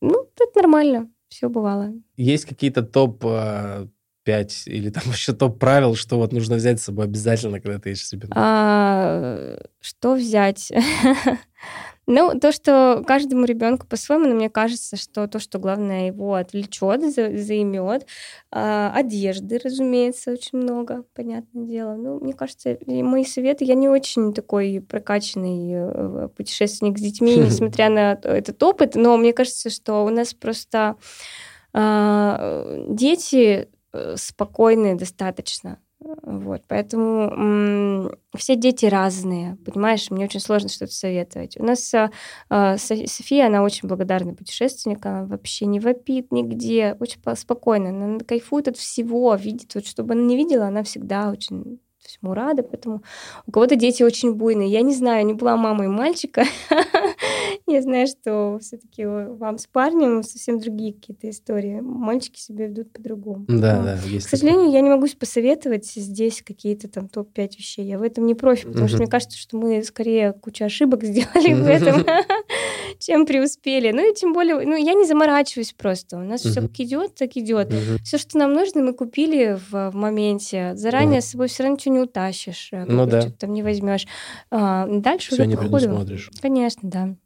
ну, 0.00 0.28
это 0.36 0.58
нормально, 0.60 1.10
все 1.28 1.48
бывало. 1.48 1.92
Есть 2.16 2.46
какие-то 2.46 2.82
топ 2.82 3.20
5 3.20 3.88
топ-5 4.24 4.64
или 4.66 4.90
там 4.90 5.02
еще 5.12 5.32
топ-правил, 5.32 5.94
что 5.94 6.16
вот 6.16 6.32
нужно 6.32 6.56
взять 6.56 6.80
с 6.80 6.84
собой 6.84 7.04
обязательно, 7.06 7.60
когда 7.60 7.78
ты 7.78 7.92
ищешь 7.92 8.08
себе? 8.08 8.28
А, 8.32 9.58
что 9.80 10.14
взять? 10.14 10.72
Ну, 12.12 12.36
то, 12.40 12.50
что 12.50 13.04
каждому 13.06 13.44
ребенку 13.44 13.86
по-своему, 13.86 14.26
но 14.26 14.34
мне 14.34 14.50
кажется, 14.50 14.96
что 14.96 15.28
то, 15.28 15.38
что 15.38 15.60
главное 15.60 16.08
его 16.08 16.34
отвлечет, 16.34 17.02
за, 17.14 17.36
займет. 17.36 18.04
А, 18.50 18.92
одежды, 18.92 19.60
разумеется, 19.62 20.32
очень 20.32 20.58
много, 20.58 21.04
понятное 21.14 21.64
дело. 21.66 21.94
Ну, 21.94 22.18
мне 22.18 22.32
кажется, 22.32 22.76
мои 22.84 23.24
советы, 23.24 23.64
я 23.64 23.74
не 23.74 23.88
очень 23.88 24.34
такой 24.34 24.84
прокачанный 24.86 25.70
э, 25.72 26.28
путешественник 26.36 26.98
с 26.98 27.00
детьми, 27.00 27.36
несмотря 27.36 27.88
на 27.88 28.18
этот 28.24 28.60
опыт, 28.60 28.96
но 28.96 29.16
мне 29.16 29.32
кажется, 29.32 29.70
что 29.70 30.04
у 30.04 30.08
нас 30.08 30.34
просто 30.34 30.96
а, 31.72 32.86
дети 32.88 33.68
э, 33.92 34.16
спокойные 34.16 34.96
достаточно. 34.96 35.78
Вот, 36.22 36.62
поэтому 36.68 37.30
м- 37.30 38.12
все 38.36 38.56
дети 38.56 38.86
разные, 38.86 39.56
понимаешь, 39.64 40.10
мне 40.10 40.24
очень 40.24 40.40
сложно 40.40 40.68
что-то 40.68 40.92
советовать. 40.92 41.56
У 41.58 41.64
нас 41.64 41.92
э, 41.94 42.08
София, 42.78 43.46
она 43.46 43.62
очень 43.62 43.88
благодарна 43.88 44.34
путешественник, 44.34 45.04
она 45.06 45.24
вообще 45.24 45.66
не 45.66 45.80
вопит 45.80 46.32
нигде, 46.32 46.96
очень 47.00 47.20
спокойно, 47.36 47.90
она 47.90 48.18
кайфует 48.20 48.68
от 48.68 48.76
всего, 48.76 49.34
видит, 49.34 49.74
вот 49.74 49.86
чтобы 49.86 50.14
она 50.14 50.22
не 50.22 50.36
видела, 50.36 50.66
она 50.66 50.82
всегда 50.82 51.30
очень 51.30 51.80
всему 52.10 52.34
рада, 52.34 52.62
поэтому 52.62 53.02
у 53.46 53.52
кого-то 53.52 53.76
дети 53.76 54.02
очень 54.02 54.34
буйные. 54.34 54.68
Я 54.68 54.82
не 54.82 54.94
знаю, 54.94 55.24
не 55.26 55.34
была 55.34 55.56
мамой 55.56 55.88
мальчика. 55.88 56.44
Я 57.66 57.82
знаю, 57.82 58.06
что 58.06 58.58
все-таки 58.60 59.04
вам 59.04 59.58
с 59.58 59.66
парнем 59.66 60.22
совсем 60.22 60.58
другие 60.58 60.92
какие-то 60.92 61.30
истории. 61.30 61.80
Мальчики 61.80 62.40
себя 62.40 62.66
ведут 62.66 62.92
по-другому. 62.92 63.44
Да, 63.48 63.82
да. 63.82 63.98
К 64.18 64.22
сожалению, 64.22 64.70
я 64.70 64.80
не 64.80 64.90
могу 64.90 65.06
посоветовать 65.18 65.86
здесь 65.86 66.42
какие-то 66.42 66.88
там 66.88 67.08
топ-5 67.08 67.50
вещей. 67.56 67.84
Я 67.86 67.98
в 67.98 68.02
этом 68.02 68.26
не 68.26 68.34
профи, 68.34 68.66
потому 68.66 68.88
что 68.88 68.98
мне 68.98 69.06
кажется, 69.06 69.38
что 69.38 69.56
мы 69.56 69.82
скорее 69.84 70.32
кучу 70.32 70.64
ошибок 70.64 71.04
сделали 71.04 71.54
в 71.54 71.66
этом, 71.66 72.04
чем 73.00 73.26
преуспели. 73.26 73.90
Ну 73.90 74.10
и 74.10 74.14
тем 74.14 74.32
более, 74.32 74.60
ну 74.66 74.76
я 74.76 74.94
не 74.94 75.06
заморачиваюсь 75.06 75.72
просто. 75.72 76.18
У 76.18 76.22
нас 76.22 76.42
все 76.42 76.60
как 76.60 76.78
идет, 76.78 77.14
так 77.14 77.36
идет. 77.36 77.72
Все, 78.04 78.18
что 78.18 78.38
нам 78.38 78.52
нужно, 78.52 78.82
мы 78.82 78.94
купили 78.94 79.58
в 79.70 79.90
моменте. 79.92 80.76
Заранее 80.76 81.20
с 81.20 81.30
собой 81.30 81.48
все 81.48 81.64
равно 81.64 81.76
ничего 81.76 81.94
не 81.94 82.00
утащишь, 82.00 82.68
э, 82.72 82.84
ну, 82.84 83.06
да. 83.06 83.22
что-то 83.22 83.38
там 83.38 83.52
не 83.52 83.62
возьмешь. 83.62 84.06
А, 84.50 84.86
дальше 84.86 85.28
Все 85.28 85.42
уже 85.42 85.46
не 85.46 85.56
по 85.56 85.68
ходу. 85.68 86.06
Конечно, 86.40 86.88
да. 86.88 87.16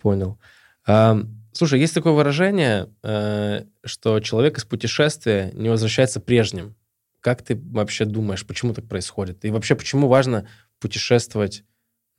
Понял. 0.00 0.38
А, 0.86 1.18
слушай, 1.52 1.78
есть 1.78 1.94
такое 1.94 2.12
выражение, 2.14 2.88
э, 3.02 3.64
что 3.84 4.20
человек 4.20 4.58
из 4.58 4.64
путешествия 4.64 5.50
не 5.54 5.68
возвращается 5.68 6.20
прежним. 6.20 6.74
Как 7.20 7.42
ты 7.42 7.60
вообще 7.70 8.06
думаешь, 8.06 8.46
почему 8.46 8.72
так 8.72 8.88
происходит? 8.88 9.44
И 9.44 9.50
вообще, 9.50 9.74
почему 9.74 10.08
важно 10.08 10.48
путешествовать 10.80 11.64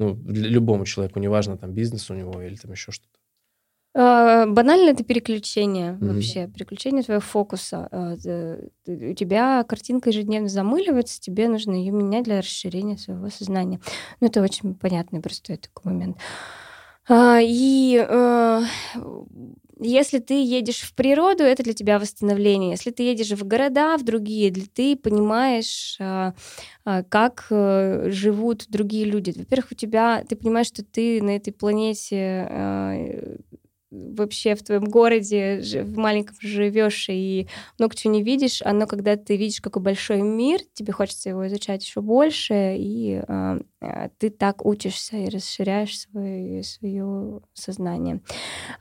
ну, 0.02 0.20
любому 0.26 0.86
человеку, 0.86 1.20
неважно, 1.20 1.58
там, 1.58 1.72
бизнес 1.72 2.10
у 2.10 2.14
него 2.14 2.41
или 2.41 2.56
там 2.56 2.72
еще 2.72 2.91
что-то? 2.91 3.20
А, 3.93 4.45
банально 4.45 4.91
это 4.91 5.04
переключение 5.04 5.93
mm-hmm. 5.93 6.14
вообще, 6.14 6.47
переключение 6.47 7.04
твоего 7.04 7.22
фокуса. 7.22 7.88
А, 7.91 8.14
у 8.88 9.14
тебя 9.14 9.64
картинка 9.64 10.10
ежедневно 10.10 10.47
замыливается, 10.47 11.20
тебе 11.20 11.49
нужно 11.49 11.74
ее 11.74 11.91
менять 11.91 12.24
для 12.24 12.39
расширения 12.39 12.97
своего 12.97 13.30
сознания. 13.30 13.82
Ну, 14.20 14.28
это 14.28 14.41
очень 14.41 14.76
понятный, 14.76 15.20
простой 15.20 15.58
такой 15.58 15.91
момент. 15.91 16.18
А, 17.14 17.39
и 17.41 18.07
если 19.82 20.20
ты 20.20 20.41
едешь 20.43 20.82
в 20.82 20.93
природу, 20.93 21.43
это 21.43 21.64
для 21.64 21.74
тебя 21.74 21.99
восстановление. 21.99 22.72
Если 22.72 22.91
ты 22.91 23.03
едешь 23.03 23.32
в 23.32 23.45
города, 23.45 23.97
в 23.97 24.03
другие, 24.03 24.53
ты 24.53 24.95
понимаешь, 24.95 25.97
как 26.86 27.47
э, 27.49 28.09
живут 28.12 28.66
другие 28.70 29.05
люди. 29.05 29.34
Во-первых, 29.36 29.72
у 29.72 29.76
тебя, 29.76 30.24
ты 30.30 30.36
понимаешь, 30.36 30.68
что 30.68 30.86
ты 30.86 31.22
на 31.22 31.36
этой 31.36 31.51
планете 31.51 33.39
вообще 33.91 34.55
в 34.55 34.63
твоем 34.63 34.85
городе 34.85 35.61
в 35.83 35.97
маленьком 35.97 36.35
живешь 36.39 37.07
и 37.09 37.47
много 37.77 37.95
чего 37.95 38.13
не 38.13 38.23
видишь, 38.23 38.61
оно, 38.63 38.87
когда 38.87 39.17
ты 39.17 39.35
видишь 39.35 39.61
какой 39.61 39.81
большой 39.81 40.21
мир, 40.21 40.61
тебе 40.73 40.93
хочется 40.93 41.29
его 41.29 41.45
изучать 41.47 41.83
еще 41.83 42.01
больше, 42.01 42.75
и 42.77 43.21
э, 43.27 43.59
ты 44.17 44.29
так 44.29 44.65
учишься 44.65 45.17
и 45.17 45.29
расширяешь 45.29 45.99
свое, 45.99 46.63
свое 46.63 47.41
сознание. 47.53 48.21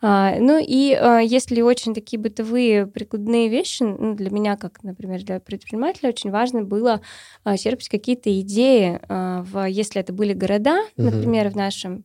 А, 0.00 0.36
ну 0.38 0.58
и 0.60 0.92
а, 0.92 1.18
если 1.18 1.60
очень 1.62 1.94
такие 1.94 2.18
бытовые 2.18 2.86
прикладные 2.86 3.48
вещи, 3.48 3.82
ну, 3.82 4.14
для 4.14 4.30
меня, 4.30 4.56
как, 4.56 4.82
например, 4.82 5.22
для 5.22 5.40
предпринимателя, 5.40 6.10
очень 6.10 6.30
важно 6.30 6.62
было 6.62 7.00
а, 7.44 7.56
черпать 7.56 7.88
какие-то 7.88 8.38
идеи, 8.40 9.00
а, 9.08 9.42
в, 9.42 9.64
если 9.66 10.00
это 10.00 10.12
были 10.12 10.34
города, 10.34 10.82
угу. 10.96 11.06
например, 11.06 11.50
в 11.50 11.56
нашем 11.56 12.04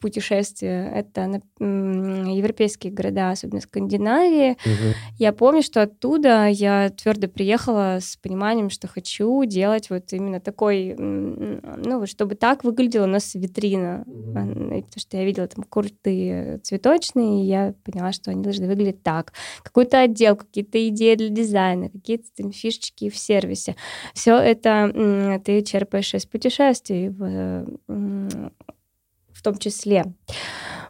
путешествия. 0.00 0.90
Это 0.94 1.42
европейские 1.58 2.92
города, 2.92 3.30
особенно 3.30 3.60
Скандинавии. 3.60 4.52
Угу. 4.52 4.94
Я 5.18 5.32
помню, 5.32 5.62
что 5.62 5.82
оттуда 5.82 6.46
я 6.46 6.90
твердо 6.90 7.28
приехала 7.28 7.98
с 8.00 8.16
пониманием, 8.16 8.70
что 8.70 8.86
хочу 8.88 9.44
делать 9.44 9.90
вот 9.90 10.12
именно 10.12 10.40
такой, 10.40 10.94
ну, 10.96 12.06
чтобы 12.06 12.34
так 12.34 12.64
выглядела 12.64 13.04
у 13.04 13.08
нас 13.08 13.34
витрина. 13.34 14.04
Угу. 14.06 14.32
Потому 14.32 14.84
что 14.96 15.16
я 15.16 15.24
видела 15.24 15.46
там 15.48 15.64
крутые 15.68 16.58
цветочные, 16.58 17.42
и 17.42 17.46
я 17.46 17.74
поняла, 17.84 18.12
что 18.12 18.30
они 18.30 18.42
должны 18.42 18.66
выглядеть 18.66 19.02
так. 19.02 19.32
Какой-то 19.62 20.00
отдел, 20.00 20.36
какие-то 20.36 20.86
идеи 20.88 21.16
для 21.16 21.28
дизайна, 21.28 21.90
какие-то 21.90 22.26
там 22.36 22.52
фишечки 22.52 23.10
в 23.10 23.16
сервисе. 23.16 23.74
Все 24.14 24.36
это 24.36 25.40
ты 25.44 25.62
черпаешь 25.62 26.14
из 26.14 26.26
путешествий 26.26 27.08
том 29.52 29.58
числе. 29.58 30.04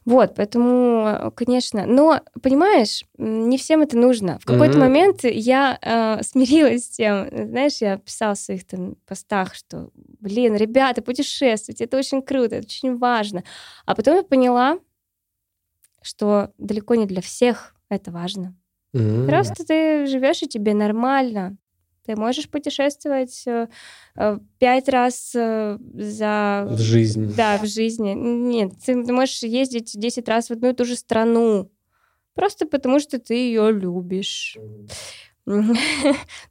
Вот, 0.04 0.34
поэтому, 0.36 1.30
конечно, 1.36 1.84
но, 1.84 2.22
понимаешь, 2.42 3.04
не 3.18 3.58
всем 3.58 3.82
это 3.82 3.98
нужно. 3.98 4.38
В 4.38 4.46
какой-то 4.46 4.78
mm-hmm. 4.78 4.80
момент 4.80 5.24
я 5.24 5.78
э, 5.82 6.22
смирилась 6.22 6.84
с 6.86 6.88
тем, 6.88 7.28
знаешь, 7.30 7.76
я 7.82 7.98
писала 7.98 8.34
в 8.34 8.38
своих 8.38 8.66
там 8.66 8.96
постах, 9.06 9.54
что, 9.54 9.90
блин, 9.94 10.56
ребята, 10.56 11.02
путешествовать, 11.02 11.82
это 11.82 11.98
очень 11.98 12.22
круто, 12.22 12.56
это 12.56 12.66
очень 12.66 12.96
важно. 12.96 13.44
А 13.84 13.94
потом 13.94 14.16
я 14.16 14.22
поняла, 14.22 14.78
что 16.00 16.52
далеко 16.56 16.94
не 16.94 17.04
для 17.04 17.20
всех 17.20 17.74
это 17.90 18.10
важно. 18.10 18.56
Mm-hmm. 18.94 19.26
Просто 19.26 19.66
ты 19.66 20.06
живешь, 20.06 20.42
и 20.42 20.48
тебе 20.48 20.72
нормально. 20.72 21.58
Ты 22.08 22.16
можешь 22.16 22.48
путешествовать 22.48 23.42
э, 23.46 23.68
э, 24.16 24.38
пять 24.58 24.88
раз 24.88 25.32
э, 25.34 25.76
за... 25.92 26.66
В 26.70 26.78
жизни. 26.78 27.30
Да, 27.36 27.58
в 27.58 27.66
жизни. 27.66 28.14
Нет, 28.14 28.72
ты, 28.82 28.96
можешь 29.12 29.42
ездить 29.42 29.92
десять 29.94 30.26
раз 30.26 30.48
в 30.48 30.52
одну 30.52 30.70
и 30.70 30.72
ту 30.72 30.86
же 30.86 30.96
страну. 30.96 31.70
Просто 32.32 32.66
потому, 32.66 32.98
что 32.98 33.18
ты 33.18 33.34
ее 33.34 33.70
любишь. 33.70 34.56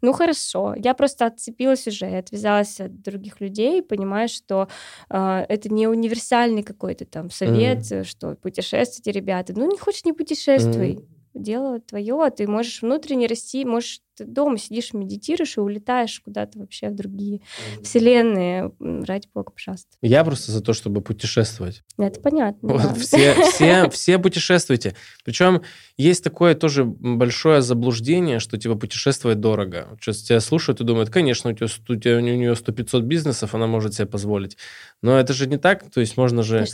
Ну 0.02 0.14
хорошо, 0.14 0.74
я 0.76 0.96
просто 0.96 1.28
отцепилась 1.28 1.88
уже, 1.88 2.08
отвязалась 2.18 2.80
от 2.80 3.02
других 3.02 3.42
людей, 3.42 3.84
понимаю, 3.84 4.28
что 4.28 4.68
э, 5.10 5.46
это 5.50 5.70
не 5.70 5.88
универсальный 5.88 6.64
какой-то 6.64 7.06
там 7.06 7.30
совет, 7.30 8.08
что 8.08 8.36
путешествуйте, 8.36 9.12
ребята. 9.12 9.54
Ну 9.56 9.70
не 9.72 9.78
хочешь, 9.78 10.06
не 10.06 10.14
путешествуй. 10.14 10.94
Mm-hmm 10.94 11.18
дело 11.38 11.80
твое, 11.80 12.24
а 12.24 12.30
ты 12.30 12.48
можешь 12.48 12.82
внутренне 12.82 13.28
расти, 13.28 13.66
можешь 13.66 14.02
ты 14.18 14.26
дома 14.26 14.58
сидишь, 14.58 14.94
медитируешь 14.94 15.58
и 15.58 15.60
улетаешь 15.60 16.20
куда-то 16.20 16.60
вообще 16.60 16.90
в 16.90 16.96
другие 16.96 17.38
mm-hmm. 17.38 17.84
вселенные. 17.84 18.72
Ради 18.80 19.28
бога, 19.34 19.52
пожалуйста. 19.52 19.90
Я 20.02 20.24
просто 20.24 20.52
за 20.52 20.62
то, 20.62 20.74
чтобы 20.74 21.02
путешествовать. 21.02 21.84
Это 21.98 22.20
понятно. 22.20 22.70
Вот, 22.70 22.82
да. 22.82 22.94
все, 22.96 23.36
все, 23.52 23.90
все 23.90 24.18
путешествуйте. 24.18 24.96
Причем 25.24 25.62
есть 25.98 26.24
такое 26.24 26.56
тоже 26.56 26.84
большое 26.84 27.62
заблуждение, 27.62 28.40
что 28.40 28.58
типа 28.58 28.76
путешествовать 28.76 29.40
дорого. 29.40 29.88
Сейчас 30.02 30.24
тебя 30.24 30.40
слушают 30.40 30.82
и 30.82 30.84
думают, 30.84 31.10
конечно, 31.10 31.52
у, 31.52 31.54
тебя, 31.54 31.68
у, 31.68 31.96
тебя, 31.96 32.18
у 32.18 32.20
нее 32.20 32.54
100-500 32.54 33.02
бизнесов, 33.02 33.54
она 33.54 33.68
может 33.68 33.94
себе 33.94 34.08
позволить. 34.08 34.58
Но 35.04 35.20
это 35.20 35.34
же 35.34 35.48
не 35.48 35.58
так. 35.58 35.90
То 35.92 36.02
есть 36.02 36.18
можно 36.18 36.42
же 36.42 36.66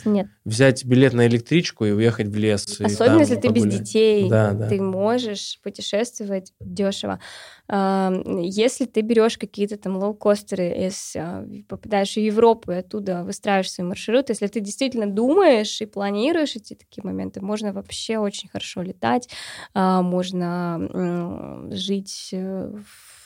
взять 0.44 0.84
билет 0.84 1.12
на 1.12 1.26
электричку 1.26 1.84
и 1.84 1.90
уехать 1.90 2.28
в 2.28 2.36
лес. 2.36 2.80
Особенно, 2.80 3.20
если 3.20 3.36
ты 3.36 3.48
без 3.48 3.64
детей. 3.64 4.28
Да, 4.30 4.52
да. 4.52 4.68
Ты 4.68 4.80
можешь 4.80 5.58
путешествовать 5.62 6.52
дешево. 6.60 7.20
Если 7.66 8.84
ты 8.84 9.00
берешь 9.00 9.38
какие-то 9.38 9.78
там 9.78 9.96
лоукостеры, 9.96 10.64
если 10.64 11.64
попадаешь 11.66 12.12
в 12.14 12.18
Европу 12.18 12.72
и 12.72 12.76
оттуда 12.76 13.24
выстраиваешь 13.24 13.72
свой 13.72 13.88
маршрут, 13.88 14.28
если 14.28 14.46
ты 14.48 14.60
действительно 14.60 15.06
думаешь 15.06 15.80
и 15.80 15.86
планируешь 15.86 16.56
эти 16.56 16.74
такие 16.74 17.02
моменты, 17.04 17.40
можно 17.40 17.72
вообще 17.72 18.18
очень 18.18 18.50
хорошо 18.50 18.82
летать, 18.82 19.30
а, 19.72 20.02
можно 20.02 21.70
жить 21.72 22.30
э, 22.32 22.70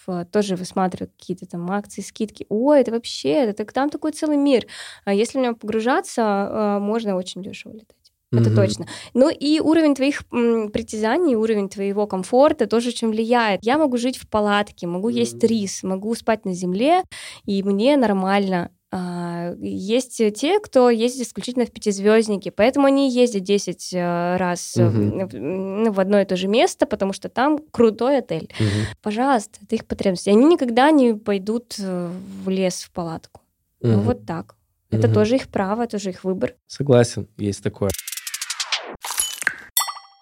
в 0.07 0.25
тоже 0.33 0.57
высматривать 0.57 1.13
какие-то 1.19 1.47
там 1.47 1.71
акции, 1.71 2.01
скидки. 2.01 2.47
Ой, 2.49 2.81
это 2.81 2.93
вообще, 2.93 3.31
это 3.31 3.67
там 3.67 3.91
такой 3.91 4.13
целый 4.13 4.39
мир. 4.39 4.67
А 5.05 5.13
если 5.13 5.39
в 5.39 5.43
него 5.43 5.55
погружаться, 5.55 6.23
а, 6.25 6.79
можно 6.81 7.15
очень 7.17 7.43
дешево 7.43 7.75
летать. 7.75 7.98
Это 8.31 8.51
Мгм. 8.51 8.57
точно. 8.57 8.87
Ну 9.15 9.31
и 9.31 9.59
уровень 9.61 9.95
твоих 9.95 10.23
м, 10.33 10.71
притязаний, 10.71 11.35
уровень 11.35 11.69
твоего 11.71 12.07
комфорта 12.07 12.67
тоже 12.67 12.91
очень 12.91 13.09
влияет. 13.09 13.61
Я 13.65 13.79
могу 13.79 13.97
жить 13.97 14.19
в 14.19 14.29
палатке, 14.29 14.87
могу 14.87 15.09
есть 15.09 15.37
Мгм. 15.43 15.47
рис, 15.49 15.83
могу 15.83 16.15
спать 16.15 16.45
на 16.45 16.53
земле, 16.53 17.03
и 17.47 17.63
мне 17.63 17.97
нормально. 17.97 18.71
А, 18.91 19.55
Есть 19.61 20.17
те, 20.35 20.61
кто 20.61 20.89
ездит 20.91 21.27
исключительно 21.27 21.67
в 21.67 21.71
пятизвездники, 21.71 22.49
поэтому 22.51 22.87
они 22.87 23.11
ездят 23.11 23.43
10 23.43 23.91
э, 23.93 24.37
раз 24.37 24.77
Мгм. 24.77 25.29
в, 25.29 25.35
ну, 25.35 25.93
в 25.93 26.01
одно 26.01 26.21
и 26.21 26.25
то 26.25 26.37
же 26.37 26.49
место, 26.49 26.87
потому 26.87 27.13
что 27.13 27.29
там 27.29 27.59
крутой 27.71 28.19
отель. 28.19 28.51
Мгм. 28.59 28.71
Пожалуйста, 29.03 29.59
это 29.63 29.75
их 29.75 29.87
потребности. 29.87 30.31
Они 30.31 30.45
никогда 30.47 30.91
не 30.91 31.13
пойдут 31.15 31.77
э, 31.79 32.11
в 32.45 32.49
лес 32.49 32.83
в 32.83 32.91
палатку. 32.93 33.41
Ну 33.83 33.91
Мгм. 33.99 34.03
вот 34.03 34.27
так. 34.27 34.55
Это 34.91 35.07
Мгм. 35.07 35.15
тоже 35.15 35.37
их 35.37 35.49
право, 35.49 35.87
тоже 35.87 36.11
их 36.11 36.25
выбор. 36.25 36.55
Согласен, 36.67 37.29
есть 37.37 37.63
такое. 37.63 37.91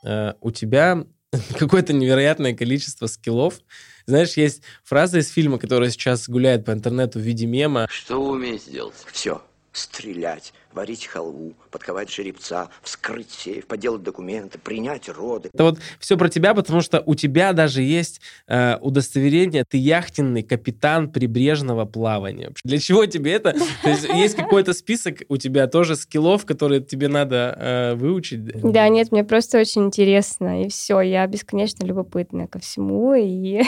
Э, 0.07 0.35
У 0.41 0.51
тебя 0.53 1.05
какое-то 1.59 1.93
невероятное 1.93 2.55
количество 2.55 3.07
скиллов. 3.07 3.61
Знаешь, 4.07 4.35
есть 4.35 4.63
фраза 4.85 5.19
из 5.19 5.29
фильма, 5.29 5.59
которая 5.59 5.91
сейчас 5.91 6.29
гуляет 6.29 6.65
по 6.65 6.71
интернету 6.71 7.19
в 7.19 7.23
виде 7.23 7.47
мема. 7.47 7.89
Что 7.91 8.23
вы 8.23 8.33
умеете 8.33 8.71
делать? 8.71 8.95
Все. 9.13 9.43
Стрелять, 9.73 10.55
варить 10.77 11.07
халву, 11.07 11.55
подковать 11.71 12.13
жеребца, 12.13 12.69
вскрыть 12.83 13.31
сейф, 13.31 13.67
поделать 13.67 14.03
документы, 14.03 14.59
принять 14.59 15.09
роды. 15.09 15.49
Это 15.53 15.65
вот 15.65 15.79
все 15.99 16.19
про 16.19 16.29
тебя, 16.29 16.55
потому 16.55 16.83
что 16.83 17.03
у 17.07 17.15
тебя 17.15 17.55
даже 17.55 17.83
есть 17.83 18.21
э, 18.47 18.77
удостоверение, 18.81 19.65
ты 19.69 19.79
яхтенный 19.79 20.43
капитан 20.43 21.11
прибрежного 21.11 21.87
плавания. 21.87 22.53
Для 22.63 22.79
чего 22.79 23.07
тебе 23.07 23.33
это? 23.33 23.55
То 23.83 23.89
есть 23.89 24.07
есть 24.09 24.37
какой-то 24.37 24.75
список 24.75 25.23
у 25.29 25.39
тебя 25.39 25.67
тоже 25.67 25.97
скиллов, 25.97 26.45
которые 26.45 26.83
тебе 26.83 27.09
надо 27.09 27.57
э, 27.59 27.95
выучить? 27.95 28.45
Да, 28.45 28.89
нет, 28.89 29.13
мне 29.13 29.25
просто 29.25 29.59
очень 29.59 29.87
интересно, 29.87 30.63
и 30.63 30.69
все, 30.69 31.01
я 31.01 31.27
бесконечно 31.27 31.87
любопытна 31.87 32.49
ко 32.49 32.59
всему, 32.59 33.15
и 33.15 33.63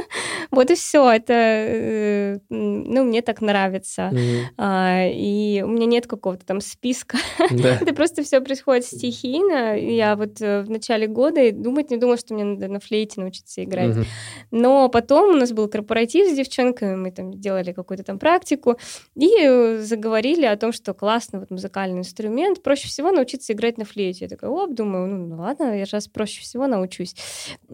вот 0.52 0.70
и 0.70 0.76
все, 0.76 1.10
это, 1.10 1.32
э, 1.32 2.38
ну, 2.50 3.04
мне 3.04 3.20
так 3.22 3.40
нравится. 3.40 4.12
А, 4.56 5.06
И 5.08 5.62
у 5.62 5.68
меня 5.68 5.86
нет 5.86 6.06
какого-то 6.06 6.46
там 6.52 6.60
списка. 6.60 7.16
Да. 7.50 7.78
Это 7.80 7.94
просто 7.94 8.22
все 8.22 8.42
происходит 8.42 8.84
стихийно. 8.84 9.74
Я 9.78 10.16
вот 10.16 10.42
э, 10.42 10.60
в 10.60 10.70
начале 10.70 11.06
года 11.06 11.40
и 11.40 11.50
думать 11.50 11.90
не 11.90 11.96
думала, 11.96 12.18
что 12.18 12.34
мне 12.34 12.44
надо 12.44 12.68
на 12.68 12.78
флейте 12.78 13.22
научиться 13.22 13.64
играть. 13.64 13.96
Мгм. 13.96 14.04
Но 14.50 14.88
потом 14.90 15.30
у 15.30 15.38
нас 15.38 15.52
был 15.52 15.68
корпоратив 15.68 16.30
с 16.30 16.36
девчонками, 16.36 16.94
мы 16.94 17.10
там 17.10 17.32
делали 17.32 17.72
какую-то 17.72 18.04
там 18.04 18.18
практику 18.18 18.76
и 19.16 19.30
э, 19.40 19.78
заговорили 19.78 20.44
о 20.44 20.56
том, 20.58 20.72
что 20.72 20.92
классный 20.92 21.40
вот 21.40 21.50
музыкальный 21.50 22.00
инструмент, 22.00 22.62
проще 22.62 22.86
всего 22.86 23.10
научиться 23.12 23.54
играть 23.54 23.78
на 23.78 23.86
флейте. 23.86 24.26
Я 24.26 24.28
такая, 24.28 24.50
оп, 24.50 24.74
думаю, 24.74 25.06
ну, 25.06 25.26
ну 25.28 25.36
ладно, 25.36 25.78
я 25.78 25.86
раз 25.90 26.06
проще 26.06 26.42
всего 26.42 26.66
научусь. 26.66 27.14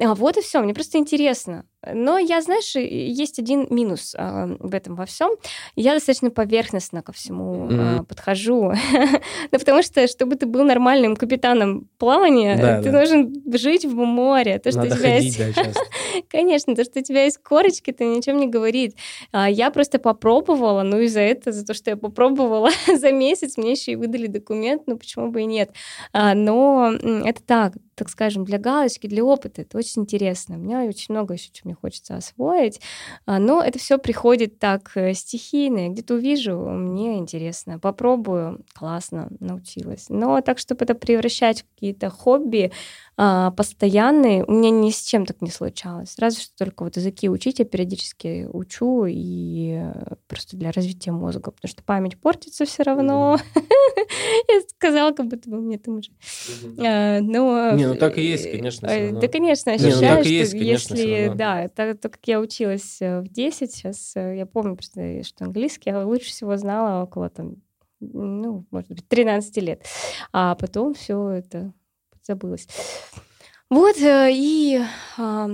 А 0.00 0.14
вот 0.14 0.36
и 0.36 0.40
все, 0.40 0.62
мне 0.62 0.72
просто 0.72 0.98
интересно. 0.98 1.64
Но 1.86 2.18
я, 2.18 2.42
знаешь, 2.42 2.74
есть 2.74 3.38
один 3.38 3.68
минус 3.70 4.14
а, 4.18 4.46
в 4.58 4.74
этом 4.74 4.96
во 4.96 5.06
всем. 5.06 5.30
Я 5.76 5.94
достаточно 5.94 6.30
поверхностно 6.30 7.02
ко 7.02 7.12
всему 7.12 7.66
Мгм. 7.66 8.04
подхожу. 8.04 8.72
Ну, 9.50 9.58
потому 9.58 9.82
что, 9.82 10.06
чтобы 10.08 10.34
ты 10.36 10.46
был 10.46 10.64
нормальным 10.64 11.16
капитаном 11.16 11.88
плавания, 11.98 12.56
Да, 12.56 12.78
ты 12.82 12.90
да. 12.90 12.98
должен 12.98 13.32
жить 13.56 13.84
в 13.84 13.94
море. 13.94 14.58
То, 14.58 14.70
что 14.70 14.80
Надо 14.80 14.94
у 14.94 14.98
тебя 14.98 15.10
ходить, 15.14 15.38
есть 15.38 15.56
да. 15.56 15.62
Конечно, 16.28 16.74
то, 16.74 16.84
что 16.84 17.00
у 17.00 17.02
тебя 17.02 17.24
есть 17.24 17.38
корочки, 17.38 17.90
это 17.90 18.04
ни 18.04 18.18
о 18.18 18.22
чем 18.22 18.38
не 18.38 18.46
говорит. 18.46 18.96
А, 19.32 19.48
Я 19.50 19.70
просто 19.70 19.98
попробовала, 19.98 20.82
ну 20.82 21.00
и 21.00 21.08
за 21.08 21.20
это, 21.20 21.52
за 21.52 21.64
то, 21.64 21.74
что 21.74 21.90
я 21.90 21.96
попробовала 21.96 22.70
за 22.96 23.12
месяц, 23.12 23.56
мне 23.56 23.72
еще 23.72 23.92
и 23.92 23.96
выдали 23.96 24.26
документ, 24.26 24.82
ну 24.86 24.96
почему 24.96 25.30
бы 25.30 25.42
и 25.42 25.46
нет. 25.46 25.70
А, 26.12 26.34
Но 26.34 26.92
это 26.92 27.42
так, 27.42 27.74
так 27.94 28.08
скажем, 28.08 28.44
для 28.44 28.58
галочки, 28.58 29.06
для 29.06 29.24
опыта. 29.24 29.62
Это 29.62 29.78
очень 29.78 30.02
интересно. 30.02 30.56
У 30.56 30.58
меня 30.58 30.82
очень 30.84 31.14
много 31.14 31.34
еще 31.34 31.50
чего 31.52 31.68
мне 31.70 31.76
хочется 31.80 32.16
освоить. 32.16 32.80
А, 33.26 33.38
Но 33.38 33.62
это 33.62 33.78
все 33.78 33.98
приходит 33.98 34.58
так 34.58 34.92
э, 34.94 35.14
стихийно. 35.14 35.88
Где-то 35.88 36.14
увижу, 36.14 36.56
мне 36.58 37.18
интересно. 37.18 37.78
Попробую, 37.78 38.64
классно, 38.74 39.28
научилась. 39.40 40.06
Но 40.08 40.40
так, 40.40 40.58
чтобы 40.58 40.84
это 40.84 40.94
превращать 40.94 41.62
в 41.62 41.74
какие-то 41.74 42.10
хобби, 42.10 42.72
а, 43.20 43.50
постоянные, 43.50 44.44
у 44.44 44.52
меня 44.52 44.70
ни 44.70 44.90
с 44.90 45.02
чем 45.02 45.26
так 45.26 45.42
не 45.42 45.50
случалось. 45.50 46.14
Разве 46.18 46.40
что 46.40 46.56
только 46.56 46.84
вот 46.84 46.96
языки 46.96 47.28
учить 47.28 47.58
я 47.58 47.64
периодически 47.64 48.48
учу 48.52 49.06
и 49.08 49.80
э, 49.82 50.14
просто 50.28 50.56
для 50.56 50.70
развития 50.70 51.10
мозга, 51.10 51.50
потому 51.50 51.68
что 51.68 51.82
память 51.82 52.16
портится 52.20 52.64
все 52.64 52.84
равно. 52.84 53.36
Я 54.48 54.60
сказала, 54.68 55.10
как 55.10 55.26
будто 55.26 55.50
бы 55.50 55.60
мне 55.60 55.78
там 55.78 55.96
уже. 55.96 56.12
А. 56.78 57.18
Не, 57.74 57.88
ну 57.88 57.96
так 57.96 58.18
и 58.18 58.22
есть, 58.22 58.48
конечно, 58.52 58.86
э, 58.86 59.06
равно. 59.06 59.20
Да, 59.20 59.26
конечно, 59.26 59.70
Не, 59.70 59.76
ну 59.78 59.88
ощущаю, 59.88 60.24
что 60.24 60.58
конечно, 60.58 60.94
всё 60.94 61.08
если... 61.08 61.36
Да, 61.36 61.68
то, 61.68 62.08
как 62.08 62.20
я 62.26 62.38
училась 62.38 63.02
э, 63.02 63.20
в 63.20 63.28
10, 63.28 63.72
сейчас 63.72 64.12
я 64.14 64.46
помню 64.46 64.78
что 65.24 65.44
английский 65.44 65.90
я 65.90 66.06
лучше 66.06 66.26
всего 66.28 66.56
знала 66.56 67.02
около 67.02 67.30
там, 67.30 67.56
ну, 67.98 68.64
может 68.70 68.90
быть, 68.90 69.08
13 69.08 69.56
лет. 69.56 69.82
А 70.32 70.54
потом 70.54 70.94
все 70.94 71.30
это 71.30 71.72
забылось. 72.28 72.68
Вот, 73.70 73.96
э, 73.98 74.30
и 74.32 74.80
а, 75.18 75.50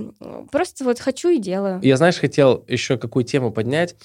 просто 0.51 0.85
вот 0.85 0.99
хочу 0.99 1.29
и 1.29 1.39
делаю. 1.39 1.79
Я, 1.81 1.97
знаешь, 1.97 2.17
хотел 2.17 2.63
еще 2.67 2.97
какую 2.97 3.25
тему 3.25 3.51
поднять. 3.51 3.95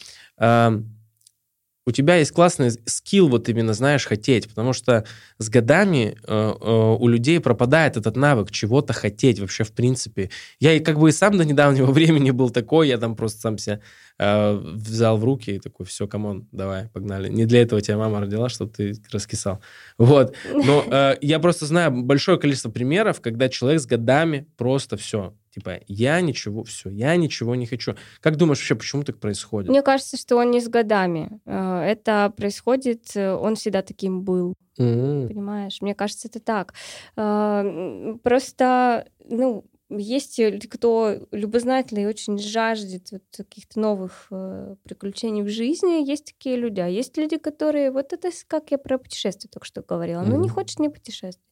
У 1.90 1.92
тебя 1.92 2.14
есть 2.14 2.30
классный 2.30 2.70
скилл, 2.86 3.28
вот 3.28 3.48
именно, 3.48 3.74
знаешь, 3.74 4.06
хотеть, 4.06 4.48
потому 4.48 4.72
что 4.72 5.04
с 5.38 5.48
годами 5.48 6.16
э, 6.22 6.54
э, 6.60 6.96
у 7.00 7.08
людей 7.08 7.40
пропадает 7.40 7.96
этот 7.96 8.14
навык 8.14 8.52
чего-то 8.52 8.92
хотеть 8.92 9.40
вообще, 9.40 9.64
в 9.64 9.72
принципе. 9.72 10.30
Я 10.60 10.74
и 10.74 10.78
как 10.78 11.00
бы 11.00 11.08
и 11.08 11.12
сам 11.12 11.36
до 11.36 11.44
недавнего 11.44 11.86
времени 11.90 12.30
был 12.30 12.50
такой, 12.50 12.86
я 12.86 12.96
там 12.96 13.16
просто 13.16 13.40
сам 13.40 13.58
себя 13.58 13.80
э, 14.20 14.52
взял 14.74 15.16
в 15.16 15.24
руки 15.24 15.56
и 15.56 15.58
такой, 15.58 15.84
все, 15.84 16.06
come 16.06 16.29
on, 16.29 16.46
давай, 16.52 16.86
погнали. 16.90 17.28
Не 17.28 17.44
для 17.44 17.62
этого 17.62 17.80
тебя 17.80 17.96
мама 17.96 18.20
родила, 18.20 18.48
чтобы 18.48 18.70
ты 18.70 18.94
раскисал. 19.10 19.58
Вот. 19.98 20.36
Но 20.54 20.84
э, 20.88 21.16
я 21.22 21.40
просто 21.40 21.66
знаю 21.66 21.90
большое 21.90 22.38
количество 22.38 22.70
примеров, 22.70 23.20
когда 23.20 23.48
человек 23.48 23.80
с 23.80 23.86
годами 23.86 24.46
просто 24.56 24.96
все, 24.96 25.34
типа, 25.54 25.80
я 25.88 26.20
ничего, 26.20 26.62
все, 26.64 26.90
я 26.90 27.16
ничего 27.16 27.54
не 27.54 27.66
хочу. 27.66 27.94
Как 28.20 28.36
думаешь 28.36 28.58
вообще, 28.58 28.74
почему 28.74 29.02
так 29.04 29.18
происходит? 29.18 29.70
Мне 29.70 29.82
кажется, 29.82 30.16
что 30.16 30.36
он 30.36 30.50
не 30.50 30.60
с 30.60 30.68
годами. 30.68 31.40
Э, 31.46 31.82
Это 31.82 32.32
происходит, 32.36 33.16
э, 33.16 33.32
он 33.34 33.54
всегда 33.56 33.82
таким 33.82 34.22
был. 34.22 34.54
М, 34.78 35.28
Понимаешь? 35.28 35.78
Мне 35.82 35.94
кажется, 35.94 36.28
это 36.28 36.40
так. 36.40 36.74
М, 37.16 38.18
Просто, 38.22 39.06
ну, 39.28 39.64
есть 39.90 40.38
люди, 40.38 40.68
кто 40.68 41.16
любознательный 41.32 42.04
и 42.04 42.06
очень 42.06 42.38
жаждет 42.38 43.10
вот 43.12 43.22
каких-то 43.36 43.80
новых 43.80 44.28
э, 44.30 44.76
приключений 44.84 45.42
в 45.42 45.48
жизни. 45.48 46.08
Есть 46.08 46.26
такие 46.26 46.56
люди. 46.56 46.80
А 46.80 46.86
есть 46.86 47.16
люди, 47.16 47.36
которые... 47.36 47.90
Вот 47.90 48.12
это 48.12 48.30
как 48.46 48.70
я 48.70 48.78
про 48.78 48.98
путешествия 48.98 49.48
только 49.50 49.66
что 49.66 49.82
говорила. 49.82 50.22
Ну, 50.22 50.40
не 50.40 50.48
хочешь, 50.48 50.78
не 50.78 50.88
путешествуй. 50.88 51.44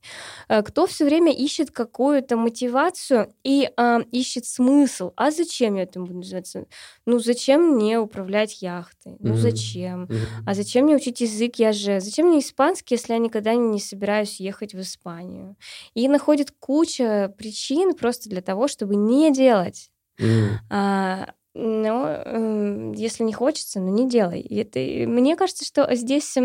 Э, 0.49 0.63
Кто 0.63 0.87
все 0.87 1.05
время 1.05 1.33
ищет 1.33 1.71
какую-то 1.71 2.37
мотивацию 2.37 3.33
и 3.45 3.71
а, 3.77 4.01
ищет 4.13 4.45
смысл. 4.47 5.13
А 5.17 5.31
зачем 5.31 5.75
я 5.77 5.83
этому 5.83 6.07
буду 6.07 6.23
заниматься? 6.23 6.67
Ну, 7.07 7.19
зачем 7.19 7.75
мне 7.75 7.99
управлять 7.99 8.63
яхтой? 8.63 9.17
Ну, 9.21 9.31
Мгм. 9.31 9.39
зачем? 9.41 10.03
мгм. 10.03 10.17
А 10.47 10.55
зачем 10.55 10.85
мне 10.85 10.97
учить 10.97 11.21
язык? 11.21 11.57
Я 11.57 11.73
же... 11.73 12.01
Зачем 12.01 12.29
мне 12.29 12.39
испанский, 12.41 12.95
если 12.95 13.13
я 13.13 13.19
никогда 13.19 13.55
не 13.55 13.81
собираюсь 13.81 14.41
ехать 14.41 14.75
в 14.75 14.81
Испанию? 14.81 15.57
И 15.95 16.09
находит 16.09 16.53
куча 16.59 17.35
причин 17.37 17.95
просто 17.95 18.28
для 18.29 18.43
того, 18.43 18.69
чтобы 18.69 18.97
не 18.97 19.33
делать. 19.33 19.91
М. 20.21 20.59
А, 20.71 21.33
но 21.55 22.07
эм, 22.09 22.93
если 22.93 23.25
не 23.25 23.33
хочется, 23.33 23.81
ну 23.81 23.89
не 23.89 24.09
делай. 24.09 24.41
И 24.41 24.57
это, 24.57 24.79
мне 25.11 25.35
кажется, 25.37 25.65
что 25.65 25.93
здесь 25.95 26.37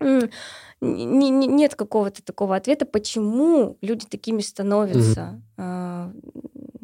не- 0.00 1.30
не- 1.30 1.46
нет 1.46 1.74
какого-то 1.74 2.22
такого 2.24 2.56
ответа, 2.56 2.86
почему 2.86 3.76
люди 3.82 4.06
такими 4.06 4.40
становятся. 4.40 5.42
А, 5.58 6.12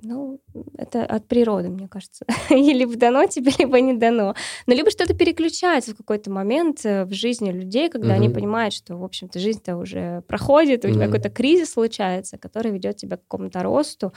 ну, 0.02 0.40
это 0.78 1.04
от 1.04 1.26
природы, 1.26 1.68
мне 1.68 1.88
кажется. 1.88 2.24
И 2.50 2.72
либо 2.72 2.96
дано 2.96 3.26
тебе, 3.26 3.52
либо 3.58 3.80
не 3.80 3.94
дано. 3.94 4.34
Но 4.66 4.74
либо 4.74 4.90
что-то 4.90 5.14
переключается 5.14 5.92
в 5.92 5.96
какой-то 5.96 6.30
момент 6.30 6.80
э, 6.84 7.04
в 7.04 7.12
жизни 7.12 7.50
людей, 7.50 7.88
когда 7.88 8.14
они 8.14 8.28
Мгм. 8.28 8.34
понимают, 8.34 8.74
что, 8.74 8.96
в 8.96 9.04
общем-то, 9.04 9.38
жизнь-то 9.38 9.76
уже 9.76 10.22
проходит, 10.28 10.84
у 10.84 10.88
тебя 10.88 11.04
Мгм. 11.06 11.12
какой-то 11.12 11.28
кризис 11.30 11.72
случается, 11.72 12.38
который 12.38 12.72
ведет 12.72 12.96
тебя 12.96 13.16
к 13.16 13.22
какому-то 13.22 13.62
росту, 13.62 14.12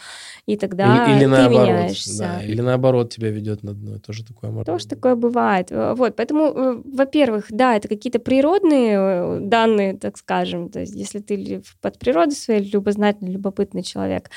и 0.46 0.58
тогда 0.58 0.86
Или, 0.86 1.16
или 1.16 1.24
ты 1.26 1.28
наоборот, 1.28 1.68
меняешься. 1.68 2.20
да, 2.20 2.44
или 2.44 2.62
наоборот 2.62 3.10
тебя 3.14 3.30
ведет 3.30 3.64
на 3.64 3.74
дно, 3.74 4.00
тоже 4.00 4.26
такое 4.26 4.52
может 4.52 4.66
Тоже 4.66 4.84
быть. 4.86 4.90
такое 4.90 5.16
бывает. 5.16 5.72
Э, 5.72 5.94
Вот, 5.96 6.16
поэтому, 6.16 6.46
э, 6.46 6.82
во-первых, 6.86 7.48
да, 7.50 7.76
это 7.76 7.88
какие-то 7.88 8.20
природные 8.20 9.40
данные, 9.42 9.98
так 9.98 10.18
скажем. 10.18 10.70
То 10.70 10.80
есть, 10.80 10.96
если 10.96 11.20
ты 11.20 11.62
под 11.82 12.00
природой 12.00 12.36
своей 12.36 12.70
любознательный, 12.72 13.32
любопытный 13.32 13.84
человек, 13.84 14.30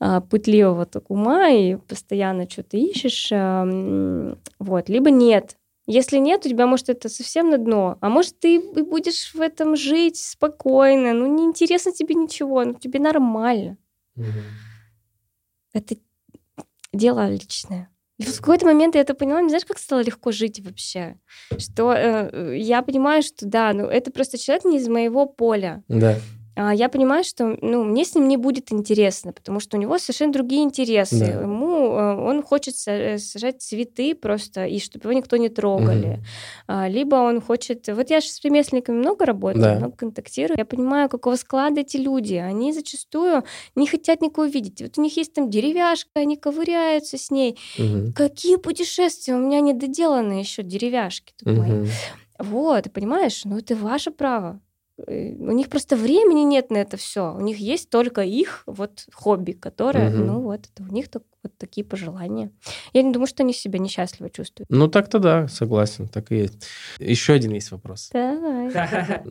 а, 0.00 0.20
пытливого 0.20 0.86
так 0.86 1.10
ума 1.10 1.47
и 1.48 1.76
постоянно 1.76 2.48
что-то 2.48 2.76
ищешь, 2.76 3.30
а, 3.32 3.62
м, 3.64 4.38
вот, 4.58 4.88
либо 4.88 5.10
нет. 5.10 5.56
Если 5.86 6.18
нет, 6.18 6.44
у 6.44 6.48
тебя, 6.48 6.66
может, 6.66 6.90
это 6.90 7.08
совсем 7.08 7.48
на 7.50 7.56
дно. 7.56 7.96
А 8.02 8.10
может, 8.10 8.38
ты 8.38 8.56
и 8.56 8.82
будешь 8.82 9.32
в 9.34 9.40
этом 9.40 9.74
жить 9.74 10.16
спокойно. 10.18 11.14
Ну, 11.14 11.26
не 11.26 11.44
интересно 11.44 11.92
тебе 11.92 12.14
ничего, 12.14 12.64
ну, 12.64 12.74
тебе 12.74 13.00
нормально. 13.00 13.78
Мгм. 14.14 14.42
Это 15.72 15.96
дело 16.92 17.28
личное. 17.30 17.88
И 18.18 18.24
в 18.24 18.40
какой-то 18.40 18.66
момент 18.66 18.96
я 18.96 19.00
это 19.02 19.14
поняла, 19.14 19.40
не 19.40 19.48
знаешь, 19.48 19.64
как 19.64 19.78
стало 19.78 20.00
легко 20.00 20.32
жить 20.32 20.60
вообще. 20.60 21.18
Что 21.56 21.92
э, 21.92 22.58
я 22.58 22.82
понимаю, 22.82 23.22
что 23.22 23.46
да, 23.46 23.72
ну 23.72 23.84
это 23.84 24.10
просто 24.10 24.38
человек 24.38 24.64
не 24.64 24.78
из 24.78 24.88
моего 24.88 25.24
поля. 25.24 25.84
Да. 25.88 26.18
А 26.60 26.74
я 26.74 26.88
понимаю, 26.88 27.22
что 27.22 27.56
ну, 27.62 27.84
мне 27.84 28.04
с 28.04 28.16
ним 28.16 28.26
не 28.26 28.36
будет 28.36 28.72
интересно, 28.72 29.32
потому 29.32 29.60
что 29.60 29.76
у 29.76 29.80
него 29.80 29.96
совершенно 29.98 30.32
другие 30.32 30.64
интересы. 30.64 31.20
Да. 31.20 31.42
Ему 31.42 31.92
э, 31.92 32.16
он 32.16 32.42
хочет 32.42 32.74
э, 32.88 33.18
сажать 33.18 33.62
цветы 33.62 34.16
просто, 34.16 34.66
и 34.66 34.80
чтобы 34.80 35.04
его 35.04 35.12
никто 35.12 35.36
не 35.36 35.50
трогали. 35.50 36.18
А, 36.66 36.88
либо 36.88 37.14
он 37.14 37.40
хочет... 37.40 37.86
Вот 37.86 38.10
я 38.10 38.20
же 38.20 38.26
с 38.26 38.42
ремесленниками 38.42 38.96
много 38.96 39.24
работаю, 39.24 39.62
Да. 39.62 39.76
много 39.76 39.96
контактирую. 39.96 40.58
Я 40.58 40.64
понимаю, 40.64 41.08
какого 41.08 41.36
склада 41.36 41.82
эти 41.82 41.96
люди. 41.96 42.34
Они 42.34 42.72
зачастую 42.72 43.44
не 43.76 43.86
хотят 43.86 44.20
никого 44.20 44.46
видеть. 44.46 44.82
Вот 44.82 44.98
у 44.98 45.02
них 45.02 45.16
есть 45.16 45.34
там 45.34 45.50
деревяшка, 45.50 46.10
они 46.16 46.36
ковыряются 46.36 47.18
с 47.18 47.30
ней. 47.30 47.56
Мгм. 47.78 48.12
Какие 48.14 48.56
путешествия? 48.56 49.34
У 49.34 49.38
меня 49.38 49.60
не 49.60 49.74
доделаны 49.74 50.32
еще 50.40 50.64
деревяшки. 50.64 51.34
Мгм. 51.44 51.86
Вот, 52.40 52.92
понимаешь? 52.92 53.42
Ну, 53.44 53.58
это 53.58 53.76
ваше 53.76 54.10
право. 54.10 54.60
Э, 55.06 55.32
У 55.34 55.52
них 55.52 55.68
просто 55.68 55.96
времени 55.96 56.40
нет 56.42 56.70
на 56.70 56.78
это 56.78 56.96
все. 56.96 57.32
У 57.34 57.40
них 57.40 57.58
есть 57.58 57.88
только 57.90 58.22
их 58.22 58.62
вот 58.66 59.06
хобби, 59.12 59.52
которое, 59.52 60.10
Мгм. 60.10 60.26
ну 60.26 60.40
вот, 60.42 60.60
это 60.74 60.88
у 60.88 60.92
них 60.92 61.08
так- 61.08 61.22
вот 61.44 61.56
такие 61.56 61.84
пожелания. 61.84 62.50
Я 62.92 63.02
не 63.02 63.12
думаю, 63.12 63.28
что 63.28 63.44
они 63.44 63.52
себя 63.52 63.78
несчастливо 63.78 64.28
чувствуют. 64.28 64.68
Ну, 64.70 64.88
так-то 64.88 65.20
да, 65.20 65.46
согласен, 65.48 66.08
так 66.08 66.32
и 66.32 66.36
есть. 66.36 66.66
Еще 66.98 67.32
один 67.32 67.52
есть 67.52 67.70
вопрос. 67.70 68.10
Давай. 68.12 68.72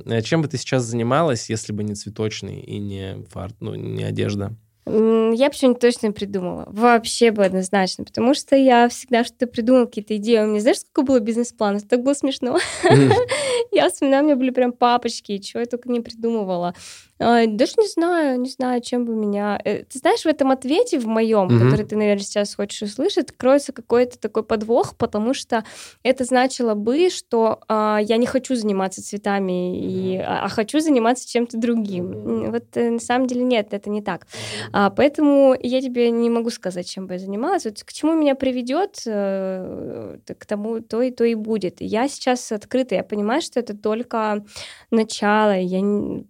Э, 0.05 0.21
Чем 0.21 0.41
бы 0.41 0.47
ты 0.47 0.57
сейчас 0.57 0.83
занималась, 0.83 1.49
если 1.49 1.73
бы 1.73 1.83
не 1.83 1.95
цветочный 1.95 2.61
и 2.61 2.79
не 2.79 3.25
фарт, 3.29 3.55
ну, 3.59 3.75
не 3.75 4.03
одежда? 4.03 4.55
Я 4.87 5.49
бы 5.49 5.53
что-нибудь 5.53 5.81
точно 5.81 6.11
придумала. 6.11 6.65
Вообще 6.67 7.31
бы 7.31 7.43
однозначно. 7.43 8.05
Потому 8.05 8.33
что 8.33 8.55
я 8.55 8.87
всегда 8.87 9.23
что-то 9.23 9.47
придумала, 9.47 9.85
какие-то 9.85 10.15
идеи. 10.15 10.39
У 10.43 10.47
меня 10.47 10.61
знаешь, 10.61 10.79
сколько 10.79 11.01
было 11.01 11.19
бизнес-планов? 11.19 11.83
Так 11.87 12.03
было 12.03 12.13
смешно. 12.13 12.57
Я 13.71 13.89
вспоминаю, 13.89 14.23
у 14.23 14.25
меня 14.27 14.35
были 14.35 14.51
прям 14.51 14.71
папочки, 14.71 15.37
чего 15.39 15.59
я 15.59 15.65
только 15.65 15.89
не 15.89 15.99
придумывала. 15.99 16.73
А, 17.19 17.45
Даже 17.47 17.73
не 17.77 17.87
знаю, 17.87 18.39
не 18.39 18.49
знаю, 18.49 18.81
чем 18.81 19.05
бы 19.05 19.15
меня... 19.15 19.59
Э, 19.65 19.83
Ты 19.83 19.99
знаешь, 19.99 20.21
в 20.21 20.27
этом 20.27 20.51
ответе, 20.51 20.99
в 20.99 21.07
моем, 21.07 21.45
Мгм. 21.45 21.59
который 21.59 21.85
ты, 21.85 21.95
наверное, 21.95 22.23
сейчас 22.23 22.55
хочешь 22.55 22.81
услышать, 22.83 23.31
кроется 23.35 23.73
какой-то 23.73 24.19
такой 24.19 24.43
подвох, 24.43 24.95
потому 24.97 25.33
что 25.33 25.63
это 26.03 26.23
значило 26.25 26.75
бы, 26.75 27.09
что 27.09 27.59
а, 27.67 27.99
я 28.01 28.17
не 28.17 28.25
хочу 28.27 28.55
заниматься 28.55 29.03
цветами, 29.03 29.79
и, 29.79 30.17
а, 30.17 30.45
а 30.45 30.49
хочу 30.49 30.79
заниматься 30.79 31.27
чем-то 31.27 31.57
другим. 31.57 32.51
Вот 32.51 32.65
э, 32.75 32.89
на 32.91 32.99
самом 32.99 33.27
деле 33.27 33.43
нет, 33.43 33.69
это 33.73 33.89
не 33.89 34.01
так. 34.01 34.27
А, 34.71 34.89
поэтому 34.89 35.55
я 35.59 35.81
тебе 35.81 36.11
не 36.11 36.29
могу 36.29 36.49
сказать, 36.51 36.87
чем 36.89 37.07
бы 37.07 37.13
я 37.13 37.19
занималась. 37.19 37.65
Вот 37.65 37.83
к 37.83 37.91
чему 37.93 38.13
меня 38.13 38.35
приведет, 38.35 39.01
э, 39.05 40.17
к 40.37 40.45
тому 40.45 40.81
то 40.81 41.01
и 41.01 41.11
то 41.11 41.23
и 41.23 41.35
будет. 41.35 41.77
Я 41.81 42.07
сейчас 42.07 42.51
открыта, 42.51 42.95
я 42.95 43.03
понимаю, 43.03 43.41
что 43.41 43.59
это 43.59 43.75
только 43.75 44.43
начало. 44.91 45.57
Я 45.57 45.79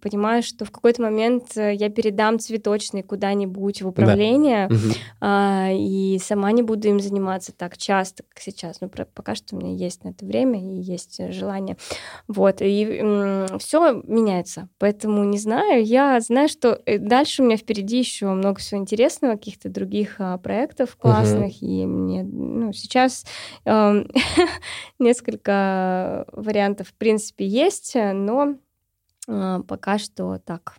понимаю, 0.00 0.42
что 0.42 0.64
в 0.64 0.70
какой-то 0.78 1.02
момент 1.02 1.56
э, 1.56 1.74
я 1.74 1.90
передам 1.90 2.38
цветочный 2.38 3.02
куда-нибудь 3.02 3.82
в 3.82 3.88
управление, 3.88 4.66
Мгм. 4.68 4.92
а, 5.20 5.68
и 5.72 6.18
сама 6.22 6.50
не 6.52 6.62
буду 6.62 6.88
им 6.88 7.00
заниматься 7.00 7.52
так 7.52 7.76
часто, 7.76 8.22
как 8.28 8.40
сейчас. 8.42 8.80
Ну, 8.80 8.88
про- 8.88 9.04
пока 9.04 9.34
что 9.34 9.56
у 9.56 9.58
меня 9.58 9.74
есть 9.74 10.04
на 10.04 10.08
это 10.10 10.24
время 10.24 10.60
и 10.60 10.80
есть 10.80 11.20
э, 11.20 11.32
желание. 11.32 11.76
Вот, 12.26 12.56
и 12.60 12.84
все 13.58 14.02
меняется. 14.04 14.68
Поэтому 14.78 15.24
не 15.24 15.38
знаю. 15.38 15.84
Я 15.84 16.18
знаю, 16.20 16.48
что 16.48 16.80
э, 16.86 16.98
дальше 16.98 17.42
у 17.42 17.46
меня 17.46 17.56
впереди 17.56 17.98
еще 17.98 18.26
много 18.26 18.60
всего 18.60 18.80
интересного, 18.80 19.32
каких-то 19.32 19.68
других 19.68 20.16
а, 20.18 20.38
проектов 20.38 20.96
классных. 20.96 21.62
И 21.62 21.84
мне, 21.86 22.22
ну, 22.22 22.72
сейчас 22.72 23.24
эм, 23.64 24.08
несколько 24.98 26.24
вариантов, 26.32 26.88
в 26.88 26.94
принципе, 26.94 27.46
есть, 27.46 27.94
э, 27.96 28.12
но 28.12 28.54
пока 29.66 29.98
что 29.98 30.38
так 30.38 30.76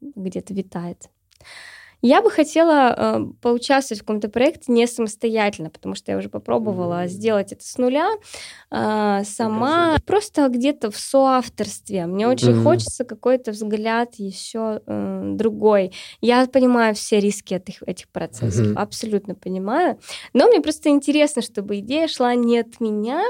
где-то 0.00 0.54
витает. 0.54 1.10
Я 2.02 2.22
бы 2.22 2.30
хотела 2.30 2.94
э, 2.96 3.20
поучаствовать 3.42 4.00
в 4.00 4.04
каком-то 4.06 4.30
проекте 4.30 4.72
не 4.72 4.86
самостоятельно, 4.86 5.68
потому 5.68 5.94
что 5.94 6.10
я 6.12 6.16
уже 6.18 6.30
попробовала 6.30 7.00
Мгм. 7.00 7.08
сделать 7.08 7.52
это 7.52 7.62
с 7.62 7.76
нуля 7.76 8.08
а, 8.70 9.22
сама, 9.24 9.98
просто 10.06 10.48
где-то 10.48 10.90
в 10.90 10.96
соавторстве. 10.96 12.06
Мне 12.06 12.26
очень 12.26 12.52
Мгм. 12.52 12.62
хочется 12.62 13.04
какой-то 13.04 13.50
взгляд 13.50 14.14
еще 14.14 14.80
другой. 14.86 15.92
Я 16.22 16.46
понимаю 16.46 16.94
все 16.94 17.20
риски 17.20 17.52
этих, 17.54 17.82
этих 17.82 18.08
процессов, 18.08 18.68
Мгм. 18.68 18.78
абсолютно 18.78 19.34
понимаю. 19.34 19.98
Но 20.32 20.46
мне 20.46 20.62
просто 20.62 20.88
интересно, 20.88 21.42
чтобы 21.42 21.80
идея 21.80 22.08
шла 22.08 22.34
не 22.34 22.60
от 22.60 22.80
меня, 22.80 23.22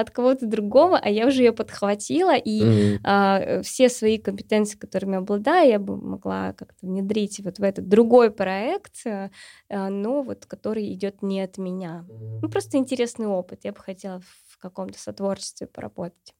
от 0.00 0.10
кого-то 0.10 0.46
другого, 0.46 0.98
а 0.98 1.08
я 1.08 1.26
уже 1.26 1.42
ее 1.42 1.52
подхватила 1.52 2.36
и 2.36 2.64
Мгм. 2.64 3.00
а, 3.04 3.60
все 3.62 3.88
свои 3.88 4.18
компетенции, 4.18 4.78
которыми 4.78 5.18
обладаю, 5.18 5.68
я 5.68 5.78
бы 5.78 5.96
могла 5.96 6.52
как-то 6.52 6.86
внедрить 6.86 7.40
вот 7.44 7.58
в 7.58 7.62
этот 7.62 7.88
другой 7.88 8.30
проект, 8.30 9.06
э, 9.06 9.30
а, 9.68 9.88
но 9.90 10.22
вот 10.22 10.46
который 10.46 10.92
идет 10.92 11.22
не 11.22 11.40
от 11.40 11.58
меня. 11.58 12.04
Ну, 12.42 12.48
просто 12.48 12.76
интересный 12.76 13.26
опыт. 13.26 13.60
Я 13.64 13.72
бы 13.72 13.78
хотела 13.78 14.20
в 14.48 14.58
каком-то 14.58 14.98
сотворчестве 14.98 15.66
поработать. 15.66 16.34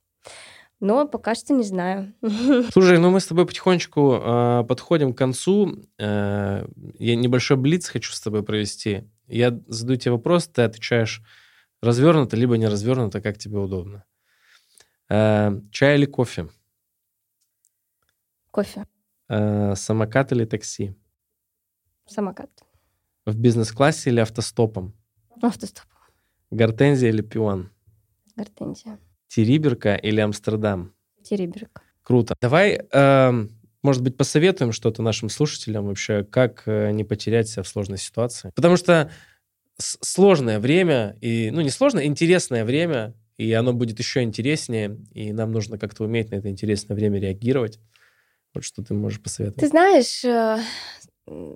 Но 0.80 1.07
пока 1.07 1.34
что 1.36 1.53
не 1.55 1.62
знаю. 1.62 2.12
Слушай, 2.72 2.98
ну 2.98 3.11
мы 3.11 3.20
с 3.20 3.26
тобой 3.26 3.46
потихонечку 3.46 4.14
э, 4.14 4.64
подходим 4.68 5.14
к 5.14 5.18
концу. 5.18 5.84
Э, 5.98 6.66
я 6.98 7.16
небольшой 7.16 7.57
блиц 7.57 7.88
хочу 7.88 8.12
с 8.12 8.20
тобой 8.20 8.42
провести. 8.42 9.05
Я 9.28 9.57
задаю 9.68 9.98
тебе 9.98 10.12
вопрос, 10.12 10.48
ты 10.48 10.62
отвечаешь 10.62 11.22
развернуто, 11.83 12.37
либо 12.37 12.57
не 12.57 12.68
развернуто, 12.68 13.20
как 13.20 13.39
тебе 13.39 13.59
удобно. 13.59 14.05
Э, 15.09 15.51
чай 15.70 15.97
или 15.97 16.07
кофе? 16.07 16.49
Кофе, 18.51 18.85
Э, 19.28 19.74
самокат 19.76 20.33
или 20.33 20.45
такси? 20.45 20.95
самокат, 22.07 22.51
В 23.26 23.37
бизнес-классе 23.39 24.11
или 24.11 24.20
автостопом? 24.20 24.95
автостоп, 25.43 25.87
Гортензия 26.51 27.09
или 27.11 27.22
пион? 27.22 27.70
гортензия, 28.37 28.99
Териберка 29.28 29.95
или 29.95 30.20
Амстердам? 30.20 30.95
териберка. 31.22 31.80
Круто. 32.03 32.35
Давай, 32.43 32.87
эм, 32.93 33.59
может 33.83 34.03
быть, 34.03 34.16
посоветуем 34.16 34.72
что-то 34.72 35.03
нашим 35.03 35.28
слушателям 35.30 35.87
вообще, 35.87 36.24
как 36.24 36.64
э, 36.66 36.91
не 36.91 37.05
потерять 37.05 37.49
себя 37.49 37.62
в 37.62 37.68
сложной 37.68 37.99
ситуации. 37.99 38.51
Потому 38.55 38.76
что 38.76 39.11
сложное 39.79 40.59
время, 40.61 41.16
и, 41.20 41.51
ну, 41.51 41.61
не 41.61 41.70
сложное, 41.70 42.05
интересное 42.05 42.64
время, 42.64 43.14
и 43.37 43.53
оно 43.53 43.73
будет 43.73 43.99
еще 43.99 44.23
интереснее, 44.23 44.99
и 45.12 45.33
нам 45.33 45.53
нужно 45.53 45.79
как-то 45.79 46.05
уметь 46.05 46.31
на 46.31 46.37
это 46.37 46.49
интересное 46.49 46.95
время 46.95 47.18
реагировать. 47.18 47.81
Вот 48.55 48.64
что 48.64 48.83
ты 48.83 48.95
можешь 48.95 49.18
Ты 49.18 49.25
посоветовать. 49.25 49.70
знаешь, 49.70 50.25
э, 50.25 50.59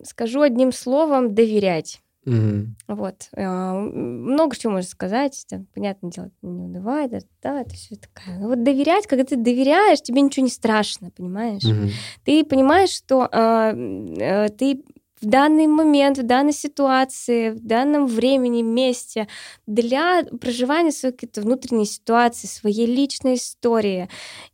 скажу 0.05 0.41
одним 0.41 0.73
словом, 0.73 1.35
доверять. 1.35 2.01
Мгм. 2.25 2.77
Вот. 2.89 3.29
М, 3.37 4.23
Много 4.33 4.57
чего 4.57 4.73
можно 4.73 4.89
сказать. 4.89 5.45
Там, 5.49 5.67
понятное 5.75 6.11
дело, 6.11 6.31
не 6.43 6.62
унывай, 6.62 7.09
да, 7.09 7.19
да, 7.43 7.61
это 7.61 7.75
все 7.75 7.97
такая. 7.97 8.39
Но 8.39 8.49
вот 8.49 8.62
доверять, 8.64 9.07
когда 9.07 9.25
ты 9.25 9.37
доверяешь, 9.37 10.03
тебе 10.03 10.23
ничего 10.23 10.45
не 10.45 10.51
страшно, 10.51 11.11
понимаешь? 11.11 11.64
Мгм. 11.64 11.91
Ты 12.25 12.45
понимаешь, 12.45 12.91
что 12.91 13.29
м, 13.33 14.07
э, 14.14 14.49
ты 14.51 14.83
в 15.27 15.29
данный 15.29 15.66
момент, 15.66 16.18
в 16.18 16.22
данной 16.22 16.53
ситуации, 16.53 17.51
в 17.51 17.59
данном 17.61 18.07
времени, 18.07 18.62
месте 18.62 19.27
для 19.66 20.22
проживания 20.41 20.93
своей 20.93 21.12
какой-то 21.16 21.41
внутренней 21.41 21.85
ситуации, 21.85 22.47
своей 22.47 22.87
личной 22.87 23.35
истории. 23.35 24.09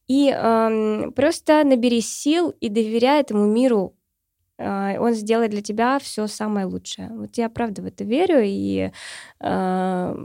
И 0.09 0.31
ам, 0.35 1.13
просто 1.13 1.63
набери 1.65 2.01
сил 2.01 2.55
и 2.61 2.71
доверяй 2.71 3.21
этому 3.21 3.45
миру. 3.47 3.95
А, 4.59 4.95
Он 4.99 5.13
сделает 5.13 5.51
для 5.51 5.61
тебя 5.61 5.99
все 5.99 6.27
самое 6.27 6.65
лучшее. 6.65 7.11
Вот 7.13 7.37
я 7.37 7.51
правда 7.51 7.83
в 7.83 7.87
это 7.87 8.05
верю, 8.05 8.41
и 8.43 8.93
а, 9.41 10.17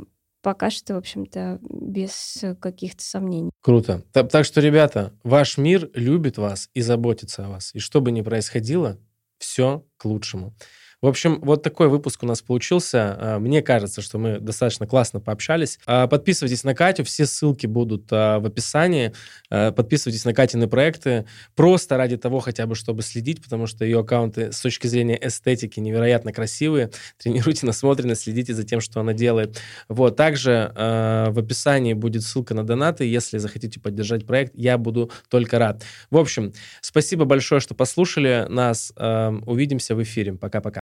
пока 0.41 0.69
что, 0.69 0.93
в 0.93 0.97
общем-то, 0.97 1.59
без 1.61 2.45
каких-то 2.61 3.03
сомнений. 3.03 3.51
Круто. 3.61 4.01
Та- 4.13 4.23
Так 4.23 4.45
что, 4.45 4.61
ребята, 4.61 5.11
ваш 5.23 5.57
мир 5.57 5.89
любит 5.93 6.37
вас 6.37 6.69
и 6.73 6.79
заботится 6.79 7.47
о 7.47 7.49
вас. 7.49 7.71
И 7.75 7.79
что 7.79 7.99
бы 7.99 8.11
ни 8.13 8.21
происходило, 8.21 8.97
все 9.39 9.85
к 9.97 10.05
лучшему. 10.05 10.55
В 10.99 11.05
общем, 11.05 11.39
вот 11.41 11.61
такой 11.61 11.89
выпуск 11.89 12.23
у 12.23 12.25
нас 12.25 12.41
получился. 12.41 13.15
А, 13.19 13.39
мне 13.39 13.61
кажется, 13.61 14.01
что 14.01 14.17
мы 14.17 14.39
достаточно 14.39 14.87
классно 14.87 15.19
пообщались. 15.19 15.77
А, 15.85 16.07
подписывайтесь 16.07 16.63
на 16.63 16.73
Катю, 16.73 17.03
все 17.03 17.27
ссылки 17.27 17.67
будут 17.67 18.09
в 18.09 18.45
описании. 18.45 19.13
Подписывайтесь 19.49 20.25
на 20.25 20.33
Катины 20.33 20.67
проекты 20.67 21.25
просто 21.55 21.97
ради 21.97 22.17
того 22.17 22.39
хотя 22.39 22.65
бы, 22.65 22.75
чтобы 22.75 23.03
следить, 23.03 23.43
потому 23.43 23.67
что 23.67 23.85
ее 23.85 23.99
аккаунты 23.99 24.51
с 24.51 24.59
точки 24.59 24.87
зрения 24.87 25.17
эстетики 25.21 25.79
невероятно 25.79 26.33
красивые. 26.33 26.89
Тренируйте 27.17 27.65
насмотренность, 27.65 28.23
следите 28.23 28.53
за 28.53 28.63
тем, 28.63 28.81
что 28.81 28.99
она 28.99 29.13
делает. 29.13 29.59
Вот. 29.89 30.15
Также 30.15 30.71
в 30.75 31.37
описании 31.37 31.93
будет 31.93 32.23
ссылка 32.23 32.55
на 32.55 32.63
донаты. 32.63 33.05
Если 33.05 33.37
захотите 33.37 33.79
поддержать 33.79 34.25
проект, 34.25 34.53
я 34.55 34.77
буду 34.77 35.11
только 35.29 35.59
рад. 35.59 35.83
В 36.09 36.17
общем, 36.17 36.53
спасибо 36.81 37.25
большое, 37.25 37.61
что 37.61 37.75
послушали 37.75 38.47
нас. 38.49 38.91
Увидимся 38.97 39.95
в 39.95 40.01
эфире. 40.01 40.33
Пока-пока. 40.33 40.75